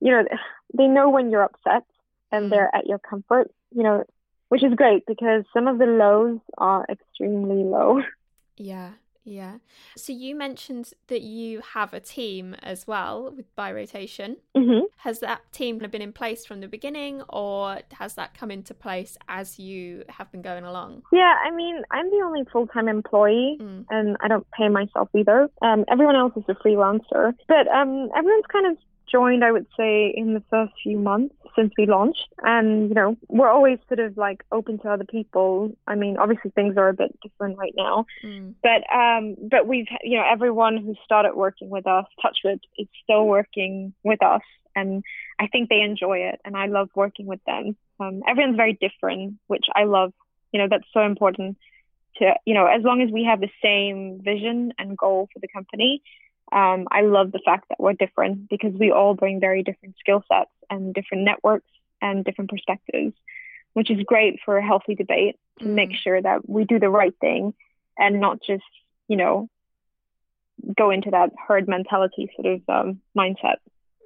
you 0.00 0.10
know 0.10 0.24
they 0.76 0.86
know 0.86 1.10
when 1.10 1.30
you're 1.30 1.42
upset 1.42 1.84
and 2.32 2.46
mm. 2.46 2.50
they're 2.50 2.74
at 2.74 2.86
your 2.86 2.98
comfort 2.98 3.50
you 3.74 3.82
know 3.82 4.04
which 4.48 4.64
is 4.64 4.74
great 4.74 5.04
because 5.06 5.44
some 5.52 5.68
of 5.68 5.78
the 5.78 5.86
lows 5.86 6.40
are 6.58 6.84
extremely 6.88 7.64
low 7.64 8.00
yeah 8.56 8.90
yeah. 9.24 9.58
So 9.96 10.12
you 10.12 10.34
mentioned 10.34 10.92
that 11.08 11.22
you 11.22 11.60
have 11.74 11.92
a 11.92 12.00
team 12.00 12.54
as 12.62 12.86
well 12.86 13.32
with 13.36 13.54
By 13.54 13.72
Rotation. 13.72 14.36
Mm-hmm. 14.56 14.86
Has 14.96 15.20
that 15.20 15.40
team 15.52 15.78
been 15.78 16.02
in 16.02 16.12
place 16.12 16.46
from 16.46 16.60
the 16.60 16.68
beginning 16.68 17.22
or 17.28 17.80
has 17.92 18.14
that 18.14 18.34
come 18.34 18.50
into 18.50 18.74
place 18.74 19.18
as 19.28 19.58
you 19.58 20.04
have 20.08 20.30
been 20.32 20.42
going 20.42 20.64
along? 20.64 21.02
Yeah, 21.12 21.34
I 21.44 21.50
mean, 21.54 21.82
I'm 21.90 22.10
the 22.10 22.22
only 22.24 22.42
full 22.50 22.66
time 22.66 22.88
employee 22.88 23.58
mm. 23.60 23.84
and 23.90 24.16
I 24.20 24.28
don't 24.28 24.46
pay 24.52 24.68
myself 24.68 25.08
either. 25.16 25.48
Um, 25.62 25.84
everyone 25.90 26.16
else 26.16 26.32
is 26.36 26.44
a 26.48 26.54
freelancer. 26.54 27.34
But 27.48 27.68
um, 27.68 28.08
everyone's 28.16 28.46
kind 28.50 28.66
of 28.66 28.76
joined, 29.10 29.44
I 29.44 29.52
would 29.52 29.66
say, 29.76 30.12
in 30.14 30.34
the 30.34 30.42
first 30.50 30.72
few 30.82 30.98
months 30.98 31.34
since 31.56 31.72
we 31.76 31.86
launched. 31.86 32.28
And, 32.42 32.88
you 32.88 32.94
know, 32.94 33.16
we're 33.28 33.48
always 33.48 33.78
sort 33.88 34.00
of 34.00 34.16
like 34.16 34.44
open 34.52 34.78
to 34.80 34.90
other 34.90 35.04
people. 35.04 35.72
I 35.86 35.94
mean, 35.94 36.16
obviously 36.16 36.50
things 36.52 36.76
are 36.76 36.88
a 36.88 36.94
bit 36.94 37.18
different 37.20 37.58
right 37.58 37.74
now. 37.76 38.06
Mm. 38.24 38.54
But 38.62 38.82
um 38.94 39.36
but 39.50 39.66
we've 39.66 39.88
you 40.02 40.16
know, 40.16 40.24
everyone 40.30 40.76
who 40.76 40.94
started 41.04 41.34
working 41.34 41.70
with 41.70 41.86
us, 41.86 42.06
Touchwood, 42.22 42.60
is 42.78 42.86
still 43.02 43.26
working 43.26 43.92
with 44.04 44.22
us 44.22 44.42
and 44.76 45.02
I 45.38 45.46
think 45.46 45.68
they 45.68 45.80
enjoy 45.80 46.18
it 46.18 46.40
and 46.44 46.56
I 46.56 46.66
love 46.66 46.90
working 46.94 47.26
with 47.26 47.40
them. 47.44 47.76
Um, 47.98 48.22
everyone's 48.28 48.56
very 48.56 48.78
different, 48.80 49.34
which 49.46 49.66
I 49.74 49.84
love. 49.84 50.12
You 50.52 50.60
know, 50.60 50.68
that's 50.68 50.86
so 50.92 51.02
important 51.02 51.58
to, 52.16 52.34
you 52.44 52.54
know, 52.54 52.66
as 52.66 52.82
long 52.82 53.02
as 53.02 53.10
we 53.10 53.24
have 53.24 53.40
the 53.40 53.50
same 53.62 54.20
vision 54.22 54.72
and 54.78 54.96
goal 54.96 55.28
for 55.32 55.38
the 55.38 55.48
company, 55.48 56.02
um, 56.52 56.88
I 56.90 57.02
love 57.02 57.32
the 57.32 57.40
fact 57.44 57.68
that 57.68 57.78
we're 57.78 57.92
different 57.92 58.48
because 58.48 58.72
we 58.74 58.90
all 58.90 59.14
bring 59.14 59.40
very 59.40 59.62
different 59.62 59.96
skill 59.98 60.24
sets 60.30 60.50
and 60.68 60.92
different 60.92 61.24
networks 61.24 61.70
and 62.02 62.24
different 62.24 62.50
perspectives, 62.50 63.14
which 63.72 63.90
is 63.90 64.02
great 64.04 64.40
for 64.44 64.56
a 64.56 64.66
healthy 64.66 64.94
debate 64.94 65.36
to 65.60 65.66
mm. 65.66 65.74
make 65.74 65.94
sure 65.94 66.20
that 66.20 66.48
we 66.48 66.64
do 66.64 66.78
the 66.78 66.88
right 66.88 67.14
thing 67.20 67.54
and 67.98 68.20
not 68.20 68.40
just, 68.42 68.64
you 69.08 69.16
know, 69.16 69.48
go 70.76 70.90
into 70.90 71.10
that 71.10 71.30
herd 71.46 71.68
mentality 71.68 72.30
sort 72.34 72.54
of 72.54 72.62
um, 72.68 73.00
mindset. 73.16 73.56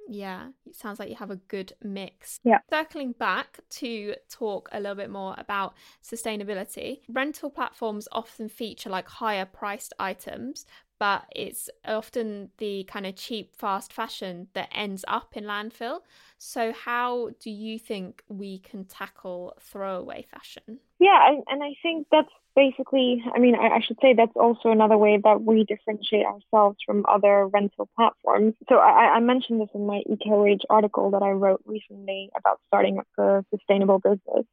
Yeah, 0.07 0.49
it 0.65 0.75
sounds 0.75 0.99
like 0.99 1.09
you 1.09 1.15
have 1.15 1.31
a 1.31 1.37
good 1.37 1.73
mix. 1.83 2.39
Yeah. 2.43 2.59
Circling 2.69 3.13
back 3.13 3.59
to 3.71 4.15
talk 4.29 4.69
a 4.71 4.79
little 4.79 4.95
bit 4.95 5.09
more 5.09 5.35
about 5.37 5.73
sustainability, 6.03 6.99
rental 7.09 7.49
platforms 7.49 8.07
often 8.11 8.49
feature 8.49 8.89
like 8.89 9.07
higher 9.07 9.45
priced 9.45 9.93
items, 9.99 10.65
but 10.99 11.25
it's 11.35 11.69
often 11.85 12.49
the 12.57 12.83
kind 12.85 13.05
of 13.05 13.15
cheap 13.15 13.55
fast 13.55 13.91
fashion 13.91 14.47
that 14.53 14.69
ends 14.71 15.03
up 15.07 15.35
in 15.35 15.43
landfill. 15.45 15.99
So, 16.37 16.71
how 16.71 17.31
do 17.39 17.49
you 17.49 17.79
think 17.79 18.23
we 18.29 18.59
can 18.59 18.85
tackle 18.85 19.57
throwaway 19.59 20.25
fashion? 20.29 20.79
Yeah, 20.99 21.29
and 21.47 21.63
I 21.63 21.73
think 21.81 22.07
that's 22.11 22.29
basically, 22.55 23.23
I 23.33 23.39
mean, 23.39 23.55
I, 23.55 23.79
should 23.81 23.97
say 24.01 24.13
that's 24.13 24.35
also 24.35 24.69
another 24.69 24.97
way 24.97 25.19
that 25.23 25.43
we 25.43 25.63
differentiate 25.63 26.25
ourselves 26.25 26.77
from 26.85 27.05
other 27.07 27.47
rental 27.47 27.89
platforms. 27.95 28.53
So, 28.69 28.77
I, 28.77 29.15
I 29.15 29.19
mentioned 29.19 29.61
this 29.61 29.69
in 29.73 29.85
my 29.85 30.01
Eco-Age 30.09 30.61
article 30.69 31.11
that 31.11 31.21
I 31.21 31.31
wrote 31.31 31.61
recently 31.65 32.29
about 32.37 32.59
starting 32.67 32.99
up 32.99 33.07
a 33.17 33.45
sustainable 33.55 33.99
business. 33.99 34.45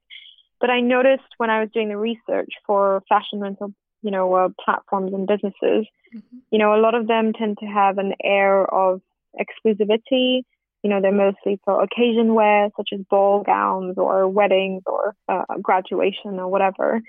But 0.60 0.70
I 0.70 0.80
noticed 0.80 1.24
when 1.38 1.50
I 1.50 1.60
was 1.60 1.70
doing 1.72 1.88
the 1.88 1.96
research 1.96 2.52
for 2.66 3.02
fashion 3.08 3.40
rental 3.40 3.74
you 4.02 4.10
know, 4.10 4.34
uh, 4.34 4.48
platforms 4.62 5.12
and 5.14 5.26
businesses, 5.26 5.86
mm-hmm. 6.14 6.38
you 6.50 6.58
know, 6.58 6.74
a 6.74 6.80
lot 6.80 6.94
of 6.94 7.06
them 7.06 7.32
tend 7.32 7.58
to 7.58 7.66
have 7.66 7.98
an 7.98 8.14
air 8.22 8.62
of 8.62 9.00
exclusivity. 9.38 10.42
You 10.82 10.90
know, 10.90 11.00
they're 11.00 11.12
mostly 11.12 11.60
for 11.64 11.82
occasion 11.82 12.34
wear, 12.34 12.68
such 12.76 12.90
as 12.92 13.00
ball 13.08 13.44
gowns 13.44 13.96
or 13.96 14.28
weddings 14.28 14.82
or 14.86 15.14
uh, 15.28 15.44
graduation 15.62 16.40
or 16.40 16.48
whatever. 16.48 17.00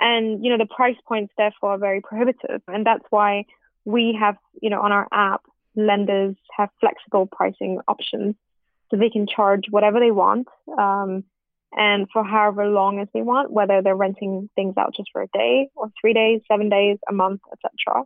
And, 0.00 0.44
you 0.44 0.50
know, 0.50 0.58
the 0.58 0.66
price 0.66 0.96
points, 1.06 1.32
therefore, 1.36 1.72
are 1.72 1.78
very 1.78 2.00
prohibitive. 2.00 2.62
And 2.68 2.86
that's 2.86 3.04
why 3.10 3.44
we 3.84 4.16
have, 4.18 4.36
you 4.60 4.70
know, 4.70 4.80
on 4.80 4.92
our 4.92 5.08
app, 5.12 5.42
lenders 5.74 6.36
have 6.56 6.70
flexible 6.80 7.26
pricing 7.26 7.80
options 7.88 8.34
so 8.90 8.96
they 8.96 9.10
can 9.10 9.26
charge 9.26 9.64
whatever 9.70 10.00
they 10.00 10.10
want. 10.10 10.48
Um, 10.78 11.24
and 11.76 12.08
for 12.12 12.24
however 12.24 12.66
long 12.66 12.98
as 12.98 13.08
they 13.12 13.22
want, 13.22 13.52
whether 13.52 13.82
they're 13.82 13.94
renting 13.96 14.48
things 14.54 14.74
out 14.78 14.94
just 14.96 15.10
for 15.12 15.22
a 15.22 15.28
day 15.34 15.68
or 15.74 15.90
three 16.00 16.14
days, 16.14 16.40
seven 16.48 16.68
days, 16.68 16.98
a 17.08 17.12
month, 17.12 17.42
etc. 17.52 18.04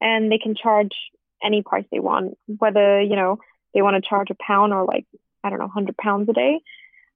And 0.00 0.30
they 0.30 0.38
can 0.38 0.54
charge 0.54 0.92
any 1.42 1.62
price 1.62 1.86
they 1.90 2.00
want, 2.00 2.36
whether 2.46 3.00
you 3.00 3.16
know 3.16 3.38
they 3.72 3.82
want 3.82 4.02
to 4.02 4.06
charge 4.06 4.30
a 4.30 4.36
pound 4.46 4.72
or 4.72 4.84
like 4.84 5.06
I 5.42 5.50
don't 5.50 5.58
know, 5.58 5.68
hundred 5.68 5.96
pounds 5.96 6.28
a 6.28 6.32
day. 6.32 6.60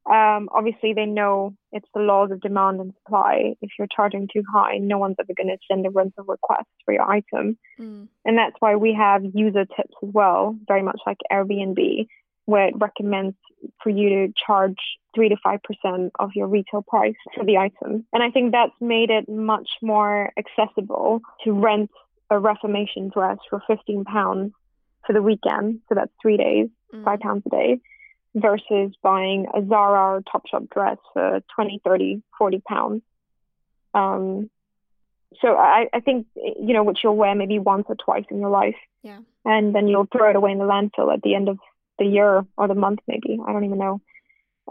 Um, 0.05 0.48
obviously, 0.53 0.94
they 0.94 1.07
know 1.07 1.55
it's 1.70 1.88
the 1.94 2.00
laws 2.00 2.32
of 2.32 2.40
demand 2.40 2.80
and 2.80 2.92
supply. 2.94 3.55
If 3.62 3.70
you're 3.78 3.86
charging 3.94 4.28
too 4.32 4.42
high, 4.53 4.78
no 4.78 4.98
one's 4.98 5.16
ever 5.20 5.32
going 5.36 5.48
to 5.48 5.59
send 5.70 5.86
a 5.86 5.90
rental 5.90 6.24
request 6.24 6.66
for 6.84 6.92
your 6.92 7.09
item. 7.09 7.57
Mm. 7.78 8.09
And 8.24 8.36
that's 8.36 8.57
why 8.59 8.74
we 8.74 8.94
have 8.94 9.22
user 9.32 9.64
tips 9.64 9.94
as 10.03 10.11
well, 10.12 10.57
very 10.66 10.82
much 10.82 11.00
like 11.07 11.18
Airbnb, 11.30 12.09
where 12.46 12.66
it 12.66 12.74
recommends 12.76 13.36
for 13.80 13.90
you 13.90 14.09
to 14.09 14.32
charge 14.44 14.76
three 15.14 15.28
to 15.28 15.36
five 15.36 15.61
percent 15.62 16.11
of 16.18 16.30
your 16.34 16.48
retail 16.48 16.82
price 16.82 17.14
for 17.36 17.44
the 17.44 17.59
item. 17.59 18.05
And 18.12 18.22
I 18.24 18.30
think 18.30 18.50
that's 18.50 18.72
made 18.80 19.11
it 19.11 19.28
much 19.28 19.68
more 19.82 20.32
accessible 20.36 21.20
to 21.44 21.53
rent 21.53 21.90
a 22.28 22.40
Reformation 22.40 23.09
dress 23.09 23.38
for 23.48 23.62
fifteen 23.68 24.05
pounds 24.05 24.53
for 25.07 25.12
the 25.12 25.22
weekend. 25.22 25.80
So 25.88 25.94
that's 25.94 26.11
three 26.20 26.38
days, 26.38 26.68
mm. 26.92 27.05
five 27.05 27.20
pounds 27.20 27.44
a 27.46 27.50
day. 27.50 27.80
Versus 28.35 28.93
buying 29.03 29.47
a 29.55 29.66
Zara 29.66 30.16
or 30.16 30.22
Topshop 30.22 30.70
dress 30.70 30.97
for 31.12 31.43
20, 31.55 31.80
30, 31.85 32.22
40 32.39 32.62
pounds. 32.66 33.03
Um, 33.93 34.51
so 35.41 35.57
I, 35.57 35.87
I 35.93 36.01
think, 36.01 36.26
you 36.35 36.72
know, 36.72 36.83
which 36.83 37.01
you'll 37.05 37.16
wear 37.16 37.35
maybe 37.35 37.59
once 37.59 37.85
or 37.89 37.97
twice 37.97 38.24
in 38.30 38.39
your 38.39 38.51
life. 38.51 38.76
Yeah. 39.03 39.18
And 39.45 39.74
then 39.74 39.89
you'll 39.89 40.09
throw 40.11 40.30
it 40.30 40.37
away 40.37 40.53
in 40.53 40.59
the 40.59 40.64
landfill 40.64 41.12
at 41.12 41.22
the 41.22 41.35
end 41.35 41.49
of 41.49 41.59
the 41.99 42.07
year 42.07 42.47
or 42.57 42.68
the 42.68 42.74
month, 42.74 43.01
maybe. 43.07 43.39
I 43.47 43.53
don't 43.53 43.64
even 43.64 43.78
know. 43.78 44.01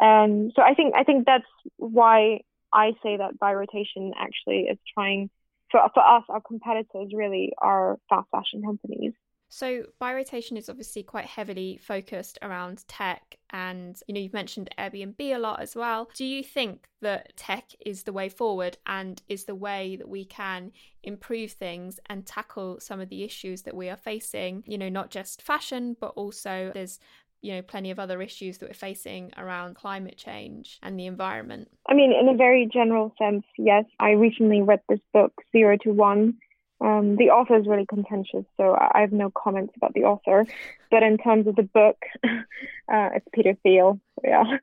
Um, 0.01 0.51
so 0.55 0.61
I 0.61 0.73
think, 0.73 0.95
I 0.95 1.03
think 1.03 1.25
that's 1.25 1.45
why 1.77 2.41
I 2.73 2.93
say 3.03 3.17
that 3.17 3.37
By 3.37 3.53
Rotation 3.53 4.13
actually 4.17 4.61
is 4.71 4.77
trying 4.93 5.29
for, 5.71 5.81
for 5.93 6.03
us, 6.03 6.23
our 6.29 6.41
competitors 6.41 7.11
really 7.13 7.53
are 7.57 7.97
fast 8.09 8.27
fashion 8.31 8.61
companies. 8.61 9.13
So 9.53 9.83
By 9.99 10.13
Rotation 10.13 10.55
is 10.55 10.69
obviously 10.69 11.03
quite 11.03 11.25
heavily 11.25 11.77
focused 11.83 12.39
around 12.41 12.87
tech 12.87 13.37
and 13.49 14.01
you 14.07 14.13
know 14.13 14.21
you've 14.21 14.31
mentioned 14.31 14.69
Airbnb 14.79 15.19
a 15.19 15.37
lot 15.37 15.59
as 15.59 15.75
well. 15.75 16.09
Do 16.15 16.23
you 16.23 16.41
think 16.41 16.87
that 17.01 17.35
tech 17.35 17.65
is 17.85 18.03
the 18.03 18.13
way 18.13 18.29
forward 18.29 18.77
and 18.87 19.21
is 19.27 19.43
the 19.43 19.53
way 19.53 19.97
that 19.97 20.07
we 20.07 20.23
can 20.23 20.71
improve 21.03 21.51
things 21.51 21.99
and 22.05 22.25
tackle 22.25 22.79
some 22.79 23.01
of 23.01 23.09
the 23.09 23.23
issues 23.23 23.63
that 23.63 23.75
we 23.75 23.89
are 23.89 23.97
facing, 23.97 24.63
you 24.65 24.77
know, 24.77 24.87
not 24.87 25.11
just 25.11 25.41
fashion 25.41 25.97
but 25.99 26.13
also 26.15 26.71
there's 26.73 26.97
you 27.41 27.53
know 27.53 27.61
plenty 27.61 27.91
of 27.91 27.99
other 27.99 28.21
issues 28.21 28.59
that 28.59 28.69
we're 28.69 28.73
facing 28.73 29.33
around 29.35 29.75
climate 29.75 30.15
change 30.15 30.79
and 30.81 30.97
the 30.97 31.07
environment. 31.07 31.67
I 31.89 31.93
mean 31.93 32.13
in 32.13 32.29
a 32.29 32.37
very 32.37 32.69
general 32.71 33.13
sense 33.21 33.43
yes. 33.57 33.83
I 33.99 34.11
recently 34.11 34.61
read 34.61 34.79
this 34.87 35.01
book 35.11 35.33
zero 35.51 35.75
to 35.83 35.91
one 35.91 36.35
um, 36.81 37.15
the 37.15 37.29
author 37.29 37.57
is 37.57 37.67
really 37.67 37.85
contentious, 37.85 38.43
so 38.57 38.75
I 38.75 39.01
have 39.01 39.11
no 39.11 39.29
comments 39.29 39.73
about 39.75 39.93
the 39.93 40.03
author. 40.03 40.47
But 40.89 41.03
in 41.03 41.17
terms 41.19 41.45
of 41.45 41.55
the 41.55 41.63
book, 41.63 41.97
uh, 42.23 43.09
it's 43.15 43.27
Peter 43.33 43.55
Thiel, 43.61 43.99
yeah. 44.23 44.57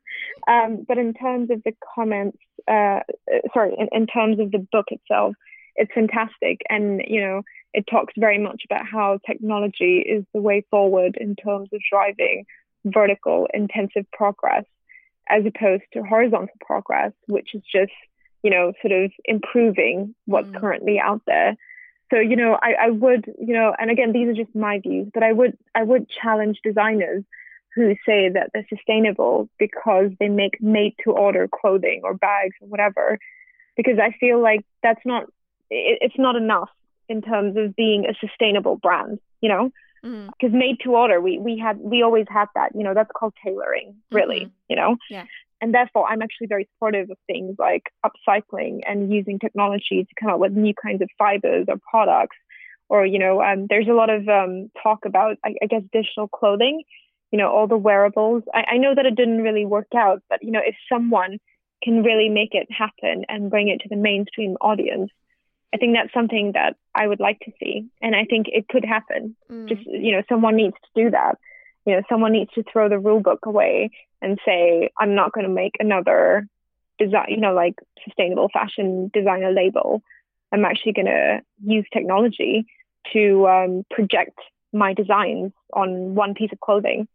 Um, 0.47 0.85
but 0.85 0.97
in 0.97 1.13
terms 1.13 1.49
of 1.49 1.63
the 1.63 1.73
comments, 1.95 2.37
uh, 2.67 2.99
sorry, 3.53 3.73
in, 3.77 3.87
in 3.93 4.07
terms 4.07 4.39
of 4.39 4.51
the 4.51 4.67
book 4.71 4.87
itself, 4.89 5.35
it's 5.75 5.93
fantastic, 5.93 6.61
and 6.69 7.01
you 7.07 7.21
know, 7.21 7.41
it 7.73 7.85
talks 7.89 8.13
very 8.17 8.37
much 8.37 8.63
about 8.69 8.85
how 8.85 9.19
technology 9.25 9.99
is 9.99 10.25
the 10.33 10.41
way 10.41 10.65
forward 10.69 11.17
in 11.19 11.37
terms 11.37 11.69
of 11.71 11.79
driving 11.89 12.45
vertical 12.83 13.47
intensive 13.53 14.05
progress, 14.11 14.65
as 15.29 15.45
opposed 15.45 15.83
to 15.93 16.03
horizontal 16.03 16.49
progress, 16.59 17.13
which 17.27 17.55
is 17.55 17.61
just 17.71 17.93
you 18.43 18.51
know, 18.51 18.71
sort 18.81 18.93
of 18.93 19.11
improving 19.25 20.15
what's 20.25 20.47
mm. 20.47 20.59
currently 20.59 20.97
out 20.97 21.21
there 21.27 21.57
so 22.11 22.19
you 22.19 22.35
know 22.35 22.57
I, 22.61 22.87
I 22.87 22.89
would 22.89 23.25
you 23.39 23.53
know 23.53 23.73
and 23.77 23.91
again 23.91 24.11
these 24.11 24.27
are 24.27 24.33
just 24.33 24.55
my 24.55 24.79
views 24.79 25.09
but 25.13 25.23
i 25.23 25.31
would 25.31 25.57
i 25.75 25.83
would 25.83 26.07
challenge 26.09 26.59
designers 26.63 27.23
who 27.75 27.95
say 28.05 28.29
that 28.29 28.49
they're 28.53 28.65
sustainable 28.69 29.49
because 29.57 30.11
they 30.19 30.27
make 30.27 30.61
made 30.61 30.95
to 31.03 31.11
order 31.11 31.47
clothing 31.47 32.01
or 32.03 32.13
bags 32.13 32.55
or 32.61 32.67
whatever 32.67 33.19
because 33.77 33.99
i 33.99 34.11
feel 34.19 34.41
like 34.41 34.65
that's 34.83 35.05
not 35.05 35.23
it, 35.69 35.99
it's 36.01 36.17
not 36.17 36.35
enough 36.35 36.69
in 37.07 37.21
terms 37.21 37.57
of 37.57 37.75
being 37.75 38.05
a 38.05 38.13
sustainable 38.19 38.77
brand 38.77 39.19
you 39.41 39.49
know 39.49 39.71
because 40.01 40.49
mm-hmm. 40.49 40.57
made 40.57 40.79
to 40.81 40.95
order 40.95 41.19
we 41.19 41.37
we 41.39 41.57
had 41.57 41.77
we 41.79 42.01
always 42.01 42.25
had 42.29 42.45
that 42.55 42.71
you 42.73 42.83
know 42.83 42.93
that's 42.93 43.11
called 43.15 43.33
tailoring 43.43 43.95
really 44.11 44.41
mm-hmm. 44.41 44.69
you 44.69 44.75
know 44.75 44.95
yeah 45.09 45.25
and 45.61 45.73
therefore, 45.73 46.07
I'm 46.07 46.21
actually 46.21 46.47
very 46.47 46.67
supportive 46.73 47.09
of 47.09 47.17
things 47.27 47.55
like 47.59 47.91
upcycling 48.05 48.79
and 48.87 49.11
using 49.11 49.39
technology 49.39 50.05
to 50.05 50.15
come 50.19 50.31
up 50.31 50.39
with 50.39 50.53
new 50.53 50.73
kinds 50.73 51.01
of 51.01 51.09
fibers 51.17 51.65
or 51.67 51.75
products. 51.89 52.37
Or, 52.87 53.05
you 53.05 53.19
know, 53.19 53.41
um, 53.41 53.67
there's 53.69 53.87
a 53.87 53.93
lot 53.93 54.09
of 54.09 54.27
um, 54.27 54.71
talk 54.81 55.05
about, 55.05 55.37
I, 55.43 55.55
I, 55.61 55.65
guess, 55.67 55.83
digital 55.93 56.27
clothing, 56.27 56.83
you 57.31 57.37
know, 57.37 57.51
all 57.51 57.67
the 57.67 57.77
wearables. 57.77 58.43
I, 58.53 58.63
I 58.71 58.77
know 58.77 58.95
that 58.95 59.05
it 59.05 59.15
didn't 59.15 59.43
really 59.43 59.65
work 59.65 59.89
out, 59.95 60.23
but, 60.29 60.41
you 60.41 60.51
know, 60.51 60.61
if 60.65 60.75
someone 60.91 61.37
can 61.83 62.03
really 62.03 62.29
make 62.29 62.53
it 62.53 62.67
happen 62.71 63.25
and 63.29 63.51
bring 63.51 63.67
it 63.67 63.81
to 63.81 63.89
the 63.89 63.95
mainstream 63.95 64.55
audience, 64.61 65.11
I 65.73 65.77
think 65.77 65.95
that's 65.95 66.13
something 66.13 66.53
that 66.55 66.77
I 66.95 67.05
would 67.05 67.19
like 67.19 67.39
to 67.41 67.51
see. 67.61 67.89
And 68.01 68.15
I 68.15 68.25
think 68.25 68.47
it 68.49 68.67
could 68.69 68.83
happen. 68.83 69.35
Mm. 69.51 69.69
Just, 69.69 69.85
you 69.85 70.13
know, 70.13 70.23
someone 70.27 70.55
needs 70.55 70.75
to 70.75 71.03
do 71.03 71.11
that 71.11 71.37
you 71.85 71.95
know 71.95 72.01
someone 72.09 72.31
needs 72.31 72.51
to 72.53 72.63
throw 72.71 72.89
the 72.89 72.99
rule 72.99 73.21
book 73.21 73.45
away 73.45 73.89
and 74.21 74.39
say 74.45 74.89
i'm 74.99 75.15
not 75.15 75.31
going 75.31 75.45
to 75.45 75.53
make 75.53 75.73
another 75.79 76.47
design 76.99 77.25
you 77.29 77.37
know 77.37 77.53
like 77.53 77.75
sustainable 78.03 78.49
fashion 78.53 79.09
designer 79.13 79.51
label. 79.51 80.03
I'm 80.51 80.65
actually 80.65 80.93
going 80.93 81.05
to 81.05 81.41
use 81.63 81.85
technology 81.93 82.65
to 83.13 83.47
um, 83.47 83.85
project 83.91 84.37
my 84.73 84.93
designs 84.93 85.51
on 85.73 86.15
one 86.15 86.33
piece 86.33 86.51
of 86.51 86.59
clothing 86.59 87.07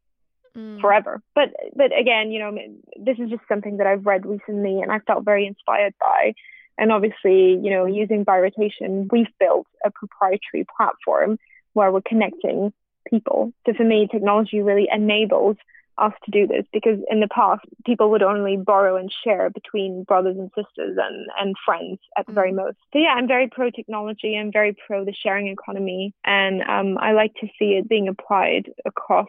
mm. 0.56 0.80
forever. 0.80 1.20
But 1.34 1.50
but 1.76 1.96
again 1.96 2.32
you 2.32 2.40
know 2.40 2.56
this 2.96 3.18
is 3.18 3.30
just 3.30 3.42
something 3.48 3.76
that 3.76 3.86
i've 3.86 4.06
read 4.06 4.26
recently 4.26 4.80
and 4.80 4.90
i 4.90 4.98
felt 5.00 5.24
very 5.24 5.46
inspired 5.46 5.94
by. 6.00 6.32
And 6.76 6.90
obviously 6.90 7.58
you 7.62 7.70
know 7.70 7.86
using 7.86 8.24
By 8.24 8.38
Rotation 8.40 9.08
we've 9.12 9.32
built 9.38 9.66
a 9.84 9.90
proprietary 9.90 10.66
platform 10.76 11.38
where 11.74 11.92
we're 11.92 12.02
connecting 12.02 12.72
people. 13.08 13.52
So 13.66 13.74
for 13.74 13.84
me, 13.84 14.08
technology 14.10 14.60
really 14.60 14.88
enables 14.92 15.56
us 15.96 16.12
to 16.24 16.30
do 16.30 16.46
this 16.46 16.64
because 16.72 16.98
in 17.08 17.20
the 17.20 17.28
past 17.28 17.64
people 17.86 18.10
would 18.10 18.22
only 18.22 18.56
borrow 18.56 18.96
and 18.96 19.12
share 19.22 19.48
between 19.50 20.02
brothers 20.04 20.36
and 20.36 20.50
sisters 20.54 20.98
and, 21.00 21.26
and 21.38 21.54
friends 21.64 21.98
at 22.18 22.26
the 22.26 22.32
very 22.32 22.52
mm. 22.52 22.56
most. 22.56 22.76
So 22.92 22.98
yeah, 22.98 23.14
I'm 23.14 23.28
very 23.28 23.48
pro 23.48 23.70
technology. 23.70 24.36
I'm 24.36 24.50
very 24.52 24.76
pro 24.86 25.04
the 25.04 25.14
sharing 25.14 25.48
economy, 25.48 26.14
and 26.24 26.62
um, 26.62 26.98
I 26.98 27.12
like 27.12 27.34
to 27.40 27.46
see 27.58 27.74
it 27.74 27.88
being 27.88 28.08
applied 28.08 28.70
across 28.84 29.28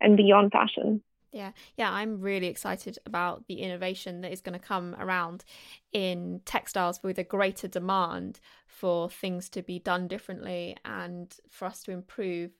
and 0.00 0.16
beyond 0.16 0.52
fashion. 0.52 1.02
Yeah, 1.32 1.52
yeah, 1.76 1.92
I'm 1.92 2.20
really 2.22 2.46
excited 2.46 2.98
about 3.04 3.46
the 3.48 3.60
innovation 3.60 4.22
that 4.22 4.32
is 4.32 4.40
going 4.40 4.58
to 4.58 4.64
come 4.64 4.96
around 4.98 5.44
in 5.92 6.40
textiles 6.46 7.02
with 7.02 7.18
a 7.18 7.24
greater 7.24 7.68
demand 7.68 8.40
for 8.66 9.10
things 9.10 9.50
to 9.50 9.62
be 9.62 9.78
done 9.78 10.08
differently 10.08 10.76
and 10.86 11.34
for 11.50 11.66
us 11.66 11.82
to 11.82 11.92
improve 11.92 12.52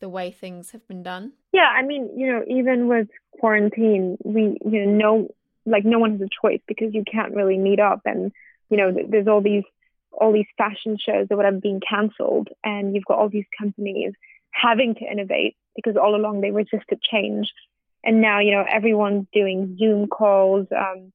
the 0.00 0.08
way 0.08 0.30
things 0.30 0.70
have 0.70 0.86
been 0.88 1.02
done? 1.02 1.32
Yeah, 1.52 1.68
I 1.68 1.82
mean, 1.82 2.10
you 2.16 2.26
know, 2.26 2.42
even 2.48 2.88
with 2.88 3.08
quarantine, 3.38 4.16
we, 4.24 4.58
you 4.64 4.86
know, 4.86 4.92
no, 4.92 5.28
like 5.66 5.84
no 5.84 5.98
one 5.98 6.12
has 6.12 6.20
a 6.20 6.28
choice 6.42 6.60
because 6.66 6.94
you 6.94 7.04
can't 7.10 7.34
really 7.34 7.58
meet 7.58 7.80
up, 7.80 8.00
and 8.04 8.32
you 8.70 8.76
know, 8.76 8.92
there's 9.08 9.28
all 9.28 9.40
these 9.40 9.64
all 10.12 10.32
these 10.32 10.46
fashion 10.56 10.96
shows 10.96 11.26
or 11.30 11.42
have 11.44 11.60
been 11.60 11.80
cancelled, 11.80 12.48
and 12.62 12.94
you've 12.94 13.04
got 13.04 13.18
all 13.18 13.28
these 13.28 13.46
companies 13.58 14.12
having 14.50 14.94
to 14.94 15.04
innovate 15.04 15.56
because 15.74 15.96
all 15.96 16.14
along 16.14 16.40
they 16.40 16.50
resisted 16.50 17.00
change, 17.02 17.52
and 18.02 18.20
now 18.20 18.40
you 18.40 18.52
know 18.52 18.64
everyone's 18.68 19.26
doing 19.32 19.76
Zoom 19.78 20.06
calls. 20.06 20.66
Um, 20.70 21.12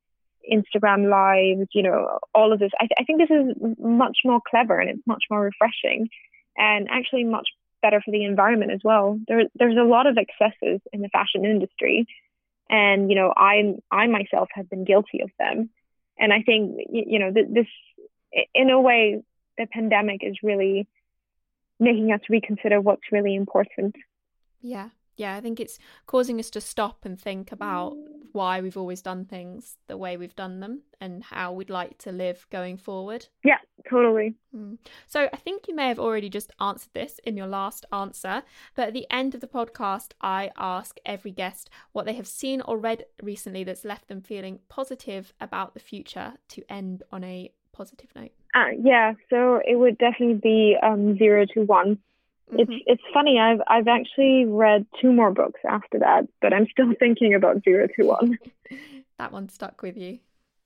Instagram 0.52 1.12
lives, 1.12 1.70
you 1.74 1.84
know, 1.84 2.18
all 2.34 2.52
of 2.52 2.60
this. 2.60 2.72
I, 2.80 2.88
th- 2.88 2.98
I 2.98 3.04
think 3.04 3.20
this 3.20 3.30
is 3.30 3.76
much 3.78 4.20
more 4.26 4.40
clever 4.50 4.80
and 4.80 4.90
it's 4.90 5.06
much 5.06 5.26
more 5.30 5.42
refreshing 5.42 6.10
and 6.58 6.88
actually 6.90 7.24
much 7.24 7.48
better 7.82 8.02
for 8.04 8.12
the 8.12 8.24
environment 8.24 8.72
as 8.72 8.82
well. 8.84 9.20
There, 9.28 9.44
there's 9.56 9.78
a 9.78 9.84
lot 9.84 10.08
of 10.08 10.18
excesses 10.18 10.82
in 10.92 11.02
the 11.02 11.10
fashion 11.10 11.46
industry, 11.46 12.06
and 12.70 13.10
you 13.10 13.16
know, 13.16 13.34
I 13.36 13.76
I 13.92 14.08
myself 14.08 14.50
have 14.54 14.70
been 14.70 14.86
guilty 14.86 15.22
of 15.22 15.32
them. 15.40 15.70
And 16.18 16.34
I 16.34 16.42
think 16.42 16.80
you 16.92 17.20
know 17.20 17.32
this, 17.32 17.68
in 18.54 18.70
a 18.70 18.80
way, 18.80 19.24
the 19.58 19.68
pandemic 19.68 20.22
is 20.24 20.38
really 20.44 20.88
making 21.80 22.12
us 22.12 22.20
reconsider 22.30 22.82
what's 22.82 23.12
really 23.12 23.36
important. 23.36 23.96
Yeah, 24.62 24.90
yeah, 25.16 25.36
I 25.36 25.42
think 25.42 25.60
it's 25.60 25.80
causing 26.06 26.40
us 26.40 26.50
to 26.52 26.62
stop 26.62 27.06
and 27.06 27.20
think 27.20 27.52
about 27.52 27.96
why 28.32 28.62
we've 28.62 28.78
always 28.78 29.02
done 29.02 29.26
things 29.26 29.78
the 29.88 29.98
way 29.98 30.18
we've 30.18 30.36
done 30.36 30.60
them 30.60 30.82
and 31.02 31.24
how 31.24 31.52
we'd 31.52 31.70
like 31.70 31.98
to 32.00 32.12
live 32.12 32.46
going 32.50 32.78
forward. 32.78 33.28
Yeah, 33.44 33.58
totally. 33.90 34.36
Mm. 34.56 34.78
So 35.08 35.30
I 35.32 35.38
think 35.38 35.68
you 35.68 35.76
may 35.76 35.88
have 35.88 36.00
already 36.00 36.30
just 36.30 36.52
answered 36.60 36.94
this 36.94 37.20
in 37.24 37.38
your 37.38 37.48
last 37.48 37.86
answer, 37.92 38.44
but 38.76 38.90
at 38.90 38.94
the 38.94 39.08
end 39.10 39.36
of 39.36 39.42
the 39.42 39.48
podcast, 39.48 40.12
I 40.22 40.52
ask 40.58 40.98
every 41.06 41.32
guest 41.32 41.70
what 41.92 42.06
they 42.06 42.14
have 42.14 42.28
seen 42.28 42.62
or 42.62 42.78
read 42.78 43.06
recently 43.22 43.64
that's 43.64 43.86
left 43.86 44.08
them 44.08 44.22
feeling 44.22 44.60
positive 44.70 45.34
about 45.40 45.74
the 45.74 45.80
future 45.80 46.34
to 46.50 46.64
end 46.70 47.04
on 47.12 47.24
a 47.24 47.52
positive 47.72 48.10
note. 48.16 48.32
Uh, 48.56 48.72
yeah, 48.82 49.14
so 49.30 49.62
it 49.66 49.76
would 49.76 49.98
definitely 49.98 50.40
be 50.42 50.78
um, 50.82 51.18
zero 51.18 51.46
to 51.54 51.62
one 51.62 52.00
it's 52.54 52.70
mm-hmm. 52.70 52.80
it's 52.86 53.02
funny. 53.14 53.40
I've 53.40 53.62
I've 53.68 53.88
actually 53.88 54.46
read 54.46 54.86
two 55.02 55.12
more 55.12 55.32
books 55.32 55.62
after 55.68 56.00
that, 56.00 56.28
but 56.42 56.54
I'm 56.54 56.68
still 56.72 56.94
thinking 57.00 57.34
about 57.36 57.64
Zero 57.64 57.88
to 57.96 58.06
One. 58.06 58.40
that 59.18 59.32
one 59.32 59.50
stuck 59.50 59.82
with 59.82 59.98
you. 59.98 60.20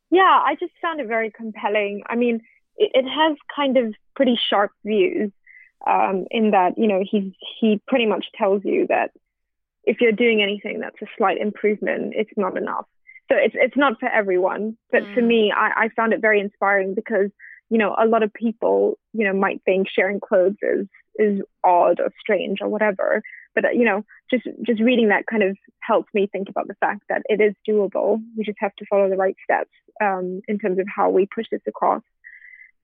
Yeah, 0.09 0.21
I 0.21 0.55
just 0.59 0.73
found 0.81 1.01
it 1.01 1.07
very 1.07 1.31
compelling. 1.31 2.03
I 2.07 2.15
mean, 2.15 2.41
it, 2.77 2.91
it 2.93 3.09
has 3.09 3.37
kind 3.55 3.77
of 3.77 3.93
pretty 4.15 4.39
sharp 4.49 4.71
views 4.85 5.31
um, 5.85 6.25
in 6.31 6.51
that 6.51 6.77
you 6.77 6.87
know 6.87 7.03
he 7.03 7.35
he 7.59 7.81
pretty 7.87 8.05
much 8.05 8.25
tells 8.35 8.61
you 8.63 8.87
that 8.87 9.11
if 9.83 9.99
you're 9.99 10.11
doing 10.11 10.41
anything 10.41 10.79
that's 10.79 11.01
a 11.01 11.07
slight 11.17 11.37
improvement, 11.37 12.13
it's 12.15 12.31
not 12.37 12.57
enough. 12.57 12.85
So 13.31 13.37
it's 13.37 13.55
it's 13.57 13.77
not 13.77 13.99
for 13.99 14.09
everyone, 14.09 14.77
but 14.91 15.03
mm. 15.03 15.13
for 15.13 15.21
me, 15.21 15.51
I, 15.55 15.85
I 15.85 15.89
found 15.95 16.13
it 16.13 16.21
very 16.21 16.39
inspiring 16.39 16.93
because 16.93 17.29
you 17.69 17.77
know 17.77 17.95
a 17.97 18.05
lot 18.05 18.23
of 18.23 18.33
people 18.33 18.97
you 19.13 19.25
know 19.25 19.33
might 19.33 19.61
think 19.65 19.87
sharing 19.89 20.19
clothes 20.19 20.57
is 20.61 20.87
is 21.15 21.41
odd 21.63 21.99
or 21.99 22.11
strange 22.19 22.59
or 22.61 22.69
whatever. 22.69 23.21
But 23.55 23.75
you 23.75 23.85
know, 23.85 24.03
just 24.31 24.45
just 24.65 24.81
reading 24.81 25.09
that 25.09 25.25
kind 25.27 25.43
of 25.43 25.57
helps 25.81 26.13
me 26.13 26.27
think 26.31 26.49
about 26.49 26.67
the 26.67 26.75
fact 26.75 27.03
that 27.09 27.23
it 27.25 27.41
is 27.41 27.53
doable. 27.67 28.21
We 28.37 28.43
just 28.43 28.57
have 28.59 28.75
to 28.75 28.85
follow 28.89 29.09
the 29.09 29.17
right 29.17 29.35
steps 29.43 29.71
um, 30.01 30.41
in 30.47 30.59
terms 30.59 30.79
of 30.79 30.87
how 30.93 31.09
we 31.09 31.27
push 31.27 31.45
this 31.51 31.61
across. 31.67 32.01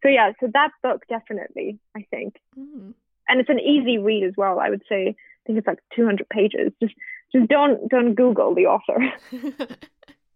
So 0.03 0.09
yeah, 0.09 0.31
so 0.39 0.49
that 0.53 0.71
book 0.81 1.03
definitely, 1.09 1.79
I 1.95 2.05
think, 2.09 2.35
mm. 2.57 2.93
and 3.27 3.39
it's 3.39 3.49
an 3.49 3.59
easy 3.59 3.97
read 3.97 4.23
as 4.23 4.33
well. 4.37 4.59
I 4.59 4.69
would 4.69 4.83
say, 4.87 5.09
I 5.09 5.41
think 5.45 5.57
it's 5.57 5.67
like 5.67 5.79
200 5.95 6.27
pages. 6.29 6.71
Just 6.81 6.93
just 7.33 7.47
don't 7.49 7.89
don't 7.89 8.15
Google 8.15 8.55
the 8.55 8.67
author. 8.67 8.97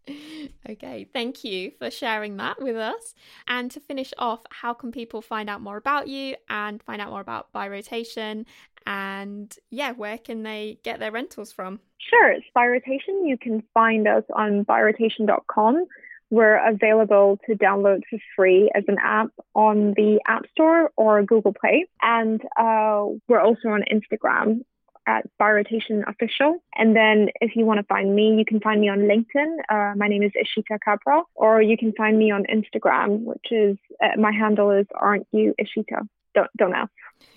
okay, 0.68 1.06
thank 1.12 1.44
you 1.44 1.72
for 1.78 1.90
sharing 1.90 2.36
that 2.36 2.60
with 2.60 2.76
us. 2.76 3.14
And 3.48 3.70
to 3.70 3.80
finish 3.80 4.12
off, 4.18 4.40
how 4.50 4.74
can 4.74 4.92
people 4.92 5.22
find 5.22 5.48
out 5.48 5.60
more 5.60 5.76
about 5.76 6.08
you 6.08 6.36
and 6.48 6.82
find 6.82 7.00
out 7.00 7.10
more 7.10 7.20
about 7.20 7.52
By 7.52 7.68
Rotation? 7.68 8.46
And 8.86 9.54
yeah, 9.70 9.92
where 9.92 10.18
can 10.18 10.42
they 10.42 10.78
get 10.82 11.00
their 11.00 11.10
rentals 11.12 11.52
from? 11.52 11.80
Sure, 11.98 12.30
it's 12.30 12.46
By 12.54 12.66
Rotation. 12.66 13.26
You 13.26 13.38
can 13.38 13.62
find 13.72 14.06
us 14.06 14.24
on 14.34 14.64
byrotation.com. 14.64 15.86
We're 16.34 16.68
available 16.68 17.38
to 17.46 17.54
download 17.54 18.00
for 18.10 18.18
free 18.34 18.68
as 18.74 18.82
an 18.88 18.96
app 19.00 19.28
on 19.54 19.92
the 19.96 20.18
App 20.26 20.42
Store 20.50 20.90
or 20.96 21.22
Google 21.22 21.54
Play. 21.54 21.86
And 22.02 22.40
uh, 22.58 23.06
we're 23.28 23.40
also 23.40 23.68
on 23.68 23.84
Instagram 23.88 24.62
at 25.06 25.30
By 25.38 25.52
Rotation 25.52 26.02
Official. 26.08 26.58
And 26.74 26.96
then 26.96 27.28
if 27.40 27.54
you 27.54 27.64
want 27.64 27.78
to 27.78 27.86
find 27.86 28.16
me, 28.16 28.34
you 28.36 28.44
can 28.44 28.58
find 28.58 28.80
me 28.80 28.88
on 28.88 29.02
LinkedIn. 29.02 29.58
Uh, 29.68 29.94
my 29.96 30.08
name 30.08 30.24
is 30.24 30.32
Eshita 30.32 30.80
Kabra, 30.84 31.22
or 31.36 31.62
you 31.62 31.76
can 31.78 31.92
find 31.92 32.18
me 32.18 32.32
on 32.32 32.42
Instagram, 32.52 33.20
which 33.20 33.52
is 33.52 33.76
uh, 34.02 34.18
my 34.18 34.32
handle 34.32 34.72
is 34.72 34.86
aren't 34.92 35.28
you 35.30 35.54
Ishita. 35.60 36.00
Don't 36.34 36.50
don't 36.56 36.74
ask. 36.74 36.92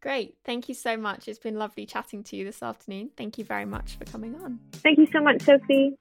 Great. 0.00 0.36
Thank 0.46 0.70
you 0.70 0.74
so 0.74 0.96
much. 0.96 1.28
It's 1.28 1.38
been 1.38 1.58
lovely 1.58 1.84
chatting 1.84 2.22
to 2.24 2.36
you 2.36 2.44
this 2.46 2.62
afternoon. 2.62 3.10
Thank 3.18 3.36
you 3.36 3.44
very 3.44 3.66
much 3.66 3.98
for 3.98 4.06
coming 4.06 4.34
on. 4.36 4.60
Thank 4.72 4.96
you 4.96 5.08
so 5.12 5.20
much, 5.20 5.42
Sophie. 5.42 5.98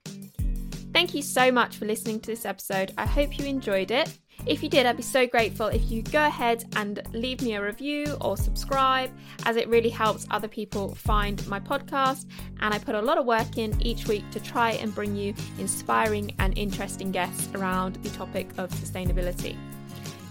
Thank 0.95 1.13
you 1.13 1.21
so 1.21 1.51
much 1.51 1.75
for 1.75 1.83
listening 1.83 2.21
to 2.21 2.31
this 2.31 2.45
episode. 2.45 2.93
I 2.97 3.05
hope 3.05 3.37
you 3.37 3.45
enjoyed 3.45 3.91
it. 3.91 4.17
If 4.45 4.63
you 4.63 4.69
did, 4.69 4.85
I'd 4.85 4.95
be 4.95 5.03
so 5.03 5.27
grateful 5.27 5.67
if 5.67 5.91
you 5.91 6.01
go 6.01 6.25
ahead 6.25 6.63
and 6.77 7.01
leave 7.11 7.41
me 7.41 7.55
a 7.55 7.61
review 7.61 8.15
or 8.21 8.37
subscribe, 8.37 9.11
as 9.45 9.57
it 9.57 9.67
really 9.67 9.89
helps 9.89 10.25
other 10.31 10.47
people 10.47 10.95
find 10.95 11.45
my 11.47 11.59
podcast. 11.59 12.27
And 12.61 12.73
I 12.73 12.79
put 12.79 12.95
a 12.95 13.01
lot 13.01 13.17
of 13.17 13.25
work 13.25 13.57
in 13.57 13.75
each 13.81 14.07
week 14.07 14.23
to 14.31 14.39
try 14.39 14.71
and 14.71 14.95
bring 14.95 15.17
you 15.17 15.33
inspiring 15.59 16.33
and 16.39 16.57
interesting 16.57 17.11
guests 17.11 17.49
around 17.53 17.97
the 17.97 18.09
topic 18.11 18.47
of 18.57 18.69
sustainability. 18.69 19.57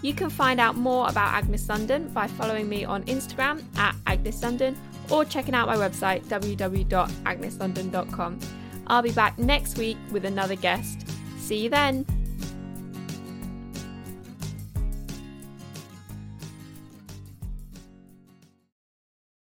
You 0.01 0.15
can 0.15 0.31
find 0.31 0.59
out 0.59 0.77
more 0.77 1.07
about 1.07 1.31
Agnes 1.31 1.69
London 1.69 2.07
by 2.07 2.25
following 2.25 2.67
me 2.67 2.85
on 2.85 3.03
Instagram 3.03 3.63
at 3.77 3.95
Agnes 4.07 4.41
London 4.41 4.75
or 5.11 5.25
checking 5.25 5.53
out 5.53 5.67
my 5.67 5.75
website 5.75 6.25
www.agneslondon.com. 6.25 8.39
I'll 8.87 9.01
be 9.01 9.11
back 9.11 9.37
next 9.39 9.77
week 9.77 9.97
with 10.11 10.25
another 10.25 10.55
guest. 10.55 11.07
See 11.37 11.57
you 11.57 11.69
then. 11.69 12.05